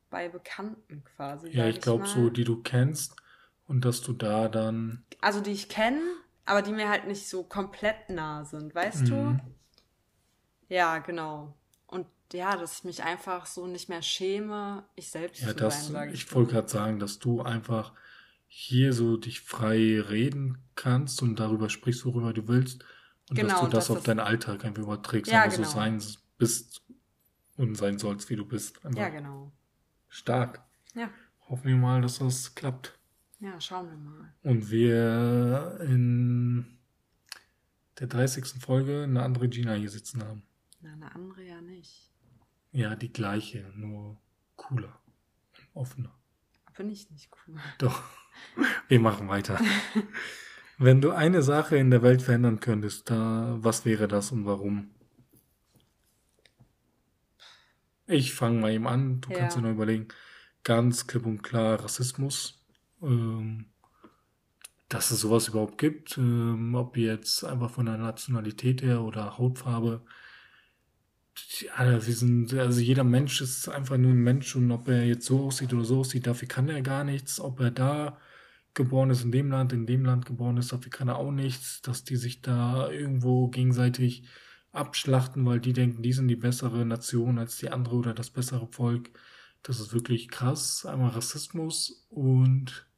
bei 0.09 0.29
Bekannten 0.29 1.03
quasi. 1.17 1.51
Ja, 1.51 1.67
ich 1.67 1.81
glaube 1.81 2.07
so, 2.07 2.31
die 2.31 2.45
du 2.45 2.63
kennst 2.63 3.17
und 3.67 3.85
dass 3.85 4.03
du 4.03 4.13
da 4.13 4.49
dann. 4.49 5.05
Also 5.21 5.41
die 5.41 5.51
ich 5.51 5.69
kenne, 5.69 6.01
aber 6.47 6.63
die 6.63 6.73
mir 6.73 6.89
halt 6.89 7.07
nicht 7.07 7.29
so 7.29 7.43
komplett 7.43 8.09
nah 8.09 8.45
sind, 8.45 8.75
weißt 8.75 9.03
mhm. 9.03 9.07
du? 9.07 9.41
Ja, 10.69 10.99
genau. 10.99 11.55
Und 11.87 12.07
ja, 12.33 12.57
dass 12.57 12.79
ich 12.79 12.85
mich 12.85 13.03
einfach 13.03 13.47
so 13.47 13.67
nicht 13.67 13.89
mehr 13.89 14.03
schäme, 14.03 14.85
ich 14.95 15.11
selbst 15.11 15.43
ja, 15.43 15.49
zu 15.49 15.55
das, 15.55 15.85
sein, 15.85 15.93
sage 15.93 16.13
ich. 16.13 16.25
Ich 16.25 16.35
wollte 16.35 16.53
gerade 16.53 16.69
sagen, 16.69 16.99
dass 16.99 17.19
du 17.19 17.43
einfach 17.43 17.93
hier 18.49 18.93
so 18.93 19.17
dich 19.17 19.41
frei 19.41 20.01
reden 20.01 20.59
kannst 20.77 21.21
und 21.21 21.39
darüber 21.39 21.69
sprichst, 21.69 22.07
worüber 22.07 22.33
du 22.33 22.49
willst. 22.49 22.85
Und 23.29 23.37
genau, 23.37 23.49
dass 23.49 23.61
du 23.61 23.67
das, 23.67 23.87
das 23.89 23.97
auf 23.97 24.03
deinen 24.05 24.21
Alltag 24.21 24.65
einfach 24.65 24.83
überträgst, 24.83 25.31
ja, 25.31 25.43
einfach 25.43 25.57
genau. 25.57 25.69
so 25.69 25.75
sein 25.75 26.03
bist 26.39 26.83
und 27.57 27.75
sein 27.77 27.99
sollst, 27.99 28.31
wie 28.31 28.37
du 28.37 28.45
bist. 28.45 28.85
Einfach 28.85 29.01
ja, 29.01 29.09
genau. 29.09 29.53
Stark. 30.09 30.63
Ja. 30.95 31.11
Hoffen 31.49 31.65
wir 31.65 31.77
mal, 31.77 32.03
dass 32.03 32.19
das 32.19 32.55
klappt. 32.55 32.99
Ja, 33.41 33.61
schauen 33.61 33.91
wir 33.91 33.97
mal. 33.97 34.35
Und 34.43 34.71
wir 34.71 35.79
in 35.83 36.79
der 37.99 38.07
30. 38.07 38.63
Folge 38.63 39.03
eine 39.03 39.23
andere 39.23 39.49
Gina 39.49 39.75
hier 39.75 39.91
sitzen 39.91 40.23
haben. 40.25 40.43
Na, 40.81 40.93
eine 40.93 41.15
andere 41.15 41.43
ja 41.43 41.61
nicht. 41.61 42.11
Ja, 42.73 42.95
die 42.95 43.13
gleiche, 43.13 43.71
nur 43.75 44.19
cooler 44.57 45.01
und 45.55 45.69
offener. 45.75 46.15
Bin 46.77 46.91
ich 46.91 47.11
nicht 47.11 47.31
cool. 47.47 47.57
Doch. 47.79 48.03
Wir 48.89 49.01
machen 49.01 49.29
weiter. 49.29 49.59
Wenn 50.79 51.01
du 51.01 51.11
eine 51.11 51.43
Sache 51.43 51.77
in 51.77 51.91
der 51.91 52.03
Welt 52.03 52.21
verändern 52.21 52.61
könntest, 52.61 53.09
da, 53.09 53.57
was 53.61 53.87
wäre 53.87 54.09
das 54.09 54.31
und 54.31 54.45
warum? 54.45 54.91
Ich 58.07 58.35
fange 58.35 58.61
mal 58.61 58.73
eben 58.73 58.87
an, 58.87 59.23
du 59.23 59.31
ja. 59.31 59.39
kannst 59.39 59.57
dir 59.57 59.63
noch 59.63 59.71
überlegen. 59.71 60.09
Ganz 60.65 61.07
klipp 61.07 61.25
und 61.25 61.43
klar 61.43 61.83
Rassismus. 61.83 62.63
Ähm, 63.03 63.67
dass 64.89 65.11
es 65.11 65.21
sowas 65.21 65.49
überhaupt 65.49 65.79
gibt, 65.79 66.17
ähm, 66.19 66.75
ob 66.75 66.97
jetzt 66.97 67.45
einfach 67.45 67.71
von 67.71 67.87
der 67.87 67.99
Nationalität 67.99 68.83
her 68.83 69.03
oder 69.03 69.37
Hautfarbe. 69.39 70.03
Ja, 71.61 72.07
wir 72.07 72.15
sind, 72.15 72.55
also 72.55 72.81
jeder 72.81 73.05
Mensch 73.05 73.41
ist 73.41 73.69
einfach 73.69 73.99
nur 73.99 74.13
ein 74.13 74.23
Mensch 74.23 74.57
und 74.57 74.71
ob 74.71 74.89
er 74.89 75.05
jetzt 75.05 75.27
so 75.27 75.45
aussieht 75.47 75.73
oder 75.75 75.85
so 75.85 76.01
aussieht, 76.01 76.27
dafür 76.27 76.49
kann 76.49 76.69
er 76.69 76.83
gar 76.83 77.05
nichts. 77.05 77.41
Ob 77.41 77.61
er 77.61 77.71
da 77.71 78.19
geboren 78.75 79.11
ist, 79.11 79.25
in 79.25 79.33
dem 79.33 79.51
Land, 79.51 79.73
in 79.73 79.87
dem 79.87 80.05
Land 80.05 80.27
geboren 80.27 80.57
ist, 80.57 80.73
dafür 80.73 80.91
kann 80.91 81.09
er 81.09 81.17
auch 81.17 81.33
nichts. 81.33 81.83
Dass 81.83 82.05
die 82.05 82.17
sich 82.17 82.41
da 82.43 82.91
irgendwo 82.91 83.49
gegenseitig 83.49 84.25
abschlachten, 84.73 85.45
weil 85.47 85.61
die 85.61 85.73
denken, 85.73 86.03
die 86.03 86.13
sind 86.13 86.29
die 86.29 86.37
bessere 86.37 86.87
Nation 86.87 87.39
als 87.39 87.57
die 87.59 87.71
andere 87.71 87.97
oder 87.97 88.15
das 88.15 88.31
bessere 88.31 88.69
Volk. 88.69 89.11
Das 89.67 89.81
ist 89.81 89.93
wirklich 89.93 90.29
krass. 90.29 90.87
Einmal 90.87 91.11
Rassismus 91.11 92.07
und 92.09 92.89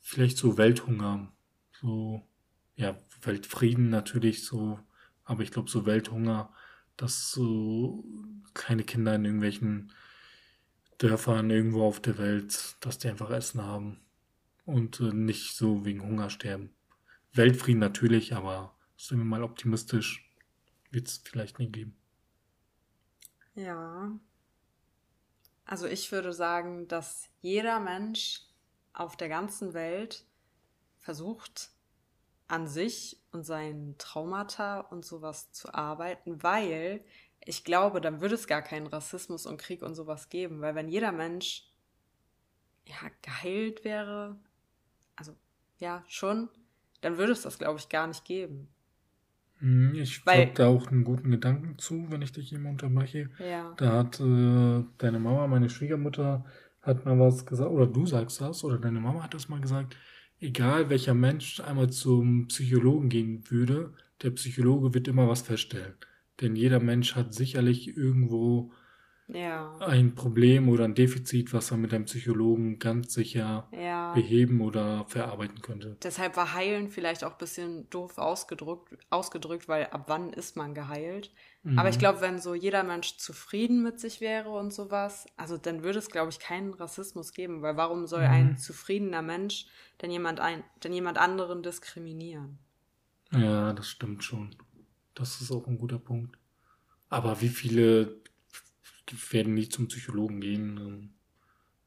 vielleicht 0.00 0.38
so 0.38 0.56
Welthunger. 0.58 1.32
So, 1.80 2.22
ja, 2.76 2.96
Weltfrieden 3.22 3.90
natürlich 3.90 4.44
so, 4.44 4.78
aber 5.24 5.42
ich 5.42 5.50
glaube 5.50 5.68
so 5.68 5.84
Welthunger, 5.84 6.54
dass 6.96 7.32
so 7.32 8.04
kleine 8.54 8.84
Kinder 8.84 9.16
in 9.16 9.24
irgendwelchen 9.24 9.92
Dörfern 10.98 11.50
irgendwo 11.50 11.82
auf 11.82 11.98
der 11.98 12.16
Welt, 12.18 12.76
dass 12.78 12.98
die 12.98 13.08
einfach 13.08 13.30
Essen 13.30 13.60
haben 13.60 13.98
und 14.66 15.00
äh, 15.00 15.12
nicht 15.12 15.56
so 15.56 15.84
wegen 15.84 16.00
Hunger 16.00 16.30
sterben. 16.30 16.76
Weltfrieden 17.32 17.80
natürlich, 17.80 18.36
aber 18.36 18.78
sind 18.96 19.18
wir 19.18 19.24
mal 19.24 19.42
optimistisch, 19.42 20.32
wird 20.92 21.08
es 21.08 21.18
vielleicht 21.24 21.58
nie 21.58 21.72
geben. 21.72 21.96
Ja. 23.56 24.16
Also 25.66 25.86
ich 25.86 26.10
würde 26.12 26.32
sagen, 26.32 26.86
dass 26.86 27.28
jeder 27.42 27.80
Mensch 27.80 28.42
auf 28.92 29.16
der 29.16 29.28
ganzen 29.28 29.74
Welt 29.74 30.24
versucht, 31.00 31.70
an 32.48 32.68
sich 32.68 33.20
und 33.32 33.42
seinen 33.44 33.98
Traumata 33.98 34.80
und 34.80 35.04
sowas 35.04 35.50
zu 35.50 35.74
arbeiten, 35.74 36.42
weil 36.44 37.04
ich 37.44 37.64
glaube, 37.64 38.00
dann 38.00 38.20
würde 38.20 38.36
es 38.36 38.46
gar 38.46 38.62
keinen 38.62 38.86
Rassismus 38.86 39.44
und 39.46 39.58
Krieg 39.60 39.82
und 39.82 39.96
sowas 39.96 40.28
geben, 40.28 40.60
weil 40.60 40.76
wenn 40.76 40.88
jeder 40.88 41.10
Mensch 41.10 41.68
ja 42.86 43.10
geheilt 43.22 43.84
wäre, 43.84 44.38
also 45.16 45.34
ja 45.78 46.04
schon, 46.06 46.48
dann 47.00 47.18
würde 47.18 47.32
es 47.32 47.42
das 47.42 47.58
glaube 47.58 47.80
ich 47.80 47.88
gar 47.88 48.06
nicht 48.06 48.24
geben. 48.24 48.68
Hm, 49.58 49.94
ich 49.94 50.22
habe 50.26 50.52
da 50.54 50.66
auch 50.68 50.88
einen 50.88 51.04
guten 51.04 51.30
Gedanken 51.30 51.78
zu, 51.78 52.06
wenn 52.10 52.22
ich 52.22 52.32
dich 52.32 52.52
immer 52.52 52.70
unterbreche. 52.70 53.30
Ja. 53.38 53.72
Da 53.76 53.92
hat 53.92 54.20
äh, 54.20 54.84
deine 54.98 55.18
Mama, 55.18 55.46
meine 55.46 55.70
Schwiegermutter, 55.70 56.44
hat 56.82 57.04
mal 57.04 57.18
was 57.18 57.46
gesagt, 57.46 57.70
oder 57.70 57.86
du 57.86 58.06
sagst 58.06 58.40
das, 58.40 58.62
oder 58.64 58.78
deine 58.78 59.00
Mama 59.00 59.22
hat 59.22 59.34
das 59.34 59.48
mal 59.48 59.60
gesagt, 59.60 59.96
egal 60.40 60.90
welcher 60.90 61.14
Mensch 61.14 61.60
einmal 61.60 61.90
zum 61.90 62.46
Psychologen 62.48 63.08
gehen 63.08 63.50
würde, 63.50 63.94
der 64.22 64.30
Psychologe 64.30 64.94
wird 64.94 65.08
immer 65.08 65.28
was 65.28 65.42
feststellen. 65.42 65.94
Denn 66.40 66.54
jeder 66.54 66.80
Mensch 66.80 67.16
hat 67.16 67.34
sicherlich 67.34 67.96
irgendwo 67.96 68.72
ja. 69.28 69.76
ein 69.80 70.14
Problem 70.14 70.68
oder 70.68 70.84
ein 70.84 70.94
Defizit, 70.94 71.52
was 71.52 71.70
er 71.70 71.76
mit 71.76 71.92
einem 71.92 72.04
Psychologen 72.04 72.78
ganz 72.78 73.14
sicher 73.14 73.68
ja. 73.72 74.12
beheben 74.14 74.60
oder 74.60 75.04
verarbeiten 75.08 75.62
könnte. 75.62 75.96
Deshalb 76.02 76.36
war 76.36 76.54
heilen 76.54 76.90
vielleicht 76.90 77.24
auch 77.24 77.32
ein 77.32 77.38
bisschen 77.38 77.90
doof 77.90 78.18
ausgedrückt, 78.18 78.96
ausgedrückt 79.10 79.68
weil 79.68 79.86
ab 79.86 80.04
wann 80.06 80.32
ist 80.32 80.56
man 80.56 80.74
geheilt? 80.74 81.32
Mhm. 81.64 81.78
Aber 81.78 81.88
ich 81.88 81.98
glaube, 81.98 82.20
wenn 82.20 82.38
so 82.38 82.54
jeder 82.54 82.84
Mensch 82.84 83.16
zufrieden 83.16 83.82
mit 83.82 83.98
sich 83.98 84.20
wäre 84.20 84.50
und 84.50 84.72
sowas, 84.72 85.26
also 85.36 85.56
dann 85.56 85.82
würde 85.82 85.98
es, 85.98 86.08
glaube 86.08 86.30
ich, 86.30 86.38
keinen 86.38 86.72
Rassismus 86.74 87.32
geben, 87.32 87.62
weil 87.62 87.76
warum 87.76 88.06
soll 88.06 88.22
mhm. 88.22 88.32
ein 88.32 88.56
zufriedener 88.56 89.22
Mensch 89.22 89.66
denn 90.02 90.10
jemand, 90.10 90.38
ein, 90.40 90.62
denn 90.84 90.92
jemand 90.92 91.18
anderen 91.18 91.62
diskriminieren? 91.62 92.58
Ja, 93.32 93.72
das 93.72 93.88
stimmt 93.88 94.22
schon. 94.22 94.54
Das 95.14 95.40
ist 95.40 95.50
auch 95.50 95.66
ein 95.66 95.78
guter 95.78 95.98
Punkt. 95.98 96.38
Aber 97.08 97.40
wie 97.40 97.48
viele 97.48 98.20
werden 99.30 99.54
nicht 99.54 99.72
zum 99.72 99.88
Psychologen 99.88 100.40
gehen. 100.40 100.78
Ähm, 100.78 101.14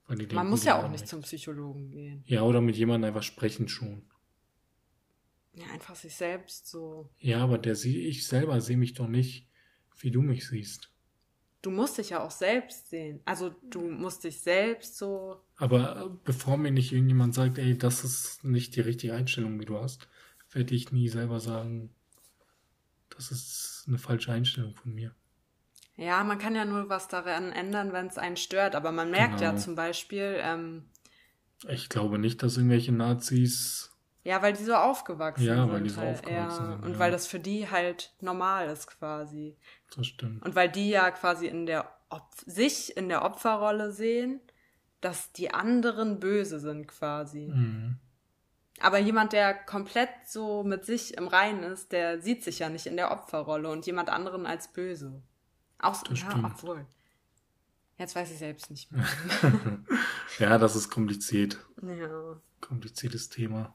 die 0.09 0.17
denken, 0.17 0.36
Man 0.36 0.49
muss 0.49 0.63
ja 0.63 0.84
auch 0.84 0.89
nicht 0.89 1.07
zum 1.07 1.22
Psychologen 1.22 1.91
gehen. 1.91 2.24
Ja, 2.26 2.41
oder 2.41 2.61
mit 2.61 2.76
jemandem 2.76 3.09
einfach 3.09 3.24
sprechen 3.24 3.67
schon. 3.67 4.03
Ja, 5.53 5.67
einfach 5.67 5.95
sich 5.95 6.15
selbst 6.15 6.67
so. 6.67 7.09
Ja, 7.20 7.39
aber 7.39 7.57
der 7.57 7.74
ich 7.74 8.26
selber 8.26 8.61
sehe 8.61 8.78
mich 8.78 8.93
doch 8.93 9.07
nicht, 9.07 9.47
wie 9.99 10.11
du 10.11 10.22
mich 10.22 10.47
siehst. 10.47 10.91
Du 11.61 11.72
musst 11.72 11.97
dich 11.97 12.11
ja 12.11 12.24
auch 12.24 12.32
selbst 12.32 12.89
sehen. 12.89 13.20
Also 13.26 13.53
du 13.70 13.82
musst 13.82 14.24
dich 14.24 14.39
selbst 14.39 14.97
so. 14.97 15.43
Aber 15.57 16.05
äh, 16.05 16.09
bevor 16.24 16.57
mir 16.57 16.72
nicht 16.72 16.93
irgendjemand 16.93 17.36
sagt, 17.36 17.57
ey, 17.57 17.78
das 17.78 18.05
ist 18.05 18.43
nicht 18.45 18.76
die 18.76 18.82
richtige 18.82 19.13
Einstellung, 19.13 19.59
die 19.59 19.65
du 19.65 19.78
hast, 19.78 20.07
werde 20.51 20.74
ich 20.74 20.91
nie 20.91 21.09
selber 21.09 21.39
sagen, 21.39 21.93
das 23.09 23.32
ist 23.32 23.84
eine 23.88 23.97
falsche 23.97 24.32
Einstellung 24.32 24.74
von 24.76 24.93
mir. 24.93 25.13
Ja, 26.00 26.24
man 26.24 26.39
kann 26.39 26.56
ja 26.56 26.64
nur 26.64 26.88
was 26.88 27.10
daran 27.10 27.52
ändern, 27.52 27.91
wenn 27.91 28.08
es 28.08 28.18
einen 28.18 28.38
stört. 28.38 28.74
Aber 28.74 28.93
man 28.93 29.12
merkt 29.12 29.39
genau. 29.39 29.52
ja 29.52 29.58
zum 29.58 29.76
Beispiel. 29.76 30.39
Ähm, 30.41 30.86
ich 31.68 31.89
glaube 31.89 32.20
nicht, 32.20 32.41
dass 32.41 32.56
irgendwelche 32.56 32.93
Nazis. 32.93 33.91
Ja, 34.24 34.41
weil 34.41 34.54
die 34.54 34.64
so 34.64 34.76
aufgewachsen 34.76 35.43
ja, 35.43 35.56
sind. 35.56 35.68
Ja, 35.68 35.74
weil 35.74 35.84
die 35.84 35.89
so 35.89 36.00
halt, 36.00 36.20
aufgewachsen 36.20 36.66
ja. 36.66 36.72
sind. 36.72 36.84
Und 36.86 36.93
ja. 36.93 37.00
weil 37.00 37.12
das 37.12 37.28
für 37.28 37.39
die 37.39 37.70
halt 37.70 38.14
normal 38.22 38.70
ist 38.70 38.88
quasi. 38.88 39.58
Das 39.93 40.08
stimmt. 40.08 40.41
Und 40.41 40.56
weil 40.56 40.70
die 40.70 40.89
ja 40.89 41.12
quasi 41.12 41.47
in 41.47 41.66
der 41.66 41.91
Op 42.10 42.30
sich 42.45 42.95
in 42.95 43.10
der 43.10 43.26
Opferrolle 43.26 43.91
sehen, 43.91 44.39
dass 45.02 45.34
die 45.34 45.54
anderen 45.54 46.20
böse 46.22 46.62
sind 46.62 46.88
quasi. 46.88 47.52
Mhm. 47.54 47.97
Aber 48.80 49.00
jemand, 49.00 49.34
der 49.34 49.54
komplett 49.54 50.10
so 50.26 50.64
mit 50.64 50.86
sich 50.86 51.18
im 51.18 51.28
Reinen 51.28 51.64
ist, 51.64 51.91
der 51.91 52.22
sieht 52.22 52.45
sich 52.45 52.60
ja 52.60 52.70
nicht 52.70 52.86
in 52.86 52.95
der 52.95 53.12
Opferrolle 53.12 53.70
und 53.70 53.86
jemand 53.86 54.10
anderen 54.10 54.45
als 54.45 54.72
böse. 54.72 55.22
Auch 55.80 55.96
so, 55.96 56.04
das 56.10 56.22
ja, 56.22 56.32
stimmt. 56.32 56.46
obwohl. 56.46 56.86
Jetzt 57.98 58.16
weiß 58.16 58.32
ich 58.32 58.38
selbst 58.38 58.70
nicht 58.70 58.92
mehr. 58.92 59.06
ja, 60.40 60.58
das 60.58 60.76
ist 60.76 60.90
kompliziert. 60.90 61.66
Ja. 61.82 62.40
Kompliziertes 62.62 63.30
Thema. 63.30 63.74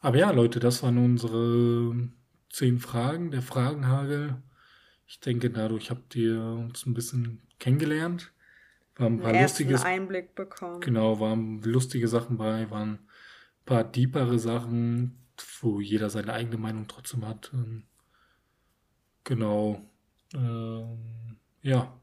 Aber 0.00 0.18
ja, 0.18 0.30
Leute, 0.30 0.60
das 0.60 0.82
waren 0.82 0.98
unsere 0.98 2.10
zehn 2.50 2.78
Fragen, 2.78 3.30
der 3.30 3.42
Fragenhagel. 3.42 4.36
Ich 5.06 5.18
denke, 5.20 5.50
dadurch 5.50 5.90
habt 5.90 6.14
ihr 6.14 6.40
uns 6.40 6.86
ein 6.86 6.94
bisschen 6.94 7.42
kennengelernt. 7.58 8.32
War 8.96 9.08
ein 9.08 9.20
paar 9.20 9.32
lustige 9.32 9.82
Einblick 9.82 10.34
bekommen. 10.34 10.80
Genau, 10.80 11.18
waren 11.18 11.60
lustige 11.62 12.06
Sachen 12.06 12.36
bei, 12.36 12.70
waren 12.70 12.90
ein 12.92 13.08
paar 13.64 13.82
deepere 13.82 14.38
Sachen, 14.38 15.18
wo 15.60 15.80
jeder 15.80 16.10
seine 16.10 16.32
eigene 16.32 16.58
Meinung 16.58 16.86
trotzdem 16.86 17.26
hat. 17.26 17.50
Genau. 19.24 19.90
Ähm, 20.34 21.38
ja, 21.62 22.00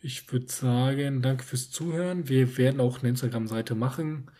ich 0.00 0.30
würde 0.30 0.52
sagen, 0.52 1.22
danke 1.22 1.44
fürs 1.44 1.70
Zuhören. 1.70 2.28
Wir 2.28 2.58
werden 2.58 2.80
auch 2.80 2.98
eine 2.98 3.08
Instagram-Seite 3.08 3.74
machen. 3.74 4.30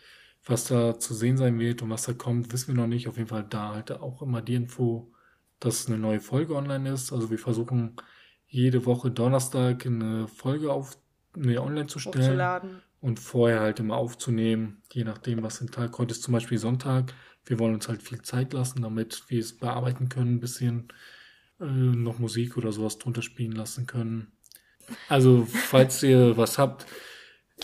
Was 0.44 0.66
da 0.66 0.98
zu 0.98 1.14
sehen 1.14 1.38
sein 1.38 1.58
wird 1.58 1.80
und 1.80 1.88
was 1.88 2.02
da 2.02 2.12
kommt, 2.12 2.52
wissen 2.52 2.74
wir 2.74 2.82
noch 2.82 2.86
nicht. 2.86 3.08
Auf 3.08 3.16
jeden 3.16 3.30
Fall 3.30 3.46
da 3.48 3.72
halt 3.72 3.90
auch 3.92 4.20
immer 4.20 4.42
die 4.42 4.56
Info, 4.56 5.10
dass 5.58 5.86
eine 5.86 5.96
neue 5.96 6.20
Folge 6.20 6.54
online 6.54 6.92
ist. 6.92 7.14
Also 7.14 7.30
wir 7.30 7.38
versuchen 7.38 7.96
jede 8.46 8.84
Woche 8.84 9.10
Donnerstag 9.10 9.86
eine 9.86 10.28
Folge 10.28 10.70
auf, 10.70 10.98
nee, 11.34 11.56
online 11.56 11.86
zu 11.86 11.98
stellen. 11.98 12.82
Und 13.00 13.20
vorher 13.20 13.60
halt 13.60 13.80
immer 13.80 13.96
aufzunehmen, 13.96 14.82
je 14.92 15.04
nachdem, 15.04 15.42
was 15.42 15.58
den 15.58 15.70
Tag. 15.70 15.96
Heute 15.98 16.12
ist 16.12 16.22
zum 16.22 16.32
Beispiel 16.32 16.58
Sonntag. 16.58 17.14
Wir 17.46 17.58
wollen 17.58 17.74
uns 17.74 17.88
halt 17.88 18.02
viel 18.02 18.20
Zeit 18.22 18.52
lassen, 18.52 18.82
damit 18.82 19.24
wir 19.28 19.40
es 19.40 19.56
bearbeiten 19.56 20.08
können, 20.10 20.36
ein 20.36 20.40
bisschen 20.40 20.88
äh, 21.64 21.96
noch 21.96 22.18
Musik 22.18 22.56
oder 22.56 22.72
sowas 22.72 22.98
drunter 22.98 23.22
spielen 23.22 23.52
lassen 23.52 23.86
können. 23.86 24.32
Also, 25.08 25.46
falls 25.46 26.02
ihr 26.02 26.36
was 26.36 26.58
habt, 26.58 26.86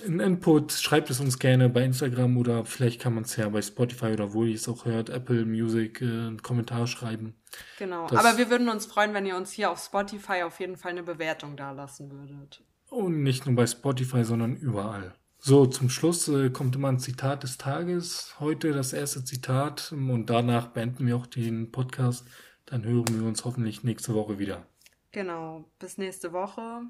ein 0.07 0.21
Input, 0.21 0.73
schreibt 0.73 1.11
es 1.11 1.21
uns 1.21 1.39
gerne 1.39 1.69
bei 1.69 1.85
Instagram 1.85 2.37
oder 2.37 2.65
vielleicht 2.65 3.01
kann 3.01 3.15
man 3.15 3.25
es 3.25 3.37
ja 3.37 3.49
bei 3.49 3.61
Spotify 3.61 4.07
oder 4.07 4.33
wo 4.33 4.45
ihr 4.45 4.55
es 4.55 4.69
auch 4.69 4.85
hört, 4.85 5.11
Apple 5.11 5.45
Music, 5.45 6.01
äh, 6.01 6.05
einen 6.05 6.43
Kommentar 6.43 6.87
schreiben. 6.87 7.35
Genau, 7.79 8.07
das 8.07 8.25
aber 8.25 8.39
wir 8.39 8.51
würden 8.51 8.69
uns 8.69 8.87
freuen, 8.87 9.13
wenn 9.15 9.27
ihr 9.27 9.37
uns 9.37 9.51
hier 9.51 9.71
auf 9.71 9.83
Spotify 9.83 10.43
auf 10.45 10.61
jeden 10.61 10.77
Fall 10.77 10.93
eine 10.93 11.03
Bewertung 11.03 11.57
da 11.57 11.73
lassen 11.73 12.11
würdet. 12.11 12.63
Und 12.89 13.23
nicht 13.23 13.47
nur 13.47 13.55
bei 13.55 13.67
Spotify, 13.67 14.25
sondern 14.25 14.57
überall. 14.57 15.15
So, 15.39 15.67
zum 15.67 15.89
Schluss 15.89 16.29
äh, 16.29 16.51
kommt 16.51 16.77
immer 16.77 16.89
ein 16.89 16.99
Zitat 16.99 17.43
des 17.43 17.57
Tages. 17.57 18.35
Heute 18.41 18.73
das 18.73 18.93
erste 18.93 19.25
Zitat 19.25 19.93
und 19.93 20.27
danach 20.29 20.69
beenden 20.69 21.07
wir 21.07 21.17
auch 21.17 21.27
den 21.27 21.73
Podcast. 21.73 22.27
Dann 22.71 22.85
hören 22.85 23.21
wir 23.21 23.27
uns 23.27 23.45
hoffentlich 23.45 23.83
nächste 23.83 24.15
Woche 24.15 24.39
wieder. 24.39 24.65
Genau, 25.11 25.65
bis 25.81 25.99
nächste 25.99 26.33
Woche. 26.33 26.83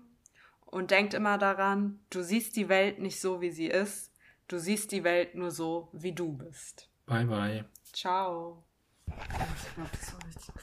Und 0.66 0.90
denkt 0.90 1.14
immer 1.14 1.38
daran, 1.38 2.00
du 2.10 2.22
siehst 2.22 2.54
die 2.56 2.68
Welt 2.68 2.98
nicht 2.98 3.18
so, 3.18 3.40
wie 3.40 3.50
sie 3.50 3.66
ist, 3.66 4.12
du 4.46 4.58
siehst 4.58 4.92
die 4.92 5.04
Welt 5.04 5.34
nur 5.34 5.50
so, 5.50 5.88
wie 5.92 6.12
du 6.12 6.32
bist. 6.32 6.90
Bye, 7.06 7.24
bye. 7.24 7.64
Ciao. 7.92 8.62
Ich 9.06 9.74
glaube, 9.74 9.90
das 9.92 10.12
war 10.12 10.26
richtig. 10.26 10.54